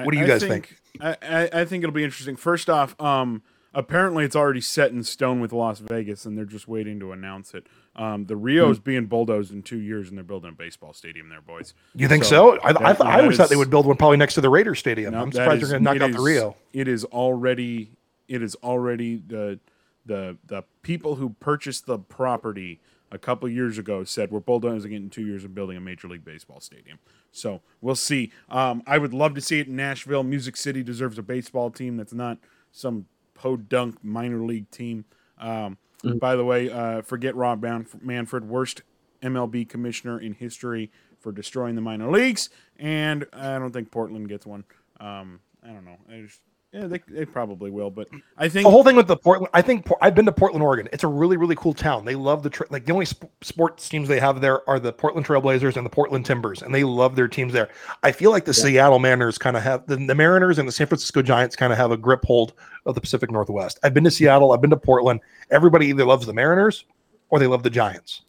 I- 0.00 0.04
What 0.04 0.12
do 0.12 0.18
you 0.18 0.24
I 0.24 0.28
guys 0.28 0.42
think? 0.42 0.76
I, 1.00 1.16
I, 1.22 1.48
I 1.60 1.64
think 1.64 1.84
it'll 1.84 1.94
be 1.94 2.04
interesting. 2.04 2.36
First 2.36 2.68
off, 2.70 3.00
um, 3.00 3.42
apparently 3.74 4.24
it's 4.24 4.34
already 4.36 4.60
set 4.60 4.90
in 4.90 5.02
stone 5.04 5.40
with 5.40 5.52
Las 5.52 5.78
Vegas, 5.80 6.24
and 6.24 6.36
they're 6.36 6.44
just 6.44 6.66
waiting 6.68 6.98
to 7.00 7.12
announce 7.12 7.54
it. 7.54 7.66
Um, 7.94 8.26
the. 8.26 8.36
Rio's 8.36 8.78
being 8.78 9.06
bulldozed 9.06 9.52
in 9.52 9.62
two 9.62 9.78
years, 9.80 10.08
and 10.08 10.16
they're 10.16 10.24
building 10.24 10.50
a 10.50 10.54
baseball 10.54 10.92
stadium 10.92 11.28
there, 11.28 11.40
boys. 11.40 11.74
You 11.94 12.08
think 12.08 12.24
So, 12.24 12.56
so? 12.56 12.60
I, 12.62 12.68
I, 12.68 12.72
that- 12.72 12.82
I 12.82 12.92
that 12.92 13.20
always 13.22 13.36
thought 13.36 13.48
they 13.48 13.56
would 13.56 13.70
build 13.70 13.86
one 13.86 13.96
probably 13.96 14.16
next 14.16 14.34
to 14.34 14.40
the 14.40 14.48
Raider 14.50 14.74
Stadium. 14.74 15.12
No, 15.12 15.20
I'm 15.22 15.32
surprised 15.32 15.62
is- 15.62 15.68
they're 15.70 15.78
going 15.80 15.96
to 15.98 16.00
knock 16.00 16.10
out 16.10 16.16
the 16.16 16.22
Rio. 16.22 16.56
It 16.72 16.88
is 16.88 17.04
already, 17.06 17.92
it 18.28 18.42
is 18.42 18.54
already 18.56 19.16
the 19.26 19.58
the 20.06 20.36
the 20.46 20.62
people 20.82 21.16
who 21.16 21.30
purchased 21.38 21.84
the 21.86 21.98
property 21.98 22.80
a 23.12 23.18
couple 23.18 23.48
years 23.48 23.76
ago 23.78 24.04
said 24.04 24.30
we're 24.30 24.40
bulldozing 24.40 24.92
it 24.92 24.96
in 24.96 25.10
two 25.10 25.24
years 25.26 25.44
and 25.44 25.54
building 25.54 25.76
a 25.76 25.80
major 25.80 26.08
league 26.08 26.24
baseball 26.24 26.60
stadium. 26.60 26.98
So 27.32 27.60
we'll 27.80 27.94
see. 27.94 28.32
Um, 28.48 28.82
I 28.86 28.98
would 28.98 29.12
love 29.14 29.34
to 29.34 29.40
see 29.40 29.60
it 29.60 29.66
in 29.68 29.76
Nashville. 29.76 30.22
Music 30.22 30.56
City 30.56 30.82
deserves 30.82 31.18
a 31.18 31.22
baseball 31.22 31.70
team 31.70 31.96
that's 31.96 32.12
not 32.14 32.38
some 32.72 33.06
podunk 33.34 34.02
minor 34.02 34.44
league 34.44 34.70
team. 34.70 35.04
Um, 35.38 35.78
Mhm. 36.04 36.20
By 36.20 36.36
the 36.36 36.44
way, 36.44 36.70
uh, 36.70 37.02
forget 37.02 37.34
Rob 37.34 37.60
Manfred, 38.00 38.44
worst 38.48 38.82
MLB 39.20 39.64
commissioner 39.64 40.16
in 40.20 40.32
history 40.32 40.92
for 41.18 41.32
destroying 41.32 41.74
the 41.74 41.80
minor 41.80 42.08
leagues, 42.08 42.50
and 42.76 43.26
I 43.32 43.58
don't 43.58 43.72
think 43.72 43.90
Portland 43.90 44.28
gets 44.28 44.46
one. 44.46 44.64
Um, 45.00 45.40
I 45.60 45.68
don't 45.72 45.84
know. 45.84 45.98
I 46.08 46.20
just, 46.20 46.40
yeah, 46.72 46.86
they, 46.86 47.00
they 47.08 47.24
probably 47.24 47.70
will, 47.70 47.90
but 47.90 48.08
I 48.36 48.48
think 48.48 48.64
The 48.64 48.70
whole 48.70 48.84
thing 48.84 48.94
with 48.94 49.06
the 49.06 49.16
Portland, 49.16 49.50
I 49.54 49.62
think 49.62 49.88
I've 50.02 50.14
been 50.14 50.26
to 50.26 50.32
Portland, 50.32 50.62
Oregon. 50.62 50.86
It's 50.92 51.02
a 51.02 51.08
really, 51.08 51.38
really 51.38 51.56
cool 51.56 51.72
town. 51.72 52.04
They 52.04 52.14
love 52.14 52.42
the 52.42 52.50
tra- 52.50 52.66
like 52.68 52.84
the 52.84 52.92
only 52.92 53.06
sp- 53.08 53.32
sports 53.40 53.88
teams 53.88 54.06
they 54.06 54.20
have 54.20 54.42
there 54.42 54.68
are 54.68 54.78
the 54.78 54.92
Portland 54.92 55.26
Trailblazers 55.26 55.76
and 55.76 55.86
the 55.86 55.90
Portland 55.90 56.26
Timbers, 56.26 56.60
and 56.60 56.74
they 56.74 56.84
love 56.84 57.16
their 57.16 57.26
teams 57.26 57.54
there. 57.54 57.70
I 58.02 58.12
feel 58.12 58.30
like 58.30 58.44
the 58.44 58.52
Seattle 58.52 58.98
Mariners 58.98 59.38
kind 59.38 59.56
of 59.56 59.62
have 59.62 59.86
the, 59.86 59.96
the 59.96 60.14
Mariners 60.14 60.58
and 60.58 60.68
the 60.68 60.72
San 60.72 60.86
Francisco 60.86 61.22
Giants 61.22 61.56
kind 61.56 61.72
of 61.72 61.78
have 61.78 61.90
a 61.90 61.96
grip 61.96 62.24
hold 62.24 62.52
of 62.84 62.94
the 62.94 63.00
Pacific 63.00 63.30
Northwest. 63.30 63.78
I've 63.82 63.94
been 63.94 64.04
to 64.04 64.10
Seattle. 64.10 64.52
I've 64.52 64.60
been 64.60 64.70
to 64.70 64.76
Portland. 64.76 65.20
Everybody 65.50 65.86
either 65.86 66.04
loves 66.04 66.26
the 66.26 66.34
Mariners 66.34 66.84
or 67.30 67.38
they 67.38 67.46
love 67.46 67.62
the 67.62 67.70
Giants. 67.70 68.22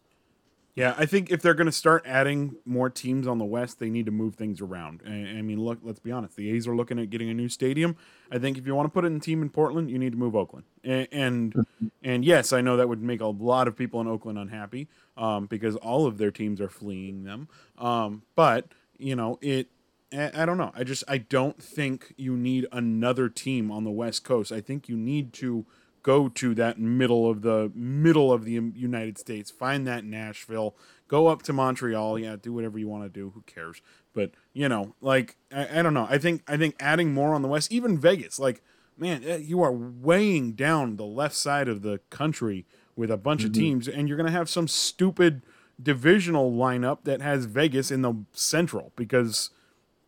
Yeah, 0.80 0.96
I 0.98 1.06
think 1.06 1.30
if 1.30 1.42
they're 1.42 1.54
going 1.54 1.66
to 1.66 1.74
start 1.74 2.04
adding 2.06 2.56
more 2.64 2.90
teams 2.90 3.28
on 3.28 3.38
the 3.38 3.44
West, 3.44 3.80
they 3.80 3.90
need 3.90 4.06
to 4.06 4.14
move 4.14 4.36
things 4.36 4.62
around. 4.62 5.02
I, 5.06 5.10
I 5.10 5.42
mean, 5.42 5.60
look, 5.60 5.80
let's 5.84 6.00
be 6.00 6.10
honest. 6.10 6.38
The 6.38 6.50
A's 6.52 6.70
are 6.70 6.76
looking 6.76 6.98
at 7.00 7.10
getting 7.10 7.30
a 7.30 7.34
new 7.34 7.50
stadium. 7.50 7.98
I 8.32 8.38
think 8.38 8.58
if 8.58 8.66
you 8.66 8.74
want 8.74 8.86
to 8.86 8.90
put 8.90 9.04
in 9.04 9.18
a 9.18 9.20
team 9.20 9.42
in 9.42 9.50
Portland, 9.50 9.92
you 9.92 10.00
need 10.00 10.14
to 10.14 10.18
move 10.18 10.38
Oakland. 10.38 10.66
And 10.86 11.08
and, 11.12 11.66
and 12.04 12.24
yes, 12.24 12.54
I 12.54 12.62
know 12.62 12.78
that 12.78 12.88
would 12.88 13.02
make 13.02 13.20
a 13.20 13.28
lot 13.28 13.68
of 13.68 13.76
people 13.76 14.00
in 14.00 14.08
Oakland 14.08 14.38
unhappy 14.38 14.88
um, 15.18 15.48
because 15.48 15.76
all 15.76 16.06
of 16.06 16.18
their 16.18 16.32
teams 16.32 16.62
are 16.62 16.70
fleeing 16.70 17.26
them. 17.26 17.50
Um, 17.78 18.24
but 18.38 18.68
you 18.98 19.18
know, 19.18 19.38
it. 19.42 19.68
I 20.14 20.32
I 20.34 20.46
don't 20.46 20.58
know. 20.58 20.72
I 20.74 20.86
just 20.86 21.04
I 21.10 21.18
don't 21.18 21.62
think 21.62 22.14
you 22.16 22.38
need 22.38 22.68
another 22.72 23.28
team 23.28 23.70
on 23.70 23.84
the 23.84 23.92
West 23.92 24.24
Coast. 24.24 24.50
I 24.50 24.62
think 24.62 24.88
you 24.88 24.96
need 24.96 25.34
to 25.34 25.66
go 26.10 26.28
to 26.28 26.56
that 26.56 26.80
middle 26.80 27.30
of 27.30 27.44
the 27.44 27.72
middle 27.76 28.34
of 28.34 28.44
the 28.44 28.54
United 28.54 29.18
States. 29.20 29.52
Find 29.52 29.86
that 29.86 30.04
Nashville. 30.04 30.76
Go 31.08 31.28
up 31.28 31.44
to 31.44 31.54
Montreal. 31.54 32.18
Yeah, 32.18 32.36
do 32.42 32.52
whatever 32.52 32.80
you 32.80 32.88
want 32.88 33.04
to 33.04 33.10
do. 33.10 33.32
Who 33.36 33.42
cares? 33.46 33.82
But 34.14 34.32
you 34.54 34.68
know, 34.68 34.96
like 35.02 35.38
I, 35.54 35.80
I 35.80 35.82
don't 35.84 35.94
know. 35.94 36.08
I 36.10 36.18
think 36.18 36.42
I 36.48 36.58
think 36.58 36.76
adding 36.80 37.14
more 37.14 37.36
on 37.36 37.44
the 37.44 37.48
West, 37.48 37.72
even 37.72 38.00
Vegas. 38.00 38.40
Like 38.40 38.64
man, 38.98 39.24
eh, 39.24 39.38
you 39.38 39.62
are 39.62 39.72
weighing 39.72 40.54
down 40.54 40.96
the 40.96 41.06
left 41.06 41.36
side 41.36 41.68
of 41.68 41.84
the 41.84 42.00
country 42.10 42.66
with 42.96 43.12
a 43.12 43.18
bunch 43.18 43.44
of 43.46 43.52
teams, 43.54 43.88
and 43.88 44.08
you're 44.08 44.18
gonna 44.18 44.32
have 44.32 44.50
some 44.50 44.68
stupid 44.68 45.42
divisional 45.82 46.52
lineup 46.52 47.04
that 47.04 47.22
has 47.22 47.46
Vegas 47.46 47.92
in 47.92 48.02
the 48.02 48.14
Central 48.34 48.92
because 48.96 49.52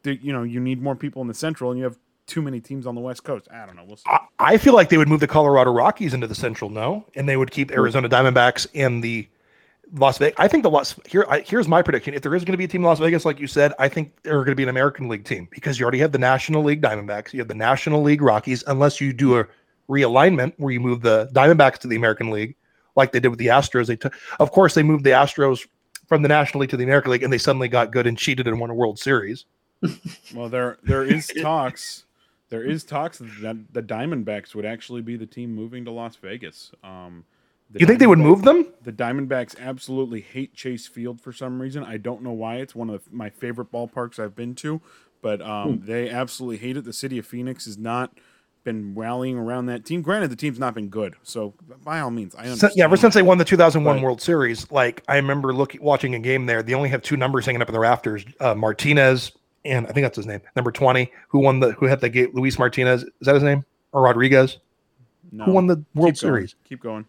the- 0.03 0.15
you 0.21 0.33
know 0.33 0.43
you 0.43 0.59
need 0.59 0.81
more 0.81 0.95
people 0.95 1.21
in 1.21 1.27
the 1.27 1.33
Central, 1.35 1.69
and 1.71 1.77
you 1.77 1.83
have 1.85 1.97
too 2.31 2.41
many 2.41 2.61
teams 2.61 2.87
on 2.87 2.95
the 2.95 3.01
West 3.01 3.23
Coast. 3.23 3.47
I 3.51 3.65
don't 3.65 3.75
know. 3.75 3.83
We'll 3.85 3.97
see. 3.97 4.03
I, 4.07 4.19
I 4.39 4.57
feel 4.57 4.73
like 4.73 4.89
they 4.89 4.97
would 4.97 5.09
move 5.09 5.19
the 5.19 5.27
Colorado 5.27 5.71
Rockies 5.71 6.13
into 6.13 6.27
the 6.27 6.35
Central, 6.35 6.69
no, 6.69 7.05
and 7.15 7.27
they 7.27 7.35
would 7.35 7.51
keep 7.51 7.71
Arizona 7.71 8.07
Diamondbacks 8.07 8.67
and 8.73 9.03
the 9.03 9.27
Las 9.93 10.17
Vegas. 10.17 10.35
I 10.39 10.47
think 10.47 10.63
the 10.63 10.69
Las 10.69 10.97
here. 11.05 11.25
I, 11.29 11.41
here's 11.41 11.67
my 11.67 11.81
prediction: 11.81 12.13
if 12.13 12.21
there 12.21 12.33
is 12.33 12.45
going 12.45 12.53
to 12.53 12.57
be 12.57 12.63
a 12.63 12.67
team 12.67 12.81
in 12.81 12.85
Las 12.85 12.99
Vegas, 12.99 13.25
like 13.25 13.39
you 13.39 13.47
said, 13.47 13.73
I 13.79 13.89
think 13.89 14.13
they're 14.23 14.35
going 14.35 14.47
to 14.47 14.55
be 14.55 14.63
an 14.63 14.69
American 14.69 15.09
League 15.09 15.25
team 15.25 15.49
because 15.51 15.77
you 15.77 15.83
already 15.83 15.99
have 15.99 16.13
the 16.13 16.19
National 16.19 16.63
League 16.63 16.81
Diamondbacks, 16.81 17.33
you 17.33 17.39
have 17.39 17.49
the 17.49 17.53
National 17.53 18.01
League 18.01 18.21
Rockies, 18.21 18.63
unless 18.67 19.01
you 19.01 19.11
do 19.11 19.37
a 19.37 19.45
realignment 19.89 20.53
where 20.57 20.71
you 20.71 20.79
move 20.79 21.01
the 21.01 21.29
Diamondbacks 21.33 21.79
to 21.79 21.87
the 21.89 21.97
American 21.97 22.31
League, 22.31 22.55
like 22.95 23.11
they 23.11 23.19
did 23.19 23.27
with 23.27 23.39
the 23.39 23.47
Astros. 23.47 23.87
They 23.87 23.97
took, 23.97 24.13
of 24.39 24.51
course, 24.51 24.73
they 24.73 24.83
moved 24.83 25.03
the 25.03 25.09
Astros 25.09 25.67
from 26.07 26.21
the 26.21 26.29
National 26.29 26.61
League 26.61 26.69
to 26.69 26.77
the 26.77 26.85
American 26.85 27.11
League, 27.11 27.23
and 27.23 27.33
they 27.33 27.37
suddenly 27.37 27.67
got 27.67 27.91
good 27.91 28.07
and 28.07 28.17
cheated 28.17 28.47
and 28.47 28.59
won 28.59 28.69
a 28.69 28.73
World 28.73 28.97
Series. 28.97 29.45
Well, 30.33 30.49
there 30.49 30.77
there 30.83 31.03
is 31.03 31.27
talks. 31.41 32.05
There 32.51 32.63
is 32.63 32.83
talks 32.83 33.17
that 33.41 33.65
the 33.73 33.81
Diamondbacks 33.81 34.53
would 34.53 34.65
actually 34.65 35.01
be 35.01 35.15
the 35.17 35.25
team 35.25 35.55
moving 35.55 35.85
to 35.85 35.91
Las 35.91 36.17
Vegas. 36.17 36.71
Um, 36.83 37.23
You 37.73 37.87
think 37.87 37.99
they 37.99 38.05
would 38.07 38.19
move 38.19 38.43
them? 38.43 38.67
The 38.83 38.91
Diamondbacks 38.91 39.57
absolutely 39.59 40.21
hate 40.21 40.53
Chase 40.53 40.85
Field 40.85 41.19
for 41.21 41.31
some 41.31 41.61
reason. 41.61 41.83
I 41.83 41.97
don't 41.97 42.21
know 42.21 42.33
why. 42.33 42.57
It's 42.57 42.75
one 42.75 42.89
of 42.89 43.11
my 43.11 43.29
favorite 43.29 43.71
ballparks 43.71 44.19
I've 44.19 44.35
been 44.35 44.53
to, 44.55 44.81
but 45.21 45.41
um, 45.41 45.81
they 45.85 46.09
absolutely 46.09 46.57
hate 46.57 46.75
it. 46.77 46.83
The 46.83 46.93
city 46.93 47.17
of 47.17 47.25
Phoenix 47.25 47.65
is 47.67 47.77
not 47.77 48.11
been 48.63 48.93
rallying 48.93 49.37
around 49.39 49.65
that 49.67 49.85
team. 49.85 50.01
Granted, 50.03 50.29
the 50.29 50.35
team's 50.35 50.59
not 50.59 50.75
been 50.75 50.89
good, 50.89 51.15
so 51.23 51.55
by 51.83 51.99
all 52.01 52.11
means, 52.11 52.35
I 52.35 52.43
understand. 52.43 52.73
yeah, 52.75 52.83
ever 52.83 52.95
since 52.97 53.15
they 53.15 53.23
won 53.23 53.39
the 53.39 53.45
2001 53.45 53.95
Right. 53.95 54.03
World 54.03 54.21
Series, 54.21 54.69
like 54.69 55.01
I 55.07 55.15
remember 55.15 55.51
looking 55.51 55.81
watching 55.81 56.13
a 56.13 56.19
game 56.19 56.45
there. 56.45 56.61
They 56.61 56.75
only 56.75 56.89
have 56.89 57.01
two 57.01 57.17
numbers 57.17 57.45
hanging 57.45 57.61
up 57.63 57.69
in 57.69 57.73
the 57.73 57.79
rafters: 57.79 58.23
uh, 58.39 58.53
Martinez 58.53 59.31
and 59.65 59.85
I 59.87 59.91
think 59.91 60.03
that's 60.05 60.15
his 60.17 60.25
name, 60.27 60.41
number 60.55 60.71
20, 60.71 61.11
who 61.29 61.39
won 61.39 61.59
the 61.59 61.71
who 61.73 61.85
had 61.85 62.01
the 62.01 62.09
game. 62.09 62.31
Luis 62.33 62.57
Martinez 62.59 63.03
is 63.03 63.09
that 63.21 63.35
his 63.35 63.43
name 63.43 63.63
or 63.91 64.01
Rodriguez? 64.01 64.57
no, 65.31 65.45
Who 65.45 65.51
won 65.53 65.67
the 65.67 65.77
keep 65.77 65.85
World 65.95 66.05
going, 66.07 66.15
Series? 66.15 66.55
Keep 66.63 66.81
going. 66.81 67.05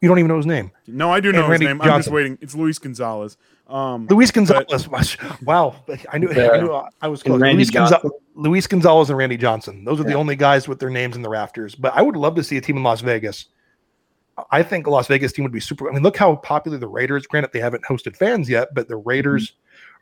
You 0.00 0.08
don't 0.08 0.18
even 0.18 0.28
know 0.28 0.36
his 0.36 0.44
name. 0.46 0.70
No, 0.86 1.10
I 1.10 1.20
do 1.20 1.28
And 1.30 1.36
know 1.38 1.42
his 1.44 1.50
Randy 1.52 1.66
name. 1.66 1.80
I'm 1.80 1.98
just 2.00 2.10
waiting. 2.10 2.36
It's 2.42 2.54
Luis 2.54 2.78
Gonzalez. 2.78 3.38
Um, 3.68 4.06
Luis 4.10 4.30
Gonzalez. 4.30 4.86
wow, 5.42 5.76
I 6.12 6.18
knew, 6.18 6.28
I, 6.30 6.60
knew 6.60 6.82
I 7.00 7.08
was 7.08 7.22
And 7.22 7.38
close. 7.38 7.40
Luis, 7.40 7.70
Gonza- 7.70 8.10
Luis 8.34 8.66
Gonzalez 8.66 9.08
and 9.08 9.16
Randy 9.16 9.38
Johnson. 9.38 9.84
Those 9.84 10.00
are 10.00 10.04
the 10.04 10.12
only 10.12 10.36
guys 10.36 10.68
with 10.68 10.78
their 10.80 10.90
names 10.90 11.16
in 11.16 11.22
the 11.22 11.30
rafters. 11.30 11.74
But 11.74 11.94
I 11.94 12.02
would 12.02 12.16
love 12.16 12.34
to 12.34 12.44
see 12.44 12.58
a 12.58 12.60
team 12.60 12.76
in 12.76 12.82
Las 12.82 13.00
Vegas. 13.00 13.46
I 14.50 14.62
think 14.62 14.86
a 14.86 14.90
Las 14.90 15.06
Vegas 15.06 15.32
team 15.32 15.44
would 15.44 15.52
be 15.52 15.60
super. 15.60 15.88
I 15.88 15.94
mean, 15.94 16.02
look 16.02 16.16
how 16.18 16.36
popular 16.36 16.76
the 16.76 16.88
Raiders. 16.88 17.26
Granted, 17.26 17.52
they 17.52 17.60
haven't 17.60 17.84
hosted 17.84 18.16
fans 18.16 18.50
yet, 18.50 18.74
but 18.74 18.88
the 18.88 18.96
Raiders 18.96 19.54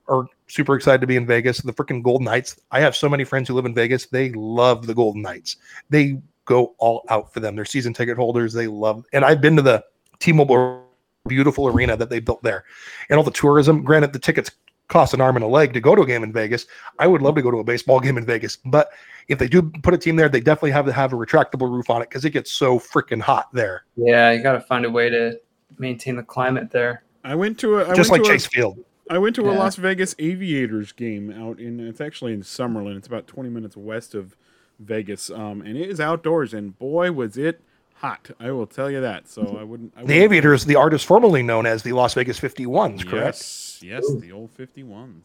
are 0.08 0.24
super 0.52 0.74
excited 0.74 1.00
to 1.00 1.06
be 1.06 1.16
in 1.16 1.26
Vegas. 1.26 1.58
The 1.58 1.72
freaking 1.72 2.02
Golden 2.02 2.26
Knights. 2.26 2.60
I 2.70 2.80
have 2.80 2.94
so 2.94 3.08
many 3.08 3.24
friends 3.24 3.48
who 3.48 3.54
live 3.54 3.66
in 3.66 3.74
Vegas. 3.74 4.06
They 4.06 4.30
love 4.30 4.86
the 4.86 4.94
Golden 4.94 5.22
Knights. 5.22 5.56
They 5.90 6.20
go 6.44 6.74
all 6.78 7.04
out 7.08 7.32
for 7.32 7.40
them. 7.40 7.56
They're 7.56 7.64
season 7.64 7.94
ticket 7.94 8.16
holders. 8.16 8.52
They 8.52 8.66
love. 8.66 9.04
And 9.12 9.24
I've 9.24 9.40
been 9.40 9.56
to 9.56 9.62
the 9.62 9.84
T-Mobile 10.18 10.86
beautiful 11.26 11.68
arena 11.68 11.96
that 11.96 12.10
they 12.10 12.20
built 12.20 12.42
there, 12.42 12.64
and 13.08 13.16
all 13.16 13.24
the 13.24 13.30
tourism. 13.30 13.82
Granted, 13.82 14.12
the 14.12 14.18
tickets 14.18 14.50
cost 14.88 15.14
an 15.14 15.20
arm 15.20 15.36
and 15.36 15.44
a 15.44 15.48
leg 15.48 15.72
to 15.72 15.80
go 15.80 15.94
to 15.94 16.02
a 16.02 16.06
game 16.06 16.22
in 16.22 16.32
Vegas. 16.32 16.66
I 16.98 17.06
would 17.06 17.22
love 17.22 17.34
to 17.36 17.42
go 17.42 17.50
to 17.50 17.58
a 17.58 17.64
baseball 17.64 18.00
game 18.00 18.18
in 18.18 18.26
Vegas, 18.26 18.56
but 18.56 18.90
if 19.28 19.38
they 19.38 19.48
do 19.48 19.62
put 19.82 19.94
a 19.94 19.98
team 19.98 20.16
there, 20.16 20.28
they 20.28 20.40
definitely 20.40 20.72
have 20.72 20.84
to 20.86 20.92
have 20.92 21.12
a 21.12 21.16
retractable 21.16 21.70
roof 21.70 21.90
on 21.90 22.02
it 22.02 22.08
because 22.08 22.24
it 22.24 22.30
gets 22.30 22.50
so 22.50 22.78
freaking 22.78 23.20
hot 23.20 23.48
there, 23.52 23.84
Yeah, 23.96 24.32
you 24.32 24.42
got 24.42 24.52
to 24.52 24.60
find 24.60 24.84
a 24.84 24.90
way 24.90 25.08
to 25.08 25.38
maintain 25.78 26.16
the 26.16 26.22
climate 26.22 26.70
there. 26.70 27.04
I 27.24 27.34
went 27.36 27.58
to 27.60 27.78
a 27.78 27.90
I 27.90 27.94
just 27.94 28.10
like 28.10 28.22
went 28.22 28.26
to 28.26 28.32
Chase 28.32 28.46
Field. 28.46 28.84
A, 29.10 29.14
I 29.14 29.18
went 29.18 29.36
to 29.36 29.48
a 29.48 29.52
Yeah. 29.52 29.58
Las 29.58 29.76
Vegas 29.76 30.14
Aviators 30.18 30.92
game 30.92 31.30
out 31.30 31.58
in. 31.58 31.80
It's 31.80 32.00
actually 32.00 32.32
in 32.32 32.42
Summerlin. 32.42 32.96
It's 32.96 33.06
about 33.06 33.26
20 33.26 33.48
minutes 33.50 33.76
west 33.76 34.14
of 34.14 34.36
Vegas, 34.78 35.30
um, 35.30 35.60
and 35.62 35.76
it 35.76 35.88
is 35.88 36.00
outdoors. 36.00 36.54
And 36.54 36.78
boy, 36.78 37.12
was 37.12 37.36
it 37.36 37.60
hot! 37.96 38.30
I 38.40 38.50
will 38.52 38.66
tell 38.66 38.90
you 38.90 39.00
that. 39.00 39.28
So 39.28 39.56
I 39.60 39.62
wouldn't. 39.64 39.92
I 39.96 40.00
The 40.00 40.04
wouldn't- 40.06 40.22
Aviators, 40.24 40.64
the 40.64 40.76
artist 40.76 41.06
formerly 41.06 41.42
known 41.42 41.66
as 41.66 41.82
the 41.82 41.92
Las 41.92 42.14
Vegas 42.14 42.38
51s, 42.40 43.04
correct? 43.06 43.36
Yes, 43.38 43.80
yes, 43.82 44.14
the 44.20 44.32
old 44.32 44.50
51s. 44.56 45.22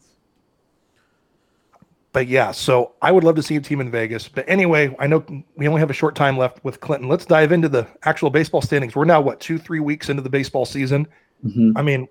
But 2.12 2.26
yeah, 2.26 2.52
so 2.52 2.92
I 3.02 3.12
would 3.12 3.22
love 3.22 3.36
to 3.36 3.42
see 3.42 3.54
a 3.56 3.60
team 3.60 3.80
in 3.80 3.90
Vegas. 3.90 4.28
But 4.28 4.44
anyway, 4.48 4.96
I 4.98 5.06
know 5.06 5.24
we 5.56 5.68
only 5.68 5.78
have 5.80 5.90
a 5.90 5.94
short 5.94 6.14
time 6.16 6.38
left 6.38 6.64
with 6.64 6.80
Clinton. 6.80 7.08
Let's 7.08 7.26
dive 7.26 7.52
into 7.52 7.68
the 7.68 7.86
actual 8.04 8.30
baseball 8.30 8.62
standings. 8.62 8.96
We're 8.96 9.04
now 9.04 9.20
what 9.20 9.40
two, 9.40 9.58
three 9.58 9.78
weeks 9.80 10.08
into 10.08 10.22
the 10.22 10.30
baseball 10.30 10.64
season. 10.64 11.06
I 11.76 11.82
mean, 11.82 12.08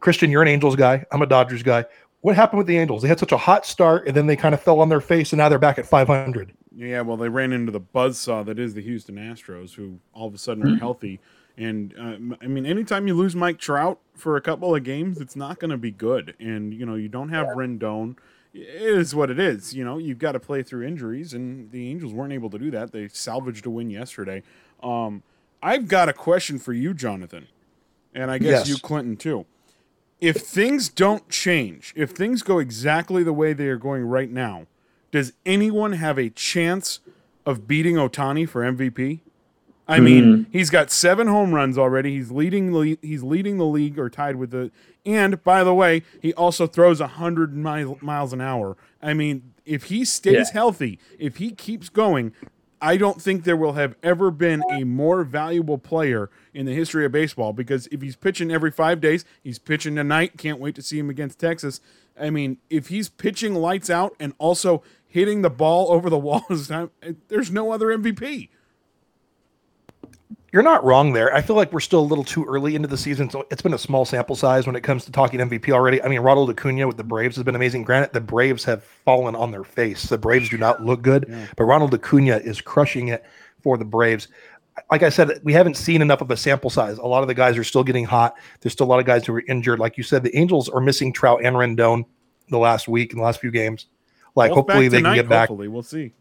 Christian, 0.00 0.30
you're 0.30 0.42
an 0.42 0.48
Angels 0.48 0.76
guy. 0.76 1.04
I'm 1.10 1.22
a 1.22 1.26
Dodgers 1.26 1.62
guy. 1.62 1.84
What 2.20 2.34
happened 2.36 2.58
with 2.58 2.66
the 2.66 2.78
Angels? 2.78 3.02
They 3.02 3.08
had 3.08 3.18
such 3.18 3.32
a 3.32 3.36
hot 3.36 3.64
start, 3.66 4.06
and 4.06 4.16
then 4.16 4.26
they 4.26 4.36
kind 4.36 4.54
of 4.54 4.60
fell 4.60 4.80
on 4.80 4.88
their 4.88 5.00
face, 5.00 5.32
and 5.32 5.38
now 5.38 5.48
they're 5.48 5.58
back 5.58 5.78
at 5.78 5.86
500. 5.86 6.52
Yeah, 6.74 7.00
well, 7.02 7.16
they 7.16 7.28
ran 7.28 7.52
into 7.52 7.72
the 7.72 7.80
buzzsaw 7.80 8.44
that 8.46 8.58
is 8.58 8.74
the 8.74 8.82
Houston 8.82 9.16
Astros, 9.16 9.74
who 9.74 9.98
all 10.12 10.26
of 10.28 10.34
a 10.34 10.38
sudden 10.38 10.66
are 10.66 10.76
healthy. 10.76 11.20
And 11.56 11.94
uh, 11.98 12.34
I 12.42 12.48
mean, 12.48 12.66
anytime 12.66 13.06
you 13.06 13.14
lose 13.14 13.34
Mike 13.34 13.58
Trout 13.58 13.98
for 14.14 14.36
a 14.36 14.42
couple 14.42 14.74
of 14.74 14.84
games, 14.84 15.20
it's 15.20 15.36
not 15.36 15.58
going 15.58 15.70
to 15.70 15.78
be 15.78 15.90
good. 15.90 16.34
And 16.38 16.74
you 16.74 16.84
know, 16.84 16.94
you 16.96 17.08
don't 17.08 17.30
have 17.30 17.46
Rendon. 17.46 18.16
It 18.52 18.60
is 18.68 19.14
what 19.14 19.30
it 19.30 19.38
is. 19.38 19.74
You 19.74 19.84
know, 19.84 19.96
you've 19.96 20.18
got 20.18 20.32
to 20.32 20.40
play 20.40 20.62
through 20.62 20.86
injuries, 20.86 21.32
and 21.32 21.70
the 21.70 21.88
Angels 21.90 22.12
weren't 22.12 22.32
able 22.34 22.50
to 22.50 22.58
do 22.58 22.70
that. 22.72 22.92
They 22.92 23.08
salvaged 23.08 23.64
a 23.64 23.70
win 23.70 23.88
yesterday. 23.88 24.42
Um, 24.82 25.22
I've 25.62 25.88
got 25.88 26.08
a 26.10 26.12
question 26.12 26.58
for 26.58 26.72
you, 26.74 26.92
Jonathan, 26.92 27.46
and 28.14 28.30
I 28.30 28.36
guess 28.38 28.66
Yes. 28.66 28.68
you, 28.68 28.76
Clinton, 28.76 29.16
too. 29.16 29.46
If 30.20 30.36
things 30.36 30.88
don't 30.88 31.28
change, 31.28 31.92
if 31.96 32.10
things 32.10 32.42
go 32.42 32.58
exactly 32.58 33.22
the 33.22 33.32
way 33.32 33.52
they 33.52 33.68
are 33.68 33.76
going 33.76 34.04
right 34.04 34.30
now, 34.30 34.66
does 35.10 35.32
anyone 35.44 35.92
have 35.92 36.18
a 36.18 36.30
chance 36.30 37.00
of 37.44 37.68
beating 37.68 37.96
Ohtani 37.96 38.48
for 38.48 38.62
MVP? 38.62 39.20
I 39.88 40.00
mean, 40.00 40.24
hmm. 40.24 40.42
he's 40.50 40.68
got 40.68 40.90
seven 40.90 41.28
home 41.28 41.54
runs 41.54 41.78
already. 41.78 42.16
He's 42.16 42.32
leading. 42.32 42.72
the- 42.72 42.98
He's 43.02 43.22
leading 43.22 43.58
the 43.58 43.66
league 43.66 43.98
or 43.98 44.10
tied 44.10 44.36
with 44.36 44.50
the. 44.50 44.72
And 45.04 45.42
by 45.44 45.62
the 45.62 45.72
way, 45.74 46.02
he 46.20 46.34
also 46.34 46.66
throws 46.66 46.98
hundred 47.00 47.54
mile, 47.54 47.96
miles 48.00 48.32
an 48.32 48.40
hour. 48.40 48.76
I 49.00 49.14
mean, 49.14 49.52
if 49.64 49.84
he 49.84 50.04
stays 50.04 50.48
Yeah. 50.48 50.52
healthy, 50.52 50.98
if 51.20 51.36
he 51.36 51.52
keeps 51.52 51.88
going, 51.88 52.32
I 52.80 52.96
don't 52.96 53.20
think 53.20 53.44
there 53.44 53.56
will 53.56 53.72
have 53.72 53.94
ever 54.02 54.30
been 54.30 54.62
a 54.70 54.84
more 54.84 55.24
valuable 55.24 55.78
player 55.78 56.30
in 56.52 56.66
the 56.66 56.74
history 56.74 57.04
of 57.04 57.12
baseball. 57.12 57.52
Because 57.52 57.86
if 57.88 58.02
he's 58.02 58.16
pitching 58.16 58.50
every 58.50 58.70
five 58.70 59.00
days, 59.00 59.24
he's 59.42 59.58
pitching 59.58 59.96
tonight. 59.96 60.36
Can't 60.36 60.60
wait 60.60 60.74
to 60.74 60.82
see 60.82 60.98
him 60.98 61.10
against 61.10 61.38
Texas. 61.38 61.80
I 62.18 62.30
mean, 62.30 62.58
if 62.70 62.88
he's 62.88 63.08
pitching 63.08 63.54
lights 63.54 63.90
out 63.90 64.14
and 64.18 64.34
also 64.38 64.82
hitting 65.06 65.42
the 65.42 65.50
ball 65.50 65.90
over 65.92 66.10
the 66.10 66.18
wall 66.18 66.44
there's 67.28 67.50
no 67.50 67.72
other 67.72 67.86
MVP. 67.86 68.48
You're 70.56 70.62
not 70.62 70.82
wrong 70.84 71.12
there. 71.12 71.34
I 71.34 71.42
feel 71.42 71.54
like 71.54 71.70
we're 71.70 71.80
still 71.80 72.00
a 72.00 72.08
little 72.08 72.24
too 72.24 72.42
early 72.46 72.76
into 72.76 72.88
the 72.88 72.96
season, 72.96 73.28
so 73.28 73.46
it's 73.50 73.60
been 73.60 73.74
a 73.74 73.78
small 73.78 74.06
sample 74.06 74.34
size 74.34 74.66
when 74.66 74.74
it 74.74 74.80
comes 74.80 75.04
to 75.04 75.12
talking 75.12 75.38
MVP 75.38 75.68
already. 75.68 76.02
I 76.02 76.08
mean, 76.08 76.20
Ronald 76.20 76.48
Acuna 76.48 76.86
with 76.86 76.96
the 76.96 77.04
Braves 77.04 77.36
has 77.36 77.44
been 77.44 77.54
amazing. 77.54 77.82
Granted, 77.82 78.14
the 78.14 78.22
Braves 78.22 78.64
have 78.64 78.82
fallen 78.82 79.34
on 79.34 79.50
their 79.50 79.64
face. 79.64 80.04
The 80.04 80.16
Braves 80.16 80.48
do 80.48 80.56
not 80.56 80.82
look 80.82 81.02
good, 81.02 81.30
but 81.58 81.64
Ronald 81.64 81.92
Acuna 81.92 82.38
is 82.38 82.62
crushing 82.62 83.08
it 83.08 83.22
for 83.60 83.76
the 83.76 83.84
Braves. 83.84 84.28
Like 84.90 85.02
I 85.02 85.10
said, 85.10 85.40
we 85.42 85.52
haven't 85.52 85.76
seen 85.76 86.00
enough 86.00 86.22
of 86.22 86.30
a 86.30 86.38
sample 86.38 86.70
size. 86.70 86.96
A 86.96 87.06
lot 87.06 87.20
of 87.20 87.28
the 87.28 87.34
guys 87.34 87.58
are 87.58 87.64
still 87.64 87.84
getting 87.84 88.06
hot. 88.06 88.34
There's 88.62 88.72
still 88.72 88.86
a 88.86 88.88
lot 88.88 88.98
of 88.98 89.04
guys 89.04 89.26
who 89.26 89.34
are 89.34 89.44
injured. 89.48 89.78
Like 89.78 89.98
you 89.98 90.04
said, 90.04 90.22
the 90.22 90.34
Angels 90.34 90.70
are 90.70 90.80
missing 90.80 91.12
Trout 91.12 91.44
and 91.44 91.54
Rendon 91.54 92.06
the 92.48 92.56
last 92.56 92.88
week 92.88 93.12
and 93.12 93.20
the 93.20 93.24
last 93.26 93.42
few 93.42 93.50
games. 93.50 93.88
Like, 94.34 94.52
hopefully 94.52 94.88
they 94.88 95.02
can 95.02 95.16
get 95.16 95.28
back. 95.28 95.50
Hopefully, 95.50 95.68
we'll 95.68 95.82
see. 95.82 96.14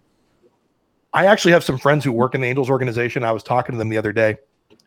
I 1.15 1.25
actually 1.27 1.53
have 1.53 1.63
some 1.63 1.77
friends 1.77 2.03
who 2.03 2.11
work 2.11 2.35
in 2.35 2.41
the 2.41 2.47
Angels 2.47 2.69
organization. 2.69 3.23
I 3.23 3.31
was 3.31 3.41
talking 3.41 3.71
to 3.73 3.79
them 3.79 3.89
the 3.89 3.97
other 3.97 4.11
day, 4.11 4.35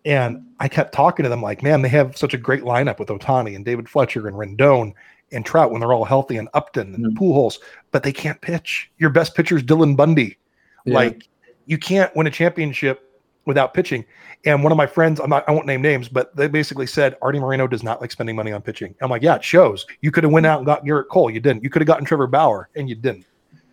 and 0.04 0.44
I 0.60 0.68
kept 0.68 0.92
talking 0.92 1.22
to 1.22 1.28
them 1.30 1.40
like, 1.40 1.62
man, 1.62 1.80
they 1.80 1.88
have 1.88 2.16
such 2.16 2.34
a 2.34 2.38
great 2.38 2.62
lineup 2.62 2.98
with 2.98 3.08
Ohtani 3.08 3.56
and 3.56 3.64
David 3.64 3.88
Fletcher 3.88 4.28
and 4.28 4.36
Rendon 4.36 4.92
and 5.32 5.44
Trout 5.44 5.70
when 5.70 5.80
they're 5.80 5.92
all 5.92 6.04
healthy 6.04 6.36
and 6.36 6.48
Upton 6.54 6.94
and 6.94 7.04
Mhm. 7.06 7.18
Pujols, 7.18 7.58
but 7.92 8.02
they 8.02 8.12
can't 8.12 8.40
pitch. 8.42 8.90
Your 8.98 9.10
best 9.10 9.34
pitcher 9.34 9.56
is 9.56 9.62
Dylan 9.62 9.96
Bundy. 9.96 10.36
Yeah. 10.84 10.94
Like, 10.94 11.24
you 11.66 11.78
can't 11.78 12.14
win 12.14 12.26
a 12.26 12.30
championship 12.30 13.10
without 13.46 13.72
pitching. 13.72 14.04
And 14.44 14.62
one 14.62 14.70
of 14.70 14.78
my 14.78 14.86
friends, 14.86 15.20
I'm 15.20 15.30
not, 15.30 15.48
I 15.48 15.52
won't 15.52 15.66
name 15.66 15.82
names, 15.82 16.08
but 16.08 16.36
they 16.36 16.48
basically 16.48 16.86
said 16.86 17.16
Arte 17.22 17.38
Moreno 17.40 17.66
does 17.66 17.82
not 17.82 18.00
like 18.02 18.10
spending 18.10 18.36
money 18.36 18.52
on 18.52 18.60
pitching. 18.60 18.94
I'm 19.00 19.10
like, 19.10 19.22
yeah, 19.22 19.36
it 19.36 19.44
shows. 19.44 19.86
You 20.02 20.10
could 20.10 20.24
have 20.24 20.32
went 20.32 20.46
out 20.46 20.58
and 20.58 20.66
got 20.66 20.84
Gerrit 20.84 21.08
Cole, 21.08 21.30
you 21.30 21.40
didn't. 21.40 21.64
You 21.64 21.70
could 21.70 21.80
have 21.80 21.86
gotten 21.86 22.04
Trevor 22.04 22.26
Bauer, 22.26 22.68
and 22.76 22.88
you 22.88 22.94
didn't. 22.94 23.24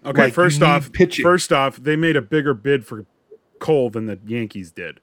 Okay, 0.06 0.24
Like, 0.26 0.34
first 0.34 0.62
off, 0.62 0.92
pitching. 0.92 1.24
first 1.24 1.52
off, 1.52 1.78
they 1.78 1.96
made 1.96 2.16
a 2.16 2.22
bigger 2.22 2.54
bid 2.54 2.86
for 2.86 3.06
Cole 3.60 3.90
than 3.90 4.06
the 4.06 4.20
Yankees 4.26 4.72
did. 4.72 5.00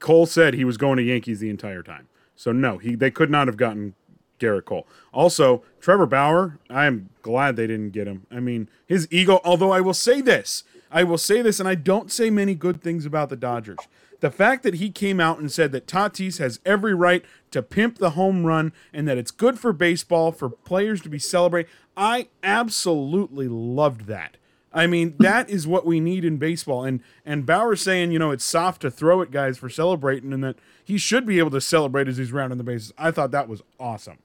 Cole 0.00 0.26
said 0.26 0.54
he 0.54 0.64
was 0.64 0.76
going 0.76 0.96
to 0.96 1.02
Yankees 1.02 1.40
the 1.40 1.50
entire 1.50 1.82
time. 1.82 2.08
So 2.34 2.50
no, 2.52 2.78
he 2.78 2.94
they 2.94 3.10
could 3.10 3.30
not 3.30 3.46
have 3.46 3.56
gotten 3.56 3.94
Gerrit 4.40 4.64
Cole. 4.64 4.86
Also, 5.12 5.62
Trevor 5.80 6.06
Bauer, 6.06 6.58
I 6.68 6.86
am 6.86 7.10
glad 7.22 7.56
they 7.56 7.66
didn't 7.66 7.90
get 7.90 8.06
him. 8.08 8.26
I 8.30 8.40
mean, 8.40 8.68
his 8.86 9.06
ego, 9.10 9.40
although 9.44 9.70
I 9.70 9.80
will 9.80 9.94
say 9.94 10.20
this, 10.20 10.64
I 10.90 11.04
will 11.04 11.18
say 11.18 11.42
this 11.42 11.60
and 11.60 11.68
I 11.68 11.74
don't 11.76 12.10
say 12.10 12.30
many 12.30 12.54
good 12.54 12.82
things 12.82 13.06
about 13.06 13.28
the 13.28 13.36
Dodgers. 13.36 13.78
The 14.22 14.30
fact 14.30 14.62
that 14.62 14.74
he 14.74 14.90
came 14.90 15.18
out 15.18 15.40
and 15.40 15.50
said 15.50 15.72
that 15.72 15.88
Tatis 15.88 16.38
has 16.38 16.60
every 16.64 16.94
right 16.94 17.24
to 17.50 17.60
pimp 17.60 17.98
the 17.98 18.10
home 18.10 18.46
run 18.46 18.72
and 18.92 19.08
that 19.08 19.18
it's 19.18 19.32
good 19.32 19.58
for 19.58 19.72
baseball 19.72 20.30
for 20.30 20.48
players 20.48 21.00
to 21.00 21.08
be 21.08 21.18
celebrating, 21.18 21.68
I 21.96 22.28
absolutely 22.40 23.48
loved 23.48 24.06
that. 24.06 24.36
I 24.72 24.86
mean, 24.86 25.16
that 25.18 25.50
is 25.50 25.66
what 25.66 25.84
we 25.84 25.98
need 25.98 26.24
in 26.24 26.36
baseball. 26.36 26.84
And 26.84 27.00
and 27.26 27.44
Bauer 27.44 27.74
saying, 27.74 28.12
you 28.12 28.20
know, 28.20 28.30
it's 28.30 28.44
soft 28.44 28.82
to 28.82 28.92
throw 28.92 29.22
at 29.22 29.32
guys 29.32 29.58
for 29.58 29.68
celebrating 29.68 30.32
and 30.32 30.44
that 30.44 30.54
he 30.84 30.98
should 30.98 31.26
be 31.26 31.40
able 31.40 31.50
to 31.50 31.60
celebrate 31.60 32.06
as 32.06 32.16
he's 32.16 32.30
rounding 32.30 32.58
the 32.58 32.64
bases. 32.64 32.92
I 32.96 33.10
thought 33.10 33.32
that 33.32 33.48
was 33.48 33.60
awesome. 33.80 34.18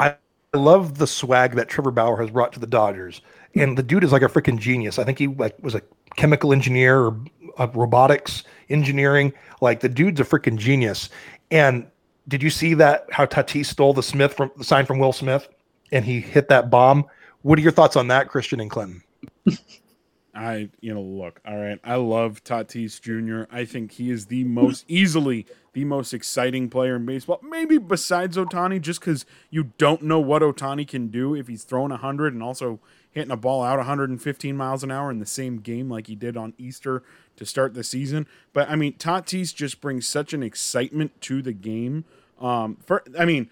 I 0.00 0.16
love 0.52 0.98
the 0.98 1.06
swag 1.06 1.54
that 1.54 1.68
Trevor 1.68 1.92
Bauer 1.92 2.20
has 2.20 2.30
brought 2.30 2.52
to 2.54 2.58
the 2.58 2.66
Dodgers, 2.66 3.20
and 3.54 3.78
the 3.78 3.84
dude 3.84 4.02
is 4.02 4.10
like 4.10 4.22
a 4.22 4.28
freaking 4.28 4.58
genius. 4.58 4.98
I 4.98 5.04
think 5.04 5.20
he 5.20 5.28
like 5.28 5.56
was 5.62 5.76
a 5.76 5.82
chemical 6.16 6.52
engineer 6.52 6.98
or 6.98 7.20
uh, 7.58 7.68
robotics 7.74 8.44
engineering. 8.72 9.32
Like 9.60 9.80
the 9.80 9.88
dude's 9.88 10.20
a 10.20 10.24
freaking 10.24 10.56
genius. 10.56 11.08
And 11.50 11.86
did 12.28 12.42
you 12.42 12.50
see 12.50 12.74
that 12.74 13.06
how 13.10 13.26
Tatis 13.26 13.66
stole 13.66 13.92
the 13.92 14.02
Smith 14.02 14.34
from 14.34 14.50
the 14.56 14.64
sign 14.64 14.86
from 14.86 14.98
Will 14.98 15.12
Smith, 15.12 15.48
and 15.90 16.04
he 16.04 16.20
hit 16.20 16.48
that 16.48 16.70
bomb? 16.70 17.04
What 17.42 17.58
are 17.58 17.62
your 17.62 17.72
thoughts 17.72 17.96
on 17.96 18.08
that, 18.08 18.28
Christian 18.28 18.60
and 18.60 18.70
Clinton? 18.70 19.02
I, 20.34 20.70
you 20.80 20.94
know, 20.94 21.02
look, 21.02 21.40
all 21.46 21.58
right. 21.58 21.78
I 21.84 21.96
love 21.96 22.42
Tatis 22.42 23.00
Jr. 23.00 23.54
I 23.54 23.66
think 23.66 23.92
he 23.92 24.10
is 24.10 24.26
the 24.26 24.44
most 24.44 24.84
easily 24.88 25.46
the 25.72 25.84
most 25.84 26.12
exciting 26.12 26.68
player 26.68 26.96
in 26.96 27.06
baseball, 27.06 27.40
maybe 27.42 27.78
besides 27.78 28.36
Ohtani, 28.36 28.80
just 28.80 29.00
because 29.00 29.24
you 29.50 29.72
don't 29.78 30.02
know 30.02 30.20
what 30.20 30.42
Ohtani 30.42 30.86
can 30.86 31.08
do 31.08 31.34
if 31.34 31.48
he's 31.48 31.64
throwing 31.64 31.90
100 31.90 32.34
and 32.34 32.42
also 32.42 32.78
hitting 33.10 33.30
a 33.30 33.36
ball 33.36 33.62
out 33.62 33.78
115 33.78 34.56
miles 34.56 34.84
an 34.84 34.90
hour 34.90 35.10
in 35.10 35.18
the 35.18 35.26
same 35.26 35.58
game 35.58 35.88
like 35.88 36.08
he 36.08 36.14
did 36.14 36.36
on 36.36 36.52
Easter 36.58 37.02
to 37.36 37.46
start 37.46 37.74
the 37.74 37.84
season. 37.84 38.26
But 38.52 38.68
I 38.68 38.76
mean, 38.76 38.94
Tatis 38.94 39.54
just 39.54 39.80
brings 39.80 40.06
such 40.06 40.32
an 40.32 40.42
excitement 40.42 41.20
to 41.22 41.42
the 41.42 41.52
game. 41.52 42.04
Um, 42.40 42.76
for 42.84 43.02
I 43.18 43.24
mean, 43.24 43.50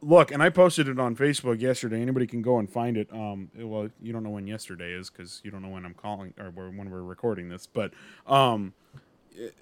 look, 0.00 0.30
and 0.30 0.42
I 0.42 0.50
posted 0.50 0.88
it 0.88 0.98
on 0.98 1.16
Facebook 1.16 1.60
yesterday. 1.60 2.00
Anybody 2.00 2.26
can 2.26 2.42
go 2.42 2.58
and 2.58 2.70
find 2.70 2.96
it. 2.96 3.08
Um, 3.12 3.50
well, 3.56 3.88
you 4.00 4.12
don't 4.12 4.22
know 4.22 4.30
when 4.30 4.46
yesterday 4.46 4.92
is 4.92 5.10
because 5.10 5.40
you 5.44 5.50
don't 5.50 5.62
know 5.62 5.68
when 5.68 5.84
I'm 5.84 5.94
calling 5.94 6.34
or 6.38 6.50
when 6.50 6.90
we're 6.90 7.02
recording 7.02 7.48
this. 7.48 7.66
But 7.66 7.92
um, 8.26 8.74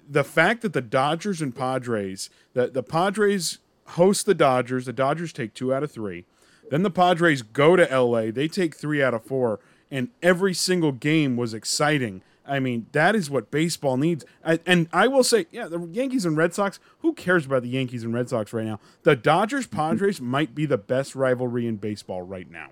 the 0.07 0.23
fact 0.23 0.61
that 0.61 0.73
the 0.73 0.81
Dodgers 0.81 1.41
and 1.41 1.55
Padres, 1.55 2.29
the 2.53 2.67
the 2.67 2.83
Padres 2.83 3.59
host 3.87 4.25
the 4.25 4.35
Dodgers, 4.35 4.85
the 4.85 4.93
Dodgers 4.93 5.33
take 5.33 5.53
two 5.53 5.73
out 5.73 5.83
of 5.83 5.91
three. 5.91 6.25
Then 6.69 6.83
the 6.83 6.91
Padres 6.91 7.41
go 7.41 7.75
to 7.75 7.83
LA, 7.83 8.31
they 8.31 8.47
take 8.47 8.75
three 8.75 9.03
out 9.03 9.13
of 9.13 9.23
four, 9.23 9.59
and 9.89 10.09
every 10.23 10.53
single 10.53 10.93
game 10.93 11.35
was 11.35 11.53
exciting. 11.53 12.21
I 12.45 12.59
mean, 12.59 12.87
that 12.93 13.15
is 13.15 13.29
what 13.29 13.51
baseball 13.51 13.97
needs. 13.97 14.25
I, 14.45 14.59
and 14.65 14.87
I 14.93 15.07
will 15.07 15.23
say, 15.23 15.45
yeah, 15.51 15.67
the 15.67 15.79
Yankees 15.91 16.25
and 16.25 16.35
Red 16.35 16.53
Sox, 16.53 16.79
who 16.99 17.13
cares 17.13 17.45
about 17.45 17.63
the 17.63 17.69
Yankees 17.69 18.03
and 18.03 18.13
Red 18.13 18.29
Sox 18.29 18.51
right 18.53 18.65
now? 18.65 18.79
The 19.03 19.15
Dodgers 19.15 19.67
Padres 19.67 20.19
might 20.35 20.55
be 20.55 20.65
the 20.65 20.77
best 20.77 21.15
rivalry 21.15 21.67
in 21.67 21.77
baseball 21.77 22.23
right 22.23 22.49
now. 22.49 22.69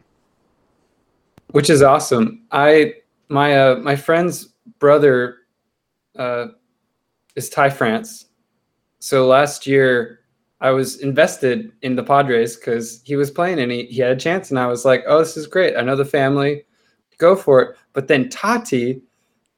which 1.51 1.69
is 1.69 1.81
awesome. 1.81 2.43
I 2.51 2.95
my 3.29 3.57
uh, 3.57 3.75
my 3.77 3.95
friend's 3.95 4.49
brother 4.79 5.37
uh, 6.17 6.47
is 7.35 7.49
Ty 7.49 7.69
France. 7.71 8.25
So 8.99 9.27
last 9.27 9.65
year 9.67 10.21
I 10.61 10.71
was 10.71 10.99
invested 11.01 11.71
in 11.81 11.95
the 11.95 12.03
Padres 12.03 12.57
because 12.57 13.01
he 13.05 13.15
was 13.15 13.31
playing 13.31 13.59
and 13.59 13.71
he, 13.71 13.85
he 13.85 14.01
had 14.01 14.11
a 14.11 14.19
chance, 14.19 14.49
and 14.49 14.59
I 14.59 14.67
was 14.67 14.85
like, 14.85 15.03
"Oh, 15.07 15.19
this 15.19 15.37
is 15.37 15.47
great! 15.47 15.77
I 15.77 15.81
know 15.81 15.95
the 15.95 16.05
family, 16.05 16.65
go 17.17 17.35
for 17.35 17.61
it." 17.61 17.77
But 17.93 18.07
then 18.07 18.29
Tati 18.29 19.01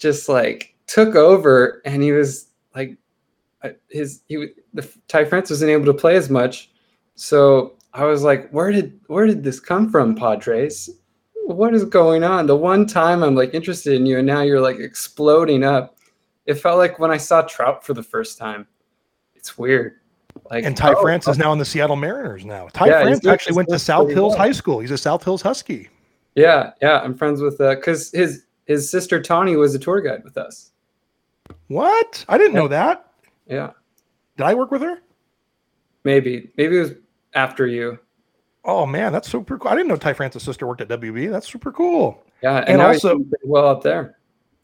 just 0.02 0.28
like 0.28 0.76
took 0.88 1.16
over, 1.16 1.82
and 1.86 2.04
he 2.04 2.12
was 2.12 2.48
like, 2.76 2.98
uh, 3.64 3.70
his 3.90 4.24
he 4.28 4.48
the 4.74 4.90
Ty 5.08 5.26
France 5.26 5.50
wasn't 5.50 5.72
able 5.72 5.86
to 5.86 5.94
play 5.94 6.16
as 6.16 6.30
much, 6.30 6.72
so 7.16 7.78
I 7.94 8.06
was 8.06 8.24
like, 8.24 8.50
"Where 8.50 8.72
did 8.72 9.00
where 9.08 9.28
did 9.28 9.44
this 9.44 9.60
come 9.60 9.90
from, 9.90 10.16
Padres?" 10.16 10.90
what 11.46 11.74
is 11.74 11.86
going 11.86 12.24
on? 12.24 12.48
The 12.48 12.56
one 12.56 12.86
time 12.86 13.24
I'm 13.24 13.36
like 13.36 13.54
interested 13.54 13.94
in 13.94 14.06
you, 14.06 14.18
and 14.18 14.28
now 14.28 14.42
you're 14.42 14.62
like 14.62 14.80
exploding 14.80 15.64
up. 15.64 15.98
It 16.46 16.56
felt 16.56 16.78
like 16.78 17.00
when 17.00 17.12
I 17.12 17.18
saw 17.18 17.42
Trout 17.44 17.86
for 17.86 17.94
the 17.94 18.04
first 18.04 18.38
time. 18.38 18.68
It's 19.36 19.58
weird. 19.58 19.94
Like 20.50 20.66
And 20.66 20.78
Ty 20.78 20.94
oh, 20.94 21.02
France 21.02 21.28
is 21.28 21.38
now 21.38 21.52
in 21.52 21.60
the 21.60 21.66
Seattle 21.66 21.96
Mariners 21.96 22.46
now. 22.46 22.68
Ty 22.74 22.88
Yeah, 22.88 23.02
France 23.02 23.26
actually 23.26 23.56
went 23.56 23.70
to 23.70 23.80
South 23.80 24.10
Hills 24.10 24.32
well. 24.32 24.38
High 24.38 24.52
School. 24.52 24.80
He's 24.80 24.92
a 24.92 24.98
South 24.98 25.24
Hills 25.24 25.42
Husky. 25.42 25.90
Yeah, 26.36 26.72
yeah. 26.82 27.00
I'm 27.00 27.16
friends 27.18 27.42
with 27.42 27.60
uh 27.60 27.76
because 27.76 28.12
his 28.12 28.46
his 28.66 28.90
sister 28.90 29.22
Tawny 29.22 29.56
was 29.56 29.74
a 29.76 29.80
tour 29.80 30.02
guide 30.02 30.24
with 30.24 30.38
us. 30.38 30.72
What? 31.68 32.26
I 32.30 32.38
didn't 32.38 32.54
know 32.54 32.68
that. 32.68 33.08
Yeah, 33.48 33.72
Did 34.38 34.46
I 34.46 34.54
work 34.54 34.72
with 34.72 34.82
her? 34.82 35.00
maybe 36.04 36.50
maybe 36.58 36.78
it 36.78 36.82
was 36.82 36.92
after 37.34 37.68
you. 37.68 38.00
Oh 38.64 38.86
man, 38.86 39.12
that's 39.12 39.30
super 39.30 39.58
cool. 39.58 39.70
I 39.72 39.76
didn't 39.76 39.88
know 39.88 39.96
Ty 39.98 40.14
France's 40.14 40.44
sister 40.44 40.68
worked 40.68 40.82
at 40.82 40.88
WB. 40.88 41.32
That's 41.32 41.52
super 41.52 41.72
cool. 41.72 42.22
Yeah, 42.44 42.58
and, 42.60 42.70
And 42.70 42.82
also- 42.82 43.20
well 43.44 43.68
up 43.68 43.84
there. 43.84 44.18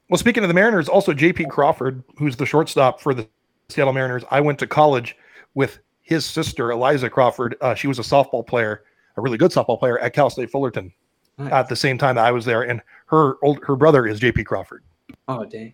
Well, 0.10 0.18
speaking 0.18 0.44
of 0.44 0.48
the 0.48 0.54
Mariners, 0.54 0.88
also 0.88 1.12
JP 1.14 1.50
Crawford, 1.50 2.02
who's 2.18 2.38
the 2.38 2.46
shortstop 2.46 3.02
for 3.02 3.14
the 3.14 3.28
Seattle 3.70 3.92
Mariners. 3.94 4.24
I 4.32 4.40
went 4.40 4.58
to 4.60 4.68
college 4.68 5.18
with 5.54 5.80
his 6.02 6.26
sister, 6.26 6.72
Eliza 6.72 7.10
Crawford. 7.10 7.58
Uh, 7.60 7.76
she 7.76 7.88
was 7.88 8.00
a 8.00 8.04
softball 8.04 8.46
player, 8.48 8.84
a 9.18 9.22
really 9.22 9.38
good 9.38 9.52
softball 9.52 9.78
player 9.78 10.00
at 10.00 10.14
Cal 10.14 10.30
State 10.30 10.50
Fullerton 10.50 10.94
Nice. 11.38 11.52
at 11.52 11.68
the 11.68 11.76
same 11.76 11.98
time 11.98 12.16
that 12.16 12.26
I 12.26 12.32
was 12.32 12.46
there. 12.46 12.62
And 12.62 12.82
her 13.08 13.36
old 13.44 13.64
her 13.66 13.76
brother 13.76 14.06
is 14.08 14.20
JP 14.20 14.46
Crawford. 14.46 14.84
Oh 15.28 15.46
dang. 15.46 15.74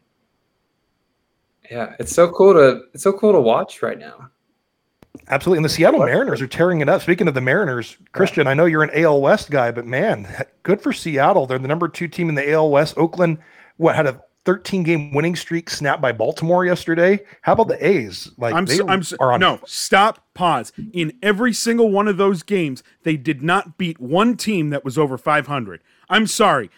Yeah, 1.69 1.95
it's 1.99 2.13
so 2.13 2.29
cool 2.29 2.53
to 2.53 2.81
it's 2.93 3.03
so 3.03 3.13
cool 3.13 3.31
to 3.31 3.41
watch 3.41 3.81
right 3.81 3.97
now. 3.97 4.29
Absolutely. 5.27 5.59
And 5.59 5.65
the 5.65 5.69
Seattle 5.69 5.99
Mariners 5.99 6.41
are 6.41 6.47
tearing 6.47 6.81
it 6.81 6.89
up. 6.89 7.01
Speaking 7.01 7.27
of 7.27 7.35
the 7.35 7.41
Mariners, 7.41 7.97
Christian, 8.13 8.47
I 8.47 8.55
know 8.55 8.65
you're 8.65 8.83
an 8.83 8.89
AL 8.93 9.21
West 9.21 9.51
guy, 9.51 9.71
but 9.71 9.85
man, 9.85 10.27
good 10.63 10.81
for 10.81 10.91
Seattle. 10.91 11.45
They're 11.45 11.59
the 11.59 11.67
number 11.67 11.87
two 11.87 12.07
team 12.07 12.29
in 12.29 12.35
the 12.35 12.51
AL 12.51 12.71
West. 12.71 12.95
Oakland, 12.97 13.37
what 13.77 13.95
had 13.95 14.07
a 14.07 14.21
13 14.45 14.83
game 14.83 15.13
winning 15.13 15.35
streak 15.35 15.69
snapped 15.69 16.01
by 16.01 16.11
Baltimore 16.11 16.65
yesterday. 16.65 17.19
How 17.41 17.53
about 17.53 17.69
the 17.69 17.85
A's? 17.85 18.31
Like 18.37 18.53
I'm, 18.53 18.65
they 18.65 18.77
so, 18.77 18.87
I'm 18.87 19.03
so, 19.03 19.15
are 19.19 19.31
on 19.31 19.39
no 19.39 19.59
stop 19.65 20.23
pause 20.33 20.73
in 20.93 21.13
every 21.21 21.53
single 21.53 21.91
one 21.91 22.07
of 22.07 22.17
those 22.17 22.43
games 22.43 22.83
they 23.03 23.15
did 23.15 23.41
not 23.41 23.77
beat 23.77 23.99
one 23.99 24.35
team 24.35 24.71
that 24.71 24.83
was 24.83 24.97
over 24.97 25.17
500 25.17 25.81
i'm 26.09 26.25
sorry 26.25 26.71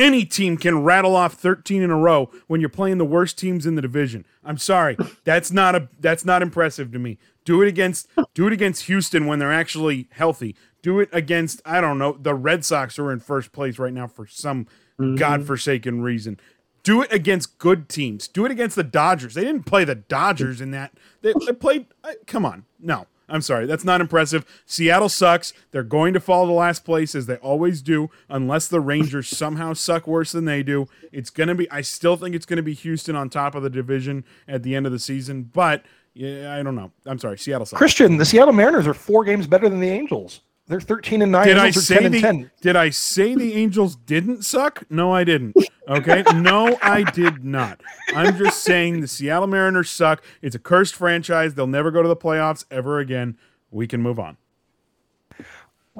any 0.00 0.24
team 0.24 0.56
can 0.56 0.82
rattle 0.82 1.14
off 1.14 1.34
13 1.34 1.82
in 1.82 1.90
a 1.90 1.96
row 1.96 2.30
when 2.46 2.60
you're 2.60 2.70
playing 2.70 2.98
the 2.98 3.04
worst 3.04 3.38
teams 3.38 3.66
in 3.66 3.74
the 3.76 3.82
division 3.82 4.24
i'm 4.42 4.58
sorry 4.58 4.96
that's 5.24 5.52
not 5.52 5.74
a 5.74 5.88
that's 6.00 6.24
not 6.24 6.42
impressive 6.42 6.90
to 6.90 6.98
me 6.98 7.18
do 7.44 7.62
it 7.62 7.68
against 7.68 8.08
do 8.34 8.46
it 8.46 8.52
against 8.52 8.86
houston 8.86 9.26
when 9.26 9.38
they're 9.38 9.52
actually 9.52 10.08
healthy 10.12 10.56
do 10.82 10.98
it 10.98 11.08
against 11.12 11.60
i 11.64 11.80
don't 11.80 11.98
know 11.98 12.16
the 12.20 12.34
red 12.34 12.64
sox 12.64 12.96
who 12.96 13.04
are 13.04 13.12
in 13.12 13.20
first 13.20 13.52
place 13.52 13.78
right 13.78 13.92
now 13.92 14.06
for 14.06 14.26
some 14.26 14.64
mm-hmm. 14.98 15.14
godforsaken 15.16 16.00
reason 16.00 16.40
do 16.82 17.02
it 17.02 17.12
against 17.12 17.58
good 17.58 17.88
teams. 17.88 18.28
Do 18.28 18.44
it 18.44 18.50
against 18.50 18.76
the 18.76 18.82
Dodgers. 18.82 19.34
They 19.34 19.44
didn't 19.44 19.64
play 19.64 19.84
the 19.84 19.94
Dodgers 19.94 20.58
mm. 20.58 20.62
in 20.62 20.70
that. 20.72 20.92
They, 21.22 21.34
they 21.46 21.52
played. 21.52 21.86
I, 22.02 22.16
come 22.26 22.44
on, 22.44 22.64
no. 22.78 23.06
I'm 23.30 23.42
sorry. 23.42 23.66
That's 23.66 23.84
not 23.84 24.00
impressive. 24.00 24.44
Seattle 24.66 25.08
sucks. 25.08 25.52
They're 25.70 25.82
going 25.82 26.12
to 26.14 26.20
fall 26.20 26.46
to 26.46 26.52
last 26.52 26.84
place 26.84 27.14
as 27.14 27.26
they 27.26 27.36
always 27.36 27.80
do, 27.80 28.10
unless 28.28 28.68
the 28.68 28.80
Rangers 28.80 29.28
somehow 29.36 29.72
suck 29.72 30.06
worse 30.06 30.32
than 30.32 30.44
they 30.44 30.62
do. 30.62 30.88
It's 31.12 31.30
gonna 31.30 31.54
be. 31.54 31.70
I 31.70 31.80
still 31.80 32.16
think 32.16 32.34
it's 32.34 32.46
gonna 32.46 32.62
be 32.62 32.74
Houston 32.74 33.16
on 33.16 33.30
top 33.30 33.54
of 33.54 33.62
the 33.62 33.70
division 33.70 34.24
at 34.48 34.62
the 34.62 34.74
end 34.74 34.86
of 34.86 34.92
the 34.92 34.98
season, 34.98 35.44
but 35.44 35.84
yeah, 36.12 36.54
I 36.54 36.62
don't 36.62 36.74
know. 36.74 36.90
I'm 37.06 37.18
sorry. 37.18 37.38
Seattle 37.38 37.66
sucks. 37.66 37.78
Christian, 37.78 38.16
the 38.16 38.24
Seattle 38.24 38.52
Mariners 38.52 38.86
are 38.86 38.94
four 38.94 39.24
games 39.24 39.46
better 39.46 39.68
than 39.68 39.80
the 39.80 39.90
Angels. 39.90 40.40
They're 40.70 40.80
13 40.80 41.20
and 41.22 41.32
9. 41.32 41.48
Did 41.48 41.58
I 41.58 41.66
Angels 41.66 41.82
are 41.82 41.94
say 41.94 42.00
10 42.00 42.12
the 42.12 42.18
and 42.18 42.40
10. 42.42 42.50
Did 42.60 42.76
I 42.76 42.90
say 42.90 43.34
the 43.34 43.54
Angels 43.54 43.96
didn't 43.96 44.44
suck? 44.44 44.84
No, 44.88 45.12
I 45.12 45.24
didn't. 45.24 45.56
Okay, 45.88 46.22
no, 46.36 46.78
I 46.80 47.02
did 47.02 47.44
not. 47.44 47.80
I'm 48.14 48.38
just 48.38 48.62
saying 48.62 49.00
the 49.00 49.08
Seattle 49.08 49.48
Mariners 49.48 49.90
suck. 49.90 50.22
It's 50.40 50.54
a 50.54 50.60
cursed 50.60 50.94
franchise. 50.94 51.54
They'll 51.54 51.66
never 51.66 51.90
go 51.90 52.02
to 52.02 52.08
the 52.08 52.14
playoffs 52.14 52.64
ever 52.70 53.00
again. 53.00 53.36
We 53.72 53.88
can 53.88 54.00
move 54.00 54.20
on. 54.20 54.36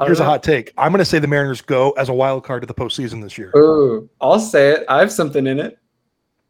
Here's 0.01 0.21
a 0.21 0.25
hot 0.25 0.45
take. 0.45 0.73
I'm 0.79 0.93
going 0.93 1.01
to 1.01 1.05
say 1.05 1.19
the 1.19 1.27
Mariners 1.27 1.63
go 1.63 1.91
as 1.93 2.09
a 2.09 2.15
wild 2.15 2.45
card 2.45 2.63
to 2.63 2.67
the 2.67 2.75
postseason 2.75 3.21
this 3.21 3.37
year. 3.37 3.51
Ooh, 3.57 4.09
I'll 4.21 4.39
say 4.39 4.71
it. 4.71 4.85
I 4.89 5.01
have 5.01 5.11
something 5.11 5.49
in 5.49 5.59
it. 5.59 5.81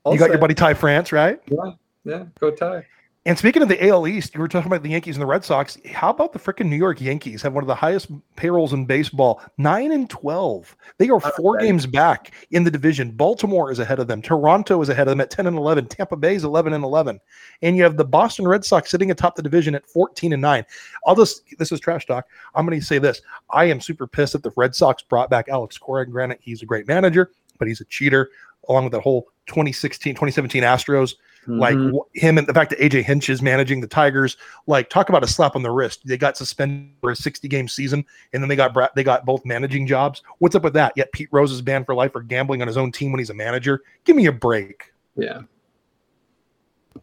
I'll 0.04 0.12
You 0.12 0.18
got 0.18 0.28
your 0.28 0.38
buddy 0.38 0.54
Ty 0.54 0.74
France, 0.74 1.10
right? 1.10 1.40
Yeah, 1.46 1.70
yeah. 2.04 2.24
Go 2.38 2.50
Ty. 2.50 2.84
And 3.26 3.36
speaking 3.38 3.60
of 3.60 3.68
the 3.68 3.86
AL 3.86 4.06
East, 4.08 4.34
you 4.34 4.40
were 4.40 4.48
talking 4.48 4.68
about 4.72 4.82
the 4.82 4.88
Yankees 4.88 5.14
and 5.16 5.20
the 5.22 5.26
Red 5.26 5.44
Sox. 5.44 5.76
How 5.92 6.08
about 6.08 6.32
the 6.32 6.38
freaking 6.38 6.70
New 6.70 6.76
York 6.76 7.02
Yankees 7.02 7.42
have 7.42 7.52
one 7.52 7.62
of 7.62 7.68
the 7.68 7.74
highest 7.74 8.10
payrolls 8.36 8.72
in 8.72 8.86
baseball, 8.86 9.42
nine 9.58 9.92
and 9.92 10.08
twelve. 10.08 10.74
They 10.96 11.10
are 11.10 11.20
four 11.20 11.56
Okay. 11.56 11.66
games 11.66 11.84
back 11.84 12.32
in 12.50 12.64
the 12.64 12.70
division. 12.70 13.10
Baltimore 13.10 13.70
is 13.70 13.78
ahead 13.78 13.98
of 13.98 14.06
them. 14.08 14.22
Toronto 14.22 14.80
is 14.80 14.88
ahead 14.88 15.06
of 15.06 15.12
them 15.12 15.20
at 15.20 15.30
ten 15.30 15.46
and 15.46 15.58
eleven. 15.58 15.84
Tampa 15.84 16.16
Bay 16.16 16.34
is 16.34 16.44
eleven 16.44 16.72
and 16.72 16.82
eleven, 16.82 17.20
and 17.60 17.76
you 17.76 17.82
have 17.82 17.98
the 17.98 18.06
Boston 18.06 18.48
Red 18.48 18.64
Sox 18.64 18.90
sitting 18.90 19.10
atop 19.10 19.36
the 19.36 19.42
division 19.42 19.74
at 19.74 19.86
fourteen 19.86 20.32
and 20.32 20.40
nine. 20.40 20.64
I'll 21.06 21.14
just 21.14 21.42
this 21.58 21.72
is 21.72 21.78
trash 21.78 22.06
talk. 22.06 22.26
I'm 22.54 22.64
going 22.64 22.80
to 22.80 22.86
say 22.86 22.98
this: 22.98 23.20
I 23.50 23.66
am 23.66 23.82
super 23.82 24.06
pissed 24.06 24.32
that 24.32 24.42
the 24.42 24.52
Red 24.56 24.74
Sox 24.74 25.02
brought 25.02 25.28
back 25.28 25.50
Alex 25.50 25.76
Cora. 25.76 26.06
Granted, 26.08 26.38
he's 26.40 26.62
a 26.62 26.66
great 26.66 26.88
manager, 26.88 27.32
but 27.58 27.68
he's 27.68 27.82
a 27.82 27.86
cheater. 27.86 28.30
Along 28.68 28.84
with 28.84 28.92
that 28.92 29.00
whole 29.00 29.28
2016, 29.46 30.14
2017 30.14 30.62
Astros 30.62 31.14
like 31.46 31.74
Mhm. 31.74 31.92
wh- 31.92 32.18
him 32.18 32.38
and 32.38 32.46
the 32.46 32.52
fact 32.54 32.70
that 32.70 32.84
AJ 32.84 33.02
Hinch 33.02 33.28
is 33.30 33.40
managing 33.42 33.80
the 33.80 33.86
Tigers, 33.86 34.36
like 34.66 34.90
talk 34.90 35.08
about 35.08 35.24
a 35.24 35.26
slap 35.26 35.56
on 35.56 35.62
the 35.62 35.70
wrist. 35.70 36.06
They 36.06 36.16
got 36.18 36.36
suspended 36.36 36.90
for 37.00 37.10
a 37.10 37.16
60 37.16 37.48
game 37.48 37.66
season, 37.66 38.04
and 38.32 38.42
then 38.42 38.48
they 38.48 38.56
got 38.56 38.94
they 38.94 39.02
got 39.02 39.24
both 39.24 39.44
managing 39.44 39.86
jobs. 39.86 40.22
What's 40.38 40.54
up 40.54 40.62
with 40.62 40.74
that? 40.74 40.92
Yet 40.96 41.12
Pete 41.12 41.28
Rose 41.32 41.50
is 41.52 41.62
banned 41.62 41.86
for 41.86 41.94
life 41.94 42.12
for 42.12 42.22
gambling 42.22 42.60
on 42.62 42.68
his 42.68 42.76
own 42.76 42.92
team 42.92 43.10
when 43.12 43.18
he's 43.18 43.30
a 43.30 43.34
manager. 43.34 43.82
Give 44.04 44.16
me 44.16 44.26
a 44.26 44.32
break, 44.32 44.92
yeah, 45.16 45.40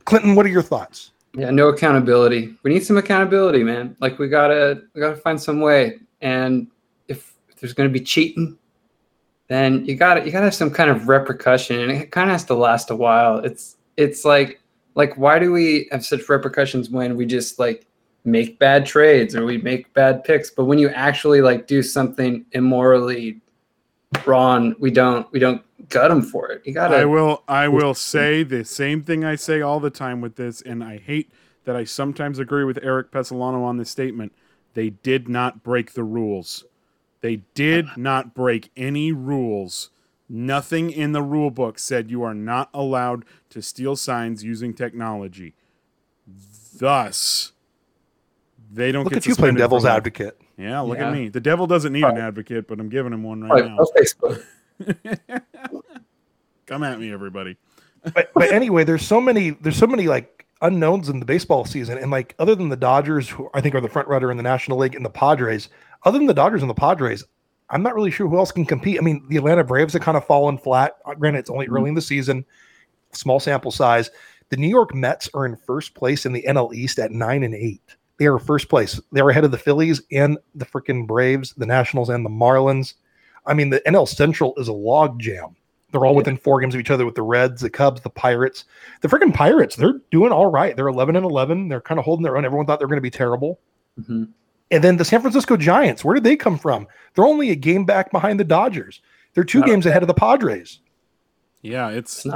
Clinton. 0.05 0.35
What 0.35 0.45
are 0.45 0.49
your 0.49 0.61
thoughts? 0.61 1.11
yeah. 1.33 1.49
No 1.51 1.67
accountability. 1.69 2.53
We 2.63 2.73
need 2.73 2.85
some 2.85 2.97
accountability, 2.97 3.63
man. 3.63 3.95
Like 3.99 4.17
we 4.19 4.27
gotta 4.27 4.81
we 4.93 5.01
gotta 5.01 5.17
find 5.17 5.39
some 5.41 5.61
way. 5.61 5.99
And 6.21 6.67
if, 7.07 7.33
if 7.49 7.55
there's 7.59 7.73
gonna 7.73 7.89
be 7.89 7.99
cheating, 7.99 8.57
then 9.47 9.85
you 9.85 9.95
gotta 9.95 10.25
you 10.25 10.31
gotta 10.31 10.45
have 10.45 10.55
some 10.55 10.71
kind 10.71 10.89
of 10.89 11.07
repercussion, 11.07 11.79
and 11.79 11.91
it 11.91 12.11
kind 12.11 12.29
of 12.29 12.33
has 12.33 12.43
to 12.45 12.53
last 12.55 12.89
a 12.91 12.95
while. 12.95 13.39
It's 13.39 13.76
it's 13.97 14.23
like 14.23 14.61
like 14.95 15.17
why 15.17 15.37
do 15.39 15.51
we 15.51 15.87
have 15.91 16.05
such 16.05 16.27
repercussions 16.29 16.89
when 16.89 17.17
we 17.17 17.25
just 17.25 17.59
like 17.59 17.85
make 18.27 18.59
bad 18.59 18.85
trades 18.85 19.35
or 19.35 19.45
we 19.45 19.57
make 19.57 19.91
bad 19.93 20.23
picks, 20.23 20.49
but 20.49 20.65
when 20.65 20.77
you 20.77 20.89
actually 20.89 21.41
like 21.41 21.65
do 21.65 21.81
something 21.81 22.45
immorally 22.51 23.39
wrong, 24.25 24.75
we 24.79 24.91
don't 24.91 25.31
we 25.31 25.39
don't 25.39 25.63
gut 25.89 26.09
them 26.09 26.21
for 26.21 26.49
it. 26.49 26.61
You 26.65 26.73
gotta 26.73 26.97
I 26.97 27.05
will 27.05 27.43
I 27.47 27.67
will 27.67 27.93
say 27.93 28.43
the 28.43 28.65
same 28.65 29.03
thing 29.03 29.23
I 29.23 29.35
say 29.35 29.61
all 29.61 29.79
the 29.79 29.89
time 29.89 30.21
with 30.21 30.35
this, 30.35 30.61
and 30.61 30.83
I 30.83 30.97
hate 30.97 31.31
that 31.63 31.75
I 31.75 31.85
sometimes 31.85 32.39
agree 32.39 32.63
with 32.63 32.79
Eric 32.83 33.11
Pesolano 33.11 33.63
on 33.63 33.77
this 33.77 33.89
statement. 33.89 34.33
They 34.73 34.91
did 34.91 35.27
not 35.27 35.63
break 35.63 35.93
the 35.93 36.03
rules. 36.03 36.65
They 37.21 37.37
did 37.55 37.87
not 37.97 38.35
break 38.35 38.71
any 38.77 39.11
rules. 39.11 39.89
Nothing 40.29 40.89
in 40.91 41.13
the 41.13 41.21
rule 41.21 41.51
book 41.51 41.79
said 41.79 42.11
you 42.11 42.21
are 42.23 42.33
not 42.33 42.69
allowed 42.73 43.23
to 43.49 43.61
steal 43.61 43.95
signs 43.95 44.43
using 44.43 44.73
technology. 44.73 45.55
Thus, 46.77 47.53
they 48.71 48.91
don't 48.91 49.05
Look 49.05 49.13
get 49.13 49.17
at 49.23 49.25
you 49.27 49.35
playing 49.35 49.55
devil's 49.55 49.83
from 49.83 49.91
advocate. 49.91 50.39
Yeah, 50.57 50.81
look 50.81 50.97
Yeah. 50.97 51.07
at 51.09 51.13
me. 51.13 51.29
The 51.29 51.39
devil 51.39 51.65
doesn't 51.67 51.93
need 51.93 52.03
an 52.03 52.17
advocate, 52.17 52.67
but 52.67 52.79
I'm 52.79 52.89
giving 52.89 53.13
him 53.13 53.23
one 53.23 53.41
right 53.43 53.63
Like, 53.63 53.71
now. 53.71 53.85
Facebook. 53.97 54.43
Come 56.65 56.83
at 56.83 56.99
me, 56.99 57.11
everybody. 57.13 57.55
but 58.13 58.31
but 58.33 58.51
anyway, 58.51 58.83
there's 58.83 59.05
so 59.05 59.21
many 59.21 59.51
there's 59.51 59.77
so 59.77 59.87
many 59.87 60.07
like 60.07 60.45
unknowns 60.61 61.07
in 61.09 61.19
the 61.19 61.25
baseball 61.25 61.65
season, 61.65 61.97
and 61.97 62.11
like 62.11 62.35
other 62.39 62.55
than 62.55 62.69
the 62.69 62.75
Dodgers, 62.75 63.29
who 63.29 63.49
I 63.53 63.61
think 63.61 63.75
are 63.75 63.81
the 63.81 63.89
front 63.89 64.07
runner 64.07 64.29
in 64.31 64.37
the 64.37 64.43
National 64.43 64.77
League, 64.77 64.95
and 64.95 65.05
the 65.05 65.09
Padres, 65.09 65.69
other 66.03 66.17
than 66.17 66.27
the 66.27 66.33
Dodgers 66.33 66.61
and 66.61 66.69
the 66.69 66.73
Padres, 66.75 67.23
I'm 67.69 67.83
not 67.83 67.95
really 67.95 68.11
sure 68.11 68.27
who 68.27 68.37
else 68.37 68.51
can 68.51 68.65
compete. 68.65 68.97
I 68.97 69.01
mean, 69.01 69.25
the 69.29 69.37
Atlanta 69.37 69.63
Braves 69.63 69.93
have 69.93 70.01
kind 70.01 70.17
of 70.17 70.25
fallen 70.25 70.57
flat. 70.57 70.97
Uh, 71.05 71.13
Granted, 71.15 71.39
it's 71.39 71.49
only 71.49 71.67
early 71.67 71.89
in 71.89 71.95
the 71.95 72.01
season, 72.01 72.45
small 73.11 73.39
sample 73.39 73.71
size. 73.71 74.09
The 74.49 74.57
New 74.57 74.69
York 74.69 74.95
Mets 74.95 75.29
are 75.33 75.45
in 75.45 75.57
first 75.57 75.93
place 75.93 76.25
in 76.25 76.31
the 76.33 76.43
NL 76.47 76.73
East 76.73 76.97
at 76.99 77.11
nine 77.11 77.43
and 77.43 77.53
eight. 77.53 77.81
They 78.17 78.25
are 78.27 78.39
first 78.39 78.69
place. 78.69 78.99
They're 79.11 79.29
ahead 79.29 79.43
of 79.43 79.51
the 79.51 79.57
Phillies 79.57 80.01
and 80.11 80.37
the 80.55 80.65
freaking 80.65 81.05
Braves, 81.05 81.53
the 81.57 81.65
Nationals, 81.65 82.09
and 82.09 82.25
the 82.25 82.29
Marlins. 82.29 82.93
I 83.45 83.53
mean, 83.53 83.69
the 83.69 83.81
NL 83.81 84.07
Central 84.07 84.53
is 84.57 84.69
a 84.69 84.73
log 84.73 85.19
jam. 85.19 85.55
They're 85.91 86.05
all 86.05 86.13
Yeah. 86.13 86.17
within 86.17 86.37
four 86.37 86.59
games 86.59 86.73
of 86.73 86.79
each 86.81 86.89
other 86.91 87.05
with 87.05 87.15
the 87.15 87.21
Reds, 87.21 87.61
the 87.61 87.69
Cubs, 87.69 88.01
the 88.01 88.09
Pirates. 88.09 88.65
The 89.01 89.07
freaking 89.07 89.33
Pirates, 89.33 89.75
they're 89.75 89.99
doing 90.11 90.31
all 90.31 90.47
right. 90.49 90.75
They're 90.75 90.87
11 90.87 91.15
and 91.15 91.25
11. 91.25 91.67
They're 91.67 91.79
kind 91.81 91.99
of 91.99 92.05
holding 92.05 92.23
their 92.23 92.37
own. 92.37 92.43
Everyone 92.45 92.65
thought 92.65 92.79
they 92.79 92.85
were 92.85 92.89
going 92.89 92.97
to 92.97 93.01
be 93.01 93.09
terrible. 93.09 93.59
Mhm. 93.99 94.29
And 94.69 94.83
then 94.83 94.97
the 94.97 95.05
San 95.05 95.21
Francisco 95.21 95.55
Giants, 95.57 96.03
where 96.03 96.13
did 96.15 96.23
they 96.23 96.35
come 96.35 96.57
from? 96.57 96.87
They're 97.15 97.25
only 97.25 97.49
a 97.51 97.55
game 97.55 97.85
back 97.85 98.11
behind 98.11 98.39
the 98.39 98.43
Dodgers. 98.43 99.01
They're 99.33 99.43
two 99.43 99.63
games 99.63 99.85
ahead 99.85 100.03
of 100.03 100.07
the 100.07 100.13
Padres. 100.13 100.79
Yeah, 101.61 101.89
it's 101.89 102.25
It's 102.25 102.35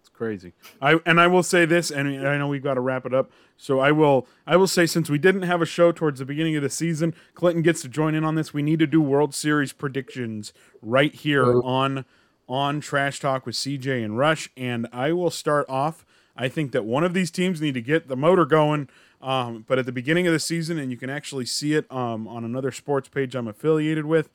It's 0.00 0.08
crazy. 0.08 0.52
I 0.80 0.98
and 1.04 1.20
I 1.20 1.26
will 1.26 1.42
say 1.42 1.64
this, 1.66 1.90
and 1.90 2.26
I 2.26 2.38
know 2.38 2.48
we've 2.48 2.62
got 2.62 2.74
to 2.74 2.80
wrap 2.80 3.04
it 3.06 3.12
up. 3.14 3.30
So 3.56 3.80
I 3.80 3.92
will 3.92 4.26
I 4.46 4.56
will 4.56 4.66
say 4.66 4.86
since 4.86 5.10
we 5.10 5.18
didn't 5.18 5.42
have 5.42 5.60
a 5.62 5.66
show 5.66 5.92
towards 5.92 6.18
the 6.20 6.24
beginning 6.24 6.56
of 6.56 6.62
the 6.62 6.70
season, 6.70 7.14
Clinton 7.34 7.62
gets 7.62 7.82
to 7.82 7.88
join 7.88 8.14
in 8.14 8.24
on 8.24 8.34
this. 8.34 8.54
We 8.54 8.62
need 8.62 8.78
to 8.80 8.86
do 8.86 9.00
World 9.00 9.34
Series 9.34 9.72
predictions 9.72 10.52
right 10.80 11.14
here 11.14 11.44
Oh. 11.46 11.62
on 11.62 12.04
on 12.48 12.80
Trash 12.80 13.20
Talk 13.20 13.46
with 13.46 13.54
CJ 13.54 14.04
and 14.04 14.18
Rush. 14.18 14.50
And 14.56 14.86
I 14.92 15.12
will 15.12 15.30
start 15.30 15.66
off. 15.68 16.04
I 16.36 16.48
think 16.48 16.72
that 16.72 16.84
one 16.84 17.04
of 17.04 17.14
these 17.14 17.30
teams 17.30 17.60
need 17.60 17.74
to 17.74 17.82
get 17.82 18.08
the 18.08 18.16
motor 18.16 18.44
going. 18.46 18.88
Um, 19.22 19.64
but 19.68 19.78
at 19.78 19.86
the 19.86 19.92
beginning 19.92 20.26
of 20.26 20.32
the 20.32 20.40
season, 20.40 20.78
and 20.78 20.90
you 20.90 20.96
can 20.96 21.08
actually 21.08 21.46
see 21.46 21.74
it 21.74 21.90
um, 21.92 22.26
on 22.26 22.44
another 22.44 22.72
sports 22.72 23.08
page 23.08 23.34
I'm 23.34 23.46
affiliated 23.46 24.04
with, 24.04 24.30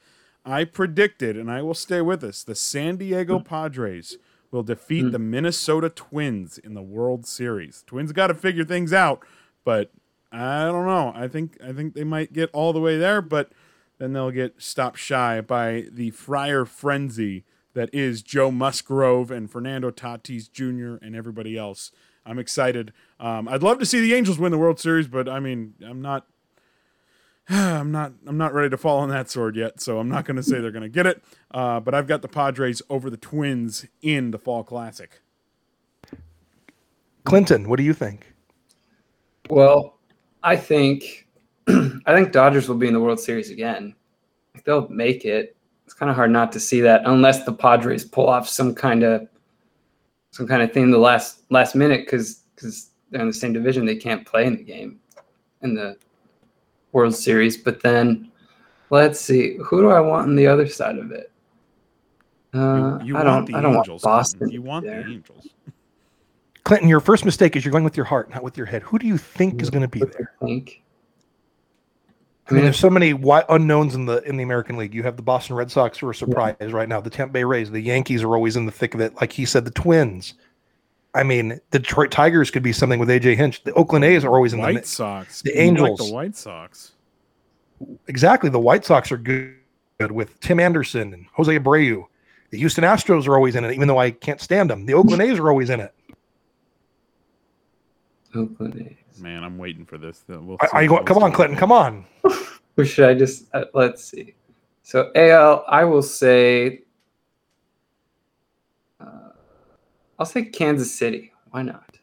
I 0.46 0.64
predicted, 0.64 1.36
and 1.36 1.52
I 1.52 1.62
will 1.62 1.74
stay 1.74 2.00
with 2.00 2.22
this, 2.22 2.44
the 2.44 2.56
San 2.56 2.96
Diego 2.96 3.40
Padres 3.40 4.18
will 4.50 4.64
defeat 4.64 5.12
the 5.12 5.20
Minnesota 5.20 5.90
Twins 5.90 6.58
in 6.58 6.74
the 6.74 6.82
World 6.82 7.26
Series. 7.26 7.84
Twins 7.86 8.14
got 8.14 8.28
to 8.28 8.34
figure 8.34 8.64
things 8.64 8.94
out, 8.94 9.20
but 9.66 9.92
I 10.32 10.64
don't 10.66 10.86
know. 10.86 11.12
I 11.14 11.28
think 11.28 11.58
I 11.62 11.74
think 11.74 11.94
they 11.94 12.06
might 12.06 12.32
get 12.32 12.50
all 12.54 12.72
the 12.72 12.80
way 12.80 12.98
there, 12.98 13.22
but 13.22 13.52
then 13.98 14.14
they'll 14.14 14.32
get 14.32 14.62
stopped 14.62 15.00
shy 15.00 15.42
by 15.42 15.86
the 15.92 16.12
Friar 16.12 16.66
frenzy 16.66 17.44
that 17.74 17.94
is 17.94 18.22
Joe 18.22 18.52
Musgrove 18.52 19.32
and 19.32 19.52
Fernando 19.52 19.92
Tatis 19.92 20.52
Jr. 20.52 21.04
and 21.04 21.16
everybody 21.16 21.58
else. 21.58 21.92
I'm 22.28 22.40
excited. 22.40 22.94
Um, 23.20 23.48
I'd 23.48 23.64
love 23.64 23.80
to 23.80 23.86
see 23.86 24.02
the 24.02 24.14
Angels 24.14 24.38
win 24.38 24.52
the 24.52 24.58
World 24.58 24.80
Series, 24.80 25.08
but 25.08 25.30
I 25.30 25.40
mean, 25.40 25.74
I'm 25.84 26.02
not. 26.02 26.28
I'm 27.50 27.92
not. 27.92 28.12
I'm 28.26 28.38
not 28.38 28.54
ready 28.54 28.70
to 28.70 28.78
fall 28.78 29.00
on 29.00 29.10
that 29.10 29.30
sword 29.30 29.56
yet, 29.56 29.80
so 29.80 30.00
I'm 30.00 30.10
not 30.10 30.26
going 30.26 30.36
to 30.36 30.44
say 30.44 30.60
they're 30.60 30.72
going 30.72 30.84
to 30.84 30.90
get 30.90 31.08
it. 31.08 31.24
Uh, 31.52 31.80
but 31.80 31.96
I've 31.96 32.08
got 32.08 32.22
the 32.22 32.28
Padres 32.28 32.82
over 32.90 33.10
the 33.10 33.18
Twins 33.18 33.86
in 34.02 34.32
the 34.32 34.38
Fall 34.38 34.64
Classic. 34.64 35.22
Clinton, 37.24 37.68
what 37.70 37.78
do 37.78 37.84
you 37.84 37.94
think? 37.94 38.34
Well, 39.50 39.98
I 40.44 40.58
think 40.58 41.28
I 41.68 42.16
think 42.16 42.32
Dodgers 42.32 42.68
will 42.68 42.76
be 42.76 42.88
in 42.88 42.94
the 42.94 43.00
World 43.00 43.20
Series 43.20 43.50
again. 43.50 43.96
They'll 44.66 44.90
make 44.90 45.24
it, 45.24 45.56
it's 45.86 45.94
kind 45.94 46.10
of 46.10 46.16
hard 46.16 46.32
not 46.32 46.52
to 46.54 46.60
see 46.60 46.82
that 46.82 47.04
unless 47.06 47.46
the 47.46 47.54
Padres 47.54 48.04
pull 48.04 48.28
off 48.28 48.50
some 48.50 48.74
kind 48.74 49.04
of 49.04 49.28
some 50.32 50.48
kind 50.48 50.62
of 50.62 50.72
thing 50.72 50.92
the 50.92 50.98
last 50.98 51.42
last 51.50 51.76
minute 51.76 52.06
because 52.06 52.44
because 52.56 52.90
they're 53.12 53.22
in 53.22 53.28
the 53.28 53.34
same 53.34 53.54
division, 53.54 53.86
they 53.86 53.96
can't 53.96 54.26
play 54.26 54.46
in 54.46 54.56
the 54.58 54.64
game 54.64 55.00
in 55.62 55.74
the 55.74 55.98
World 56.92 57.16
Series. 57.16 57.58
But 57.58 57.82
then 57.82 58.32
let's 58.90 59.20
see, 59.20 59.58
who 59.64 59.82
do 59.82 59.90
I 59.90 60.00
want 60.00 60.28
on 60.28 60.36
the 60.36 60.48
other 60.48 60.68
side 60.68 60.98
of 60.98 61.12
it? 61.12 61.32
Uh, 62.54 63.00
You, 63.02 63.08
you 63.08 63.18
I 63.18 63.24
want 63.24 63.26
don't. 63.26 63.46
the 63.46 63.56
I 63.58 63.62
don't 63.62 63.76
Angels. 63.78 64.04
want 64.04 64.16
Boston. 64.20 64.40
Clinton. 64.40 64.54
You 64.54 64.62
want 64.62 64.86
there. 64.86 65.04
the 65.04 65.10
Angels. 65.12 65.48
Clinton, 66.64 66.90
your 66.90 67.00
first 67.00 67.24
mistake 67.24 67.56
is 67.56 67.64
you're 67.64 67.72
going 67.72 67.84
with 67.86 67.96
your 67.96 68.06
heart, 68.06 68.30
not 68.30 68.44
with 68.44 68.58
your 68.58 68.66
head. 68.66 68.82
Who 68.84 69.00
do 69.00 69.08
you 69.08 69.18
think 69.18 69.62
is 69.62 69.70
going 69.70 69.84
to 69.84 69.88
be 69.88 70.00
there? 70.00 70.34
you 70.42 70.48
think? 70.48 70.84
I 72.50 72.54
mean, 72.54 72.64
there's 72.64 72.80
so 72.80 72.90
many 72.90 73.12
wi- 73.12 73.44
unknowns 73.50 73.94
in 73.94 74.06
the 74.06 74.22
in 74.24 74.38
the 74.38 74.44
American 74.44 74.78
League. 74.78 74.94
You 74.94 75.04
have 75.04 75.18
the 75.18 75.22
Boston 75.22 75.56
Red 75.56 75.70
Sox 75.70 75.98
who 75.98 76.08
are 76.08 76.12
a 76.12 76.16
surprise 76.16 76.56
right 76.62 76.88
now. 76.88 77.02
The 77.02 77.10
Tampa 77.10 77.34
Bay 77.34 77.44
Rays, 77.44 77.70
the 77.70 77.82
Yankees 77.82 78.24
are 78.24 78.34
always 78.36 78.56
in 78.56 78.66
the 78.66 78.72
thick 78.72 78.94
of 78.94 79.02
it. 79.02 79.14
Like 79.16 79.34
he 79.34 79.44
said, 79.46 79.66
the 79.66 79.72
Twins. 79.72 80.34
I 81.14 81.24
mean, 81.24 81.60
the 81.72 81.80
Detroit 81.80 82.12
Tigers 82.12 82.50
could 82.52 82.64
be 82.64 82.72
something 82.72 83.00
with 83.00 83.10
AJ 83.10 83.36
Hinch. 83.36 83.64
The 83.64 83.74
Oakland 83.74 84.06
A's 84.06 84.24
are 84.24 84.34
always 84.36 84.54
in 84.54 84.60
the 84.60 84.64
White. 84.66 84.86
Sox. 84.86 85.42
the 85.42 85.50
You 85.52 85.56
like 85.56 85.62
Angels. 85.68 86.00
the 86.08 86.14
White 86.14 86.36
Sox. 86.36 86.92
Exactly. 88.08 88.50
The 88.50 88.60
White 88.60 88.86
Sox 88.86 89.12
are 89.12 89.18
good, 89.18 89.56
good 90.00 90.12
with 90.12 90.40
Tim 90.40 90.60
Anderson 90.60 91.14
and 91.14 91.26
Jose 91.34 91.58
Abreu. 91.58 92.06
The 92.52 92.58
Houston 92.60 92.84
Astros 92.84 93.28
are 93.28 93.36
always 93.36 93.56
in 93.56 93.66
it, 93.66 93.74
even 93.74 93.88
though 93.88 93.98
I 93.98 94.12
can't 94.12 94.40
stand 94.40 94.70
them. 94.70 94.86
The 94.86 94.94
Oakland 94.94 95.22
A's 95.22 95.38
are 95.40 95.50
always 95.50 95.70
in 95.70 95.80
it. 95.82 95.94
Oakland 98.36 98.76
A's. 98.82 99.07
Man, 99.20 99.44
I'm 99.44 99.58
waiting 99.58 99.86
for 99.86 99.98
this. 99.98 100.24
We'll 100.28 100.58
Are, 100.60 100.70
are 100.74 100.84
you 100.84 100.90
going? 100.90 101.06
Come 101.06 101.24
on. 101.24 101.32
Clinton. 101.32 101.58
Come 101.58 101.72
on. 101.72 102.06
Who 102.76 102.86
should 102.86 103.10
I 103.10 103.14
just 103.14 103.46
uh, 103.54 103.66
let's 103.74 104.04
see? 104.04 104.36
So 104.84 105.12
AL, 105.16 105.66
I 105.68 105.84
will 105.84 106.02
say, 106.02 106.84
uh, 109.02 109.30
I'll 110.18 110.26
say 110.26 110.46
Kansas 110.46 110.94
City. 110.94 111.34
Why 111.52 111.64
not? 111.64 111.98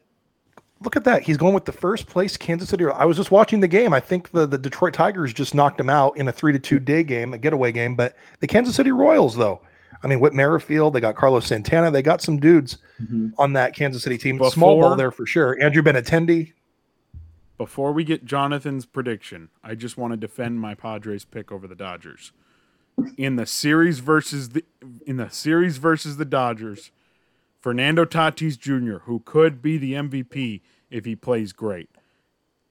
Look 0.81 0.95
at 0.95 1.03
that. 1.05 1.23
He's 1.23 1.37
going 1.37 1.53
with 1.53 1.65
the 1.65 1.71
first 1.71 2.05
place 2.05 2.37
Kansas 2.37 2.69
City. 2.69 2.85
I 2.85 3.05
was 3.05 3.17
just 3.17 3.31
watching 3.31 3.59
the 3.59 3.67
game. 3.67 3.93
I 3.93 3.99
think 3.99 4.31
the, 4.31 4.45
the 4.45 4.57
Detroit 4.57 4.93
Tigers 4.93 5.33
just 5.33 5.55
knocked 5.55 5.79
him 5.79 5.89
out 5.89 6.15
in 6.17 6.27
a 6.27 6.31
three 6.31 6.51
to 6.51 6.59
two 6.59 6.77
day 6.77 7.03
game, 7.03 7.33
a 7.33 7.37
getaway 7.37 7.71
game. 7.71 7.95
But 7.95 8.15
the 8.39 8.47
Kansas 8.47 8.75
City 8.75 8.91
Royals, 8.91 9.35
though, 9.35 9.61
I 10.03 10.07
mean, 10.07 10.19
Whit 10.19 10.33
Merrifield, 10.33 10.93
they 10.93 10.99
got 10.99 11.15
Carlos 11.15 11.47
Santana, 11.47 11.89
they 11.89 12.03
got 12.03 12.21
some 12.21 12.39
dudes 12.39 12.77
on 13.39 13.53
that 13.53 13.73
Kansas 13.73 14.03
City 14.03 14.17
team. 14.17 14.39
Small 14.51 14.79
ball 14.79 14.95
there 14.95 15.11
for 15.11 15.25
sure. 15.25 15.59
Andrew 15.59 15.81
Benintendi. 15.81 16.53
Before 17.57 17.93
we 17.93 18.03
get 18.03 18.25
Jonathan's 18.25 18.85
prediction, 18.85 19.49
I 19.63 19.75
just 19.75 19.97
want 19.97 20.11
to 20.11 20.17
defend 20.17 20.59
my 20.59 20.75
Padres 20.75 21.23
pick 21.23 21.51
over 21.51 21.67
the 21.67 21.75
Dodgers. 21.75 22.31
In 23.17 23.35
the 23.35 23.45
series 23.45 23.99
versus 23.99 24.49
the 24.49 24.63
in 25.05 25.17
the 25.17 25.29
series 25.29 25.77
versus 25.77 26.17
the 26.17 26.25
Dodgers, 26.25 26.91
Fernando 27.59 28.05
Tatis 28.05 28.57
Jr., 28.57 29.03
who 29.03 29.19
could 29.19 29.61
be 29.61 29.77
the 29.77 29.93
MVP 29.93 30.61
if 30.89 31.05
he 31.05 31.15
plays 31.15 31.51
great. 31.53 31.89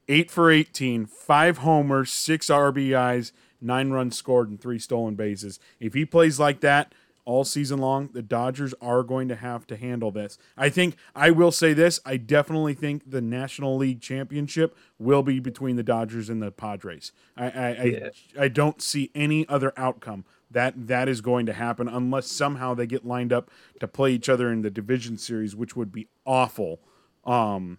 8 0.09 0.31
for 0.31 0.51
18, 0.51 1.07
5 1.07 1.59
homers, 1.59 2.13
6 2.13 2.47
RBIs, 2.49 3.33
9 3.61 3.91
runs 3.91 4.17
scored 4.17 4.51
and 4.51 4.61
3 4.61 4.79
stolen 4.79 5.15
bases. 5.15 5.59
If 5.81 5.95
he 5.95 6.05
plays 6.05 6.39
like 6.39 6.61
that 6.61 6.95
all 7.25 7.45
season 7.45 7.79
long, 7.79 8.11
the 8.13 8.23
Dodgers 8.23 8.75
are 8.81 9.03
going 9.03 9.29
to 9.29 9.37
have 9.37 9.67
to 9.69 9.77
handle 9.77 10.11
this. 10.11 10.39
I 10.57 10.69
think 10.69 10.97
I 11.15 11.31
will 11.31 11.53
say 11.53 11.73
this, 11.73 12.01
I 12.05 12.17
definitely 12.17 12.75
think 12.75 13.11
the 13.11 13.21
National 13.21 13.77
League 13.77 14.01
Championship 14.01 14.77
will 14.99 15.23
be 15.23 15.41
between 15.41 15.77
the 15.77 15.83
Dodgers 15.83 16.29
and 16.29 16.43
the 16.43 16.51
Padres. 16.51 17.13
I 17.37 17.45
I, 17.45 17.71
Yeah. 17.85 18.09
I, 18.39 18.45
I 18.45 18.49
don't 18.49 18.83
see 18.83 19.11
any 19.15 19.49
other 19.49 19.73
outcome. 19.77 20.25
That 20.51 20.87
that 20.87 21.09
is 21.09 21.21
going 21.21 21.47
to 21.47 21.53
happen 21.53 21.89
unless 21.89 22.31
somehow 22.31 22.75
they 22.75 22.87
get 22.87 23.05
lined 23.05 23.33
up 23.33 23.51
to 23.81 23.89
play 23.89 24.13
each 24.13 24.29
other 24.29 24.53
in 24.53 24.63
the 24.63 24.71
division 24.71 25.19
series, 25.19 25.57
which 25.57 25.75
would 25.75 25.91
be 25.91 26.07
awful. 26.25 26.81
Um, 27.25 27.79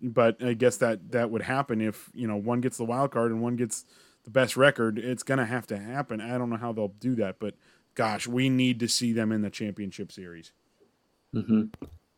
but 0.00 0.42
I 0.42 0.54
guess 0.54 0.76
that 0.78 1.12
that 1.12 1.30
would 1.30 1.42
happen 1.42 1.80
if 1.80 2.10
you 2.14 2.28
know 2.28 2.36
one 2.36 2.60
gets 2.60 2.76
the 2.76 2.84
wild 2.84 3.10
card 3.10 3.30
and 3.30 3.40
one 3.40 3.56
gets 3.56 3.84
the 4.24 4.30
best 4.30 4.56
record. 4.56 4.98
It's 4.98 5.22
gonna 5.22 5.46
have 5.46 5.66
to 5.68 5.78
happen. 5.78 6.20
I 6.20 6.38
don't 6.38 6.50
know 6.50 6.56
how 6.56 6.72
they'll 6.72 6.88
do 6.88 7.14
that, 7.16 7.36
but 7.40 7.54
gosh, 7.94 8.26
we 8.26 8.48
need 8.48 8.80
to 8.80 8.88
see 8.88 9.12
them 9.12 9.32
in 9.32 9.42
the 9.42 9.50
championship 9.50 10.12
series. 10.12 10.52
hmm 11.32 11.64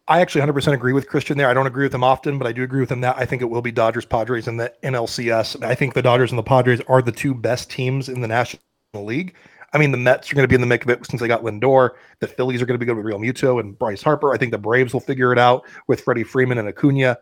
I 0.06 0.20
actually 0.20 0.42
100% 0.42 0.74
agree 0.74 0.92
with 0.92 1.08
Christian 1.08 1.38
there. 1.38 1.48
I 1.48 1.54
don't 1.54 1.66
agree 1.66 1.86
with 1.86 1.94
him 1.94 2.04
often, 2.04 2.36
but 2.36 2.46
I 2.46 2.52
do 2.52 2.62
agree 2.62 2.80
with 2.80 2.92
him 2.92 3.00
that 3.00 3.16
I 3.16 3.24
think 3.24 3.40
it 3.40 3.46
will 3.46 3.62
be 3.62 3.72
Dodgers, 3.72 4.04
Padres, 4.04 4.46
and 4.46 4.60
the 4.60 4.70
NLCS. 4.82 5.64
I 5.64 5.74
think 5.74 5.94
the 5.94 6.02
Dodgers 6.02 6.30
and 6.30 6.38
the 6.38 6.42
Padres 6.42 6.82
are 6.88 7.00
the 7.00 7.10
two 7.10 7.34
best 7.34 7.70
teams 7.70 8.10
in 8.10 8.20
the 8.20 8.28
National 8.28 8.60
League. 8.92 9.34
I 9.72 9.78
mean, 9.78 9.92
the 9.92 9.98
Mets 9.98 10.30
are 10.30 10.34
going 10.34 10.44
to 10.44 10.48
be 10.48 10.54
in 10.54 10.60
the 10.60 10.66
mix 10.66 10.84
of 10.84 10.90
it 10.90 11.06
since 11.06 11.22
they 11.22 11.26
got 11.26 11.42
Lindor. 11.42 11.92
The 12.20 12.28
Phillies 12.28 12.60
are 12.60 12.66
going 12.66 12.78
to 12.78 12.84
be 12.84 12.86
good 12.86 12.96
with 12.96 13.06
Realmuto 13.06 13.60
and 13.60 13.78
Bryce 13.78 14.02
Harper. 14.02 14.32
I 14.34 14.36
think 14.36 14.52
the 14.52 14.58
Braves 14.58 14.92
will 14.92 15.00
figure 15.00 15.32
it 15.32 15.38
out 15.38 15.64
with 15.88 16.02
Freddie 16.02 16.22
Freeman 16.22 16.58
and 16.58 16.68
Acuna. 16.68 17.18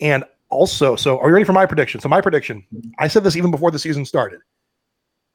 And 0.00 0.24
also, 0.50 0.96
so 0.96 1.18
are 1.18 1.28
you 1.28 1.34
ready 1.34 1.44
for 1.44 1.52
my 1.52 1.66
prediction? 1.66 2.00
So 2.00 2.08
my 2.08 2.20
prediction, 2.20 2.64
I 2.98 3.08
said 3.08 3.24
this 3.24 3.36
even 3.36 3.50
before 3.50 3.70
the 3.72 3.78
season 3.78 4.06
started. 4.06 4.40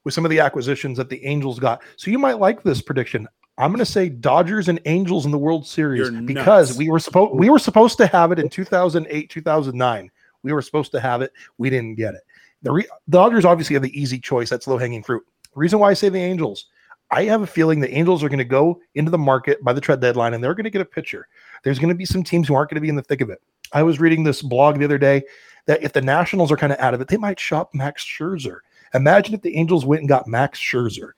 With 0.03 0.13
some 0.13 0.25
of 0.25 0.31
the 0.31 0.39
acquisitions 0.39 0.97
that 0.97 1.09
the 1.09 1.23
Angels 1.25 1.59
got. 1.59 1.81
So 1.97 2.11
you 2.11 2.19
might 2.19 2.39
like 2.39 2.63
this 2.63 2.81
prediction. 2.81 3.27
I'm 3.57 3.71
going 3.71 3.79
to 3.79 3.85
say 3.85 4.07
Dodgers 4.07 4.69
and 4.69 4.79
Angels 4.85 5.25
in 5.25 5.31
the 5.31 5.37
World 5.37 5.67
Series 5.67 6.09
You're 6.09 6.21
because 6.21 6.69
nuts. 6.69 6.77
we 6.77 6.89
were 6.89 6.99
supposed 6.99 7.35
we 7.37 7.49
were 7.49 7.59
supposed 7.59 7.97
to 7.97 8.07
have 8.07 8.31
it 8.31 8.39
in 8.39 8.49
2008, 8.49 9.29
2009. 9.29 10.11
We 10.43 10.53
were 10.53 10.61
supposed 10.61 10.91
to 10.93 10.99
have 11.01 11.21
it. 11.21 11.33
We 11.57 11.69
didn't 11.69 11.95
get 11.95 12.15
it. 12.15 12.21
The 12.61 12.71
re- 12.71 12.87
Dodgers 13.09 13.45
obviously 13.45 13.73
have 13.73 13.83
the 13.83 13.99
easy 13.99 14.19
choice. 14.19 14.49
That's 14.49 14.67
low 14.67 14.77
hanging 14.77 15.03
fruit. 15.03 15.23
The 15.53 15.59
reason 15.59 15.79
why 15.79 15.89
I 15.89 15.93
say 15.93 16.07
the 16.07 16.19
Angels, 16.19 16.67
I 17.11 17.23
have 17.23 17.41
a 17.41 17.47
feeling 17.47 17.79
the 17.79 17.93
Angels 17.93 18.23
are 18.23 18.29
going 18.29 18.39
to 18.39 18.45
go 18.45 18.79
into 18.95 19.11
the 19.11 19.17
market 19.17 19.61
by 19.63 19.73
the 19.73 19.81
trade 19.81 19.99
deadline 19.99 20.33
and 20.33 20.43
they're 20.43 20.53
going 20.55 20.63
to 20.63 20.69
get 20.69 20.81
a 20.81 20.85
pitcher. 20.85 21.27
There's 21.63 21.79
going 21.79 21.89
to 21.89 21.95
be 21.95 22.05
some 22.05 22.23
teams 22.23 22.47
who 22.47 22.53
aren't 22.53 22.69
going 22.69 22.75
to 22.75 22.81
be 22.81 22.89
in 22.89 22.95
the 22.95 23.01
thick 23.01 23.21
of 23.21 23.29
it. 23.29 23.41
I 23.73 23.83
was 23.83 23.99
reading 23.99 24.23
this 24.23 24.41
blog 24.41 24.79
the 24.79 24.85
other 24.85 24.97
day 24.97 25.23
that 25.65 25.83
if 25.83 25.93
the 25.93 26.01
Nationals 26.01 26.51
are 26.51 26.57
kind 26.57 26.71
of 26.71 26.79
out 26.79 26.93
of 26.93 27.01
it, 27.01 27.07
they 27.07 27.17
might 27.17 27.39
shop 27.39 27.71
Max 27.73 28.03
Scherzer. 28.03 28.59
Imagine 28.93 29.33
if 29.33 29.41
the 29.41 29.55
Angels 29.55 29.85
went 29.85 30.01
and 30.01 30.09
got 30.09 30.27
Max 30.27 30.59
Scherzer, 30.59 31.11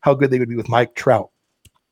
how 0.00 0.14
good 0.14 0.30
they 0.30 0.38
would 0.38 0.48
be 0.48 0.56
with 0.56 0.68
Mike 0.68 0.94
Trout. 0.94 1.30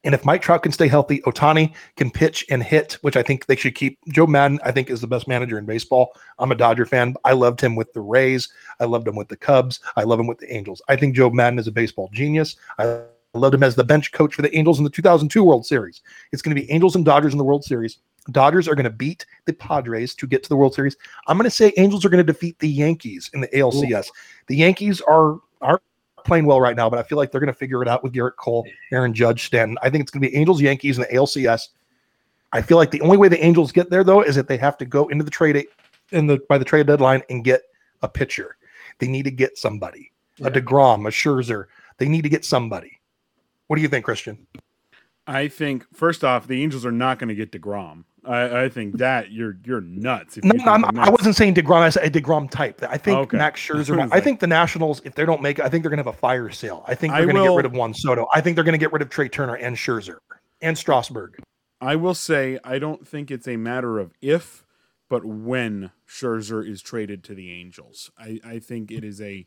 And 0.04 0.14
if 0.14 0.24
Mike 0.24 0.42
Trout 0.42 0.64
can 0.64 0.72
stay 0.72 0.88
healthy, 0.88 1.20
Ohtani 1.20 1.74
can 1.96 2.10
pitch 2.10 2.44
and 2.50 2.62
hit, 2.62 2.94
which 3.02 3.16
I 3.16 3.22
think 3.22 3.46
they 3.46 3.54
should 3.54 3.76
keep. 3.76 3.98
Joe 4.08 4.26
Maddon, 4.26 4.58
I 4.64 4.72
think, 4.72 4.90
is 4.90 5.00
the 5.00 5.06
best 5.06 5.28
manager 5.28 5.58
in 5.58 5.64
baseball. 5.64 6.12
I'm 6.40 6.50
a 6.50 6.56
Dodger 6.56 6.86
fan. 6.86 7.14
I 7.24 7.32
loved 7.32 7.60
him 7.60 7.76
with 7.76 7.92
the 7.92 8.00
Rays. 8.00 8.48
I 8.80 8.84
loved 8.84 9.06
him 9.06 9.14
with 9.14 9.28
the 9.28 9.36
Cubs. 9.36 9.78
I 9.96 10.02
love 10.02 10.18
him 10.18 10.26
with 10.26 10.38
the 10.38 10.52
Angels. 10.52 10.82
I 10.88 10.96
think 10.96 11.14
Joe 11.14 11.30
Maddon 11.30 11.60
is 11.60 11.68
a 11.68 11.72
baseball 11.72 12.10
genius. 12.12 12.56
I 12.78 13.02
loved 13.34 13.54
him 13.54 13.62
as 13.62 13.76
the 13.76 13.84
bench 13.84 14.10
coach 14.10 14.34
for 14.34 14.42
the 14.42 14.54
Angels 14.56 14.78
in 14.78 14.84
the 14.84 14.90
2002 14.90 15.44
World 15.44 15.64
Series. 15.64 16.02
It's 16.32 16.42
going 16.42 16.54
to 16.54 16.60
be 16.60 16.70
Angels 16.70 16.96
and 16.96 17.04
Dodgers 17.04 17.32
in 17.32 17.38
the 17.38 17.44
World 17.44 17.64
Series. 17.64 17.98
Dodgers 18.30 18.68
are 18.68 18.74
going 18.74 18.84
to 18.84 18.90
beat 18.90 19.26
the 19.46 19.52
Padres 19.52 20.14
to 20.14 20.26
get 20.26 20.42
to 20.44 20.48
the 20.48 20.56
World 20.56 20.74
Series. 20.74 20.96
I'm 21.26 21.36
going 21.36 21.44
to 21.44 21.50
say 21.50 21.72
Angels 21.76 22.04
are 22.04 22.08
going 22.08 22.24
to 22.24 22.32
defeat 22.32 22.58
the 22.60 22.68
Yankees 22.68 23.30
in 23.34 23.40
the 23.40 23.48
ALCS. 23.48 24.08
The 24.46 24.56
Yankees 24.56 25.00
are 25.00 25.40
are 25.60 25.80
playing 26.24 26.46
well 26.46 26.60
right 26.60 26.76
now, 26.76 26.88
but 26.88 26.98
I 27.00 27.02
feel 27.02 27.18
like 27.18 27.32
they're 27.32 27.40
going 27.40 27.52
to 27.52 27.58
figure 27.58 27.82
it 27.82 27.88
out 27.88 28.04
with 28.04 28.12
Gerrit 28.12 28.36
Cole, 28.36 28.64
Aaron 28.92 29.12
Judge, 29.12 29.44
Stanton. 29.44 29.76
I 29.82 29.90
think 29.90 30.02
it's 30.02 30.10
going 30.12 30.22
to 30.22 30.28
be 30.28 30.36
Angels, 30.36 30.60
Yankees, 30.60 30.98
and 30.98 31.06
the 31.06 31.16
ALCS. 31.16 31.68
I 32.52 32.62
feel 32.62 32.76
like 32.76 32.90
the 32.92 33.00
only 33.00 33.16
way 33.16 33.28
the 33.28 33.42
Angels 33.44 33.72
get 33.72 33.90
there 33.90 34.04
though 34.04 34.20
is 34.22 34.36
that 34.36 34.46
they 34.46 34.56
have 34.58 34.76
to 34.78 34.84
go 34.84 35.08
into 35.08 35.24
the 35.24 35.30
trade 35.30 35.66
in 36.12 36.26
the 36.26 36.38
by 36.48 36.58
the 36.58 36.64
trade 36.64 36.86
deadline 36.86 37.22
and 37.30 37.42
get 37.44 37.62
a 38.02 38.08
pitcher. 38.08 38.56
They 38.98 39.08
need 39.08 39.24
to 39.24 39.30
get 39.30 39.58
somebody, 39.58 40.12
Yeah. 40.36 40.48
a 40.48 40.50
Degrom, 40.50 41.08
a 41.08 41.10
Scherzer. 41.10 41.66
They 41.98 42.08
need 42.08 42.22
to 42.22 42.28
get 42.28 42.44
somebody. 42.44 43.00
What 43.66 43.76
do 43.76 43.82
you 43.82 43.88
think, 43.88 44.04
Christian? 44.04 44.46
I 45.26 45.48
think 45.48 45.86
first 45.94 46.24
off, 46.24 46.46
the 46.46 46.62
Angels 46.62 46.84
are 46.84 46.92
not 46.92 47.18
going 47.18 47.28
to 47.28 47.34
get 47.34 47.52
Degrom. 47.52 48.04
I, 48.24 48.64
I 48.64 48.68
think 48.68 48.98
that 48.98 49.32
you're 49.32 49.56
you're 49.64 49.80
nuts. 49.80 50.36
If 50.38 50.44
No, 50.44 50.54
you 50.54 50.64
I'm, 50.70 50.82
the 50.82 51.00
I 51.00 51.10
wasn't 51.10 51.34
saying 51.34 51.54
Degrom. 51.54 51.80
I 51.80 51.88
said 51.90 52.04
a 52.04 52.20
Degrom 52.20 52.48
type. 52.50 52.80
I 52.88 52.96
think 52.96 53.18
Okay. 53.18 53.36
Max 53.36 53.60
Scherzer. 53.60 53.98
I 53.98 54.02
was 54.04 54.12
I 54.12 54.16
like- 54.16 54.24
think 54.24 54.40
the 54.40 54.46
Nationals, 54.46 55.02
if 55.04 55.14
they 55.16 55.24
don't 55.24 55.42
make 55.42 55.58
it, 55.58 55.64
I 55.64 55.68
think 55.68 55.82
they're 55.82 55.90
going 55.90 55.98
to 56.02 56.04
have 56.04 56.14
a 56.14 56.18
fire 56.18 56.48
sale. 56.50 56.84
I 56.86 56.94
think 56.94 57.12
they're 57.14 57.24
going 57.26 57.36
to 57.36 57.42
get 57.50 57.56
rid 57.56 57.66
of 57.66 57.72
Juan 57.72 57.92
Soto. 57.94 58.28
I 58.32 58.40
think 58.40 58.54
they're 58.54 58.64
going 58.64 58.74
to 58.74 58.78
get 58.78 58.92
rid 58.92 59.02
of 59.02 59.10
Trea 59.10 59.28
Turner 59.28 59.54
and 59.54 59.76
Scherzer 59.76 60.18
and 60.60 60.78
Strasburg. 60.78 61.40
I 61.80 61.96
will 61.96 62.14
say 62.14 62.60
I 62.62 62.78
don't 62.78 63.06
think 63.06 63.30
it's 63.32 63.48
a 63.48 63.56
matter 63.56 63.98
of 63.98 64.12
if, 64.22 64.64
but 65.08 65.24
when 65.24 65.90
Scherzer 66.08 66.64
is 66.66 66.80
traded 66.80 67.24
to 67.24 67.34
the 67.34 67.50
Angels. 67.52 68.12
I, 68.16 68.38
I 68.44 68.58
think 68.60 68.92
it 68.92 69.02
is 69.02 69.20
a 69.20 69.46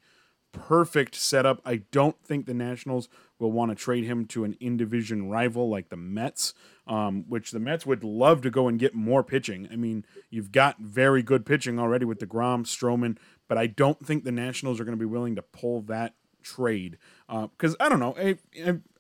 perfect 0.52 1.16
setup. 1.16 1.62
I 1.66 1.78
don't 1.92 2.22
think 2.24 2.46
the 2.46 2.54
Nationals 2.54 3.08
will 3.40 3.52
want 3.52 3.72
to 3.72 3.76
trade 3.76 4.06
him 4.06 4.26
to 4.26 4.44
an 4.44 4.56
in 4.60 4.78
division 4.78 5.30
rival 5.30 5.70
like 5.70 5.90
the 5.90 5.98
Mets, 5.98 6.54
um, 6.88 7.26
which 7.28 7.52
the 7.52 7.60
Mets 7.60 7.86
would 7.86 8.04
love 8.04 8.42
to 8.42 8.50
go 8.50 8.68
and 8.68 8.80
get 8.80 8.96
more 8.96 9.24
pitching. 9.24 9.68
I 9.72 9.76
mean, 9.76 10.06
you've 10.30 10.52
got 10.52 10.80
very 10.80 11.24
good 11.24 11.46
pitching 11.46 11.80
already 11.80 12.06
with 12.06 12.20
DeGrom, 12.20 12.66
Stroman, 12.66 13.18
but 13.48 13.58
I 13.58 13.68
don't 13.68 14.06
think 14.06 14.24
the 14.24 14.32
Nationals 14.32 14.80
are 14.80 14.86
going 14.86 14.98
to 14.98 15.02
be 15.02 15.06
willing 15.06 15.36
to 15.36 15.42
pull 15.42 15.82
that 15.84 16.14
trade 16.46 16.98
because 17.28 17.76
I 17.80 17.90
don't 17.90 18.00
know. 18.00 18.16
I, 18.18 18.38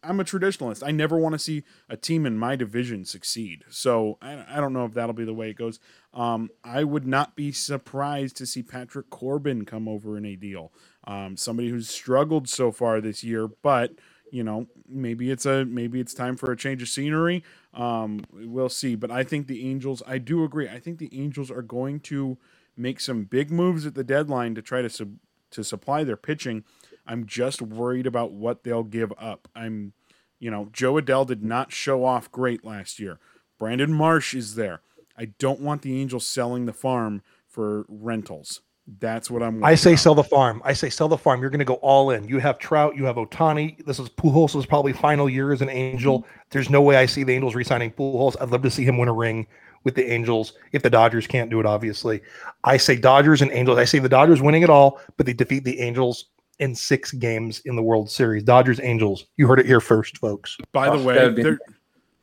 I'm 0.03 0.19
a 0.19 0.23
traditionalist. 0.23 0.85
I 0.85 0.91
never 0.91 1.17
want 1.17 1.33
to 1.33 1.39
see 1.39 1.63
a 1.87 1.95
team 1.95 2.25
in 2.25 2.37
my 2.37 2.55
division 2.55 3.05
succeed. 3.05 3.63
So 3.69 4.17
I, 4.21 4.43
I 4.49 4.59
don't 4.59 4.73
know 4.73 4.85
if 4.85 4.93
that'll 4.93 5.13
be 5.13 5.25
the 5.25 5.33
way 5.33 5.51
it 5.51 5.55
goes. 5.55 5.79
Um, 6.13 6.49
I 6.63 6.83
would 6.83 7.05
not 7.05 7.35
be 7.35 7.51
surprised 7.51 8.35
to 8.37 8.45
see 8.45 8.63
Patrick 8.63 9.09
Corbin 9.09 9.65
come 9.65 9.87
over 9.87 10.17
in 10.17 10.25
a 10.25 10.35
deal. 10.35 10.73
Um, 11.05 11.37
somebody 11.37 11.69
who's 11.69 11.89
struggled 11.89 12.49
so 12.49 12.71
far 12.71 12.99
this 12.99 13.23
year, 13.23 13.47
but 13.47 13.91
you 14.35 14.43
know 14.43 14.67
maybe 14.89 15.31
it's 15.31 15.45
a 15.45 15.63
maybe 15.63 16.01
it's 16.01 16.13
time 16.13 16.35
for 16.35 16.51
a 16.51 16.57
change 16.57 16.81
of 16.81 16.89
scenery. 16.89 17.41
Um, 17.73 18.25
we'll 18.33 18.67
see. 18.67 18.95
But 18.95 19.09
I 19.09 19.23
think 19.23 19.47
the 19.47 19.65
Angels. 19.69 20.03
I 20.05 20.17
do 20.17 20.43
agree. 20.43 20.67
I 20.67 20.77
think 20.77 20.99
the 20.99 21.09
Angels 21.17 21.49
are 21.49 21.61
going 21.61 22.01
to 22.01 22.37
make 22.75 22.99
some 22.99 23.23
big 23.23 23.49
moves 23.49 23.85
at 23.85 23.95
the 23.95 24.03
deadline 24.03 24.53
to 24.55 24.61
try 24.61 24.81
to 24.81 24.89
sub, 24.89 25.15
to 25.51 25.63
supply 25.63 26.03
their 26.03 26.17
pitching. 26.17 26.65
I'm 27.07 27.25
just 27.25 27.61
worried 27.61 28.05
about 28.05 28.33
what 28.33 28.63
they'll 28.63 28.83
give 28.83 29.13
up. 29.17 29.47
I'm, 29.55 29.93
you 30.37 30.51
know, 30.51 30.67
Jo 30.73 30.95
Adell 30.95 31.25
did 31.25 31.41
not 31.41 31.71
show 31.71 32.03
off 32.03 32.29
great 32.29 32.65
last 32.65 32.99
year. 32.99 33.19
Brandon 33.57 33.93
Marsh 33.93 34.33
is 34.33 34.55
there. 34.55 34.81
I 35.17 35.25
don't 35.39 35.61
want 35.61 35.81
the 35.81 35.97
Angels 36.01 36.27
selling 36.27 36.65
the 36.65 36.73
farm 36.73 37.21
for 37.47 37.85
rentals. 37.87 38.59
That's 38.99 39.31
what 39.31 39.41
I'm. 39.41 39.63
I 39.63 39.73
say 39.75 39.91
about. 39.91 39.99
sell 39.99 40.15
the 40.15 40.23
farm. 40.23 40.61
I 40.63 40.73
say 40.73 40.89
sell 40.89 41.07
the 41.07 41.17
farm. 41.17 41.41
You're 41.41 41.49
going 41.49 41.59
to 41.59 41.65
go 41.65 41.75
all 41.75 42.11
in. 42.11 42.27
You 42.27 42.37
have 42.39 42.59
Trout. 42.59 42.95
You 42.95 43.05
have 43.05 43.15
Ohtani. 43.15 43.83
This 43.83 43.99
is 43.99 44.09
Pujols' 44.09 44.67
probably 44.67 44.93
final 44.93 45.27
year 45.27 45.51
as 45.51 45.61
an 45.61 45.69
Angel. 45.69 46.25
There's 46.51 46.69
no 46.69 46.81
way 46.81 46.97
I 46.97 47.07
see 47.07 47.23
the 47.23 47.33
Angels 47.33 47.55
re-signing 47.55 47.91
Pujols. 47.91 48.35
I'd 48.39 48.49
love 48.49 48.61
to 48.61 48.69
see 48.69 48.83
him 48.83 48.99
win 48.99 49.09
a 49.09 49.13
ring 49.13 49.47
with 49.83 49.95
the 49.95 50.05
Angels 50.11 50.53
if 50.71 50.83
the 50.83 50.89
Dodgers 50.89 51.25
can't 51.25 51.49
do 51.49 51.59
it. 51.59 51.65
Obviously, 51.65 52.21
I 52.63 52.77
say 52.77 52.95
Dodgers 52.95 53.41
and 53.41 53.51
Angels. 53.51 53.79
I 53.79 53.85
say 53.85 53.97
the 53.97 54.09
Dodgers 54.09 54.41
winning 54.41 54.61
it 54.61 54.69
all, 54.69 55.01
but 55.17 55.25
they 55.25 55.33
defeat 55.33 55.63
the 55.63 55.79
Angels 55.79 56.25
in 56.59 56.75
six 56.75 57.11
games 57.11 57.61
in 57.65 57.75
the 57.75 57.83
World 57.83 58.11
Series. 58.11 58.43
Dodgers 58.43 58.79
Angels. 58.79 59.25
You 59.35 59.47
heard 59.47 59.59
it 59.59 59.65
here 59.65 59.81
first, 59.81 60.19
folks. 60.19 60.57
By 60.73 60.91
the 60.91 60.97
that 60.97 61.05
way, 61.05 61.41
there, 61.41 61.59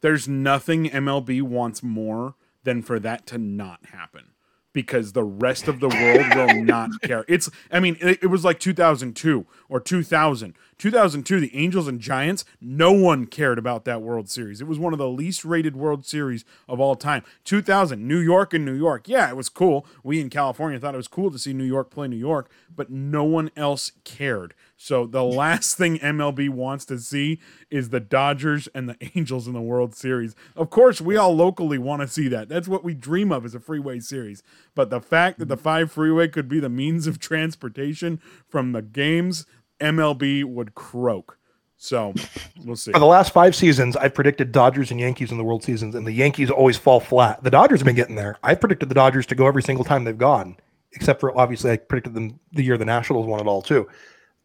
there's 0.00 0.28
nothing 0.28 0.90
MLB 0.90 1.42
wants 1.42 1.82
more 1.82 2.36
than 2.62 2.82
for 2.82 3.00
that 3.00 3.26
to 3.26 3.38
not 3.38 3.84
happen 3.86 4.31
because 4.72 5.12
the 5.12 5.24
rest 5.24 5.68
of 5.68 5.80
the 5.80 5.88
world 5.88 6.34
will 6.34 6.64
not 6.64 6.90
care. 7.02 7.24
It's, 7.28 7.50
I 7.70 7.80
mean, 7.80 7.96
it, 8.00 8.20
it 8.22 8.26
was 8.28 8.44
like 8.44 8.58
2002 8.58 9.46
or 9.68 9.80
2000. 9.80 10.54
2002, 10.78 11.38
the 11.38 11.56
Angels 11.56 11.86
and 11.86 12.00
Giants, 12.00 12.44
no 12.60 12.90
one 12.90 13.26
cared 13.26 13.58
about 13.58 13.84
that 13.84 14.02
World 14.02 14.28
Series. 14.28 14.60
It 14.60 14.66
was 14.66 14.80
one 14.80 14.92
of 14.92 14.98
the 14.98 15.08
least 15.08 15.44
rated 15.44 15.76
World 15.76 16.04
Series 16.04 16.44
of 16.68 16.80
all 16.80 16.96
time. 16.96 17.22
2000, 17.44 18.06
New 18.06 18.18
York 18.18 18.52
and 18.52 18.64
New 18.64 18.74
York. 18.74 19.08
Yeah, 19.08 19.28
it 19.28 19.36
was 19.36 19.48
cool. 19.48 19.86
We 20.02 20.20
in 20.20 20.28
California 20.28 20.80
thought 20.80 20.94
it 20.94 20.96
was 20.96 21.08
cool 21.08 21.30
to 21.30 21.38
see 21.38 21.52
New 21.52 21.64
York 21.64 21.90
play 21.90 22.08
New 22.08 22.16
York, 22.16 22.50
but 22.74 22.90
no 22.90 23.22
one 23.22 23.50
else 23.56 23.92
cared. 24.02 24.54
So 24.82 25.06
the 25.06 25.22
last 25.22 25.76
thing 25.76 26.00
MLB 26.00 26.48
wants 26.48 26.84
to 26.86 26.98
see 26.98 27.38
is 27.70 27.90
the 27.90 28.00
Dodgers 28.00 28.66
and 28.74 28.88
the 28.88 28.96
Angels 29.14 29.46
in 29.46 29.52
the 29.52 29.62
World 29.62 29.94
Series. 29.94 30.34
Of 30.56 30.70
course, 30.70 31.00
we 31.00 31.16
all 31.16 31.36
locally 31.36 31.78
want 31.78 32.02
to 32.02 32.08
see 32.08 32.26
that. 32.26 32.48
That's 32.48 32.66
what 32.66 32.82
we 32.82 32.92
dream 32.92 33.30
of 33.30 33.44
as 33.44 33.54
a 33.54 33.60
freeway 33.60 34.00
series. 34.00 34.42
But 34.74 34.90
the 34.90 35.00
fact 35.00 35.38
that 35.38 35.46
the 35.46 35.54
mm-hmm. 35.54 35.62
five 35.62 35.92
freeway 35.92 36.26
could 36.26 36.48
be 36.48 36.58
the 36.58 36.68
means 36.68 37.06
of 37.06 37.20
transportation 37.20 38.20
from 38.48 38.72
the 38.72 38.82
games, 38.82 39.46
MLB 39.78 40.44
would 40.44 40.74
croak. 40.74 41.38
So 41.76 42.12
we'll 42.64 42.74
see. 42.74 42.90
For 42.90 42.98
the 42.98 43.06
last 43.06 43.32
five 43.32 43.54
seasons, 43.54 43.96
I've 43.96 44.14
predicted 44.14 44.50
Dodgers 44.50 44.90
and 44.90 44.98
Yankees 44.98 45.30
in 45.30 45.38
the 45.38 45.44
World 45.44 45.62
Seasons, 45.62 45.94
and 45.94 46.04
the 46.04 46.12
Yankees 46.12 46.50
always 46.50 46.76
fall 46.76 46.98
flat. 46.98 47.44
The 47.44 47.50
Dodgers 47.50 47.78
have 47.78 47.86
been 47.86 47.94
getting 47.94 48.16
there. 48.16 48.36
I 48.42 48.56
predicted 48.56 48.88
the 48.88 48.96
Dodgers 48.96 49.26
to 49.26 49.36
go 49.36 49.46
every 49.46 49.62
single 49.62 49.84
time 49.84 50.02
they've 50.02 50.18
gone, 50.18 50.56
except 50.90 51.20
for 51.20 51.38
obviously 51.38 51.70
I 51.70 51.76
predicted 51.76 52.14
them 52.14 52.40
the 52.50 52.64
year 52.64 52.76
the 52.76 52.84
Nationals 52.84 53.28
won 53.28 53.38
it 53.38 53.46
all 53.46 53.62
too. 53.62 53.88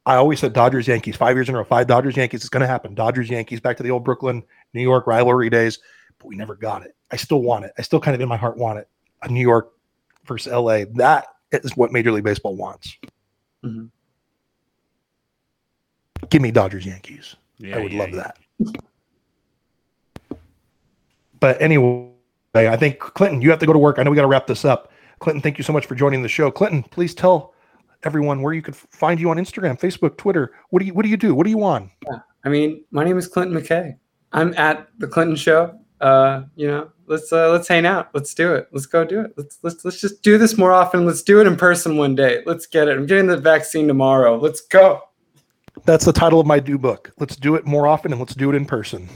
I 0.07 0.15
always 0.15 0.39
said 0.39 0.53
Dodgers 0.53 0.87
Yankees 0.87 1.17
five 1.17 1.35
years 1.35 1.49
in 1.49 1.55
a 1.55 1.57
row, 1.57 1.65
five 1.65 1.85
Dodgers 1.85 2.15
Yankees. 2.15 2.39
It's 2.39 2.49
going 2.49 2.61
to 2.61 2.67
happen. 2.67 2.95
Dodgers 2.95 3.29
Yankees 3.29 3.59
back 3.59 3.75
to 3.75 3.83
the 3.83 3.91
old 3.91 4.05
Brooklyn 4.05 4.41
New 4.73 4.81
York 4.81 5.05
rivalry 5.05 5.49
days, 5.49 5.79
but 6.17 6.27
we 6.27 6.37
never 6.37 6.55
got 6.55 6.81
it. 6.83 6.95
I 7.11 7.17
still 7.17 7.41
want 7.41 7.65
it. 7.65 7.73
I 7.77 7.81
still 7.81 7.99
kind 7.99 8.15
of 8.15 8.21
in 8.21 8.29
my 8.29 8.37
heart 8.37 8.55
want 8.55 8.79
it. 8.79 8.87
A 9.23 9.27
New 9.27 9.41
York 9.41 9.73
versus 10.25 10.53
LA. 10.53 10.85
That 10.95 11.25
is 11.51 11.75
what 11.75 11.91
Major 11.91 12.13
League 12.13 12.23
Baseball 12.23 12.55
wants. 12.55 12.95
Mhm. 13.65 13.89
Give 16.29 16.41
me 16.41 16.51
Dodgers 16.51 16.85
Yankees. 16.85 17.35
Yeah, 17.57 17.75
I 17.75 17.83
would 17.83 17.91
yeah, 17.91 17.99
love 17.99 18.09
yeah. 18.11 18.31
that. 18.61 20.39
But 21.41 21.61
anyway, 21.61 22.13
I 22.55 22.77
think 22.77 22.99
Clinton, 22.99 23.41
you 23.41 23.49
have 23.49 23.59
to 23.59 23.65
go 23.65 23.73
to 23.73 23.79
work. 23.79 23.99
I 23.99 24.03
know 24.03 24.11
we 24.11 24.15
got 24.15 24.21
to 24.21 24.29
wrap 24.29 24.47
this 24.47 24.63
up. 24.63 24.89
Clinton, 25.19 25.41
thank 25.41 25.57
you 25.57 25.65
so 25.65 25.73
much 25.73 25.85
for 25.85 25.95
joining 25.95 26.21
the 26.21 26.29
show. 26.29 26.49
Clinton, 26.49 26.83
please 26.83 27.13
tell 27.13 27.53
everyone 28.03 28.41
where 28.41 28.53
you 28.53 28.61
could 28.61 28.75
find 28.75 29.19
you 29.19 29.29
on 29.29 29.37
Instagram, 29.37 29.79
Facebook, 29.79 30.17
Twitter. 30.17 30.53
What 30.69 30.79
do 30.79 30.85
you 30.85 30.93
What 30.93 31.03
do 31.03 31.09
you 31.09 31.17
do? 31.17 31.35
What 31.35 31.45
are 31.45 31.49
you 31.49 31.63
on? 31.63 31.91
I 32.43 32.49
mean, 32.49 32.83
my 32.91 33.03
name 33.03 33.17
is 33.17 33.27
Clinton 33.27 33.59
McKay. 33.59 33.97
I'm 34.33 34.53
at 34.55 34.87
the 34.99 35.07
Clinton 35.07 35.35
Show. 35.35 35.77
Uh, 35.99 36.43
you 36.55 36.67
know, 36.67 36.89
let's 37.07 37.31
uh, 37.33 37.51
let's 37.51 37.67
hang 37.67 37.85
out. 37.85 38.09
Let's 38.13 38.33
do 38.33 38.53
it. 38.53 38.67
Let's 38.71 38.85
go 38.85 39.03
do 39.03 39.21
it. 39.21 39.33
Let's 39.35 39.57
let's 39.63 39.83
let's 39.83 39.99
just 39.99 40.21
do 40.21 40.37
this 40.37 40.57
more 40.57 40.71
often. 40.71 41.05
Let's 41.05 41.23
do 41.23 41.41
it 41.41 41.47
in 41.47 41.55
person 41.55 41.97
one 41.97 42.15
day. 42.15 42.43
Let's 42.45 42.67
get 42.67 42.87
it. 42.87 42.97
I'm 42.97 43.05
getting 43.05 43.27
the 43.27 43.37
vaccine 43.37 43.87
tomorrow. 43.87 44.37
Let's 44.37 44.61
go. 44.61 45.01
That's 45.85 46.05
the 46.05 46.13
title 46.13 46.39
of 46.39 46.47
my 46.47 46.59
do 46.59 46.77
book. 46.77 47.13
Let's 47.19 47.35
do 47.35 47.55
it 47.55 47.65
more 47.65 47.87
often 47.87 48.11
and 48.11 48.19
let's 48.19 48.35
do 48.35 48.49
it 48.49 48.55
in 48.55 48.65
person. 48.65 49.07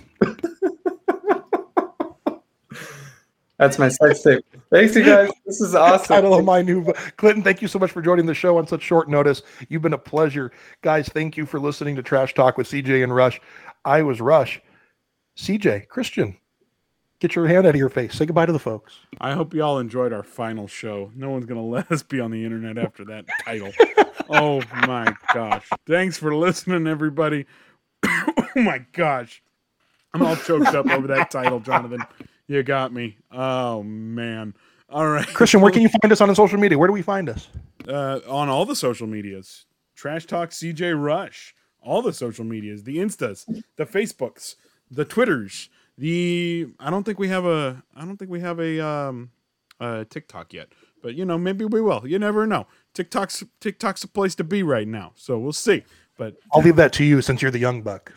That's 3.62 3.78
my 3.78 3.90
sex 3.90 4.24
tape. 4.24 4.44
Thanks, 4.72 4.96
you 4.96 5.04
guys. 5.04 5.30
This 5.46 5.62
is 5.62 5.76
awesome. 5.76 6.08
Title 6.08 6.34
of 6.34 6.44
my 6.44 6.64
new. 6.64 6.92
Clinton, 7.18 7.44
thank 7.44 7.62
you 7.62 7.68
so 7.68 7.78
much 7.78 7.92
for 7.92 8.02
joining 8.02 8.26
the 8.26 8.34
show 8.34 8.58
on 8.58 8.66
such 8.66 8.82
short 8.82 9.08
notice. 9.08 9.44
You've 9.70 9.84
been 9.84 9.94
a 9.94 10.00
pleasure. 10.00 10.52
Guys, 10.82 11.08
thank 11.10 11.38
you 11.38 11.46
for 11.46 11.60
listening 11.60 11.96
to 11.98 12.02
Trash 12.02 12.34
Talk 12.34 12.58
with 12.58 12.68
CJ 12.68 13.04
and 13.04 13.14
Rush. 13.14 13.40
I 13.86 14.02
was 14.02 14.20
Rush. 14.20 14.60
CJ, 15.38 15.90
Christian, 15.90 16.36
get 17.20 17.36
your 17.36 17.46
hand 17.46 17.68
out 17.68 17.76
of 17.76 17.80
your 17.80 17.90
face. 17.90 18.16
Say 18.16 18.26
goodbye 18.26 18.48
to 18.48 18.52
the 18.52 18.58
folks. 18.58 18.96
I 19.20 19.34
hope 19.34 19.54
y'all 19.54 19.78
enjoyed 19.78 20.12
our 20.12 20.24
final 20.24 20.68
show. 20.68 21.12
No 21.16 21.30
one's 21.30 21.46
gonna 21.46 21.62
let 21.64 21.92
us 21.92 22.02
be 22.02 22.20
on 22.20 22.32
the 22.32 22.44
internet 22.44 22.80
after 22.80 23.06
that 23.06 23.26
title. 23.46 23.72
oh 24.32 24.64
my 24.88 25.14
gosh. 25.36 25.70
Thanks 25.86 26.18
for 26.18 26.34
listening, 26.34 26.88
everybody. 26.88 27.46
oh 28.08 28.34
my 28.56 28.80
gosh. 28.92 29.44
I'm 30.16 30.24
all 30.24 30.36
choked 30.36 30.74
up 30.74 30.88
over 30.88 31.06
that 31.06 31.30
title, 31.30 31.60
Jonathan. 31.60 32.04
You 32.52 32.64
got 32.64 32.92
me. 32.92 33.18
Oh 33.32 33.82
man. 33.82 34.54
All 34.90 35.08
right. 35.08 35.26
Christian, 35.26 35.62
where 35.62 35.72
can 35.76 35.82
you 35.82 35.88
find 35.88 36.12
us 36.12 36.20
on 36.20 36.36
social 36.36 36.60
media? 36.60 36.78
Where 36.78 36.88
do 36.88 36.94
we 36.94 37.02
find 37.02 37.30
us? 37.30 37.48
Uh, 37.88 38.20
on 38.28 38.50
all 38.50 38.66
the 38.66 38.76
social 38.76 39.08
medias. 39.08 39.66
Trash 39.96 40.26
Talk 40.26 40.50
CJ 40.50 41.02
Rush. 41.02 41.56
All 41.82 42.02
the 42.02 42.12
social 42.12 42.44
medias, 42.44 42.84
the 42.84 42.98
Instas, 42.98 43.46
the 43.78 43.86
Facebooks, 43.86 44.56
the 44.92 45.06
Twitters, 45.06 45.70
the 45.98 46.68
I 46.78 46.90
don't 46.90 47.06
think 47.06 47.20
we 47.20 47.30
have 47.30 47.46
a 47.46 47.84
I 47.96 48.04
don't 48.04 48.18
think 48.18 48.30
we 48.30 48.42
have 48.42 48.60
a 48.60 48.86
um 48.86 49.32
a 49.80 50.04
TikTok 50.04 50.54
yet. 50.54 50.74
But 51.02 51.16
you 51.16 51.24
know, 51.24 51.38
maybe 51.38 51.64
we 51.64 51.80
will. 51.80 52.06
You 52.06 52.20
never 52.20 52.46
know. 52.46 52.68
TikTok's 52.94 53.46
TikTok's 53.62 54.04
a 54.04 54.10
place 54.10 54.36
to 54.36 54.44
be 54.44 54.62
right 54.62 54.90
now. 54.90 55.14
So 55.16 55.40
we'll 55.40 55.54
see. 55.54 55.86
But 56.18 56.36
I'll 56.52 56.62
leave 56.62 56.76
that 56.76 56.92
to 56.94 57.06
you 57.06 57.22
since 57.22 57.42
you're 57.42 57.50
the 57.50 57.60
young 57.60 57.82
buck. 57.82 58.12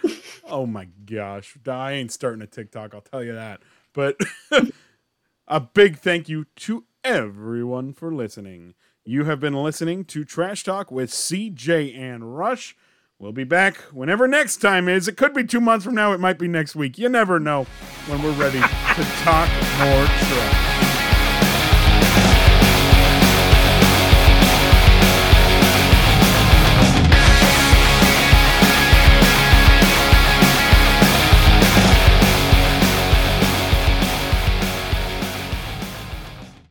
oh 0.48 0.66
my 0.66 0.88
gosh, 1.04 1.56
I 1.66 1.92
ain't 1.92 2.12
starting 2.12 2.42
a 2.42 2.46
TikTok. 2.46 2.94
I'll 2.94 3.00
tell 3.00 3.22
you 3.22 3.34
that. 3.34 3.60
But 3.94 4.20
a 5.48 5.60
big 5.60 5.96
thank 5.98 6.28
you 6.28 6.46
to 6.56 6.84
everyone 7.02 7.94
for 7.94 8.12
listening. 8.12 8.74
You 9.06 9.24
have 9.24 9.40
been 9.40 9.54
listening 9.54 10.04
to 10.06 10.24
Trash 10.24 10.64
Talk 10.64 10.90
with 10.90 11.10
CJ 11.10 11.96
and 11.98 12.36
Rush. 12.36 12.76
We'll 13.18 13.32
be 13.32 13.44
back 13.44 13.76
whenever 13.92 14.26
next 14.26 14.56
time 14.56 14.88
is. 14.88 15.08
It 15.08 15.16
could 15.16 15.32
be 15.32 15.44
two 15.44 15.60
months 15.60 15.84
from 15.84 15.94
now. 15.94 16.12
It 16.12 16.20
might 16.20 16.38
be 16.38 16.48
next 16.48 16.74
week. 16.74 16.98
You 16.98 17.08
never 17.08 17.38
know 17.38 17.64
when 18.06 18.22
we're 18.22 18.32
ready 18.32 18.60
to 18.60 19.04
talk 19.22 19.48
more 19.78 20.04
trash. 20.06 20.83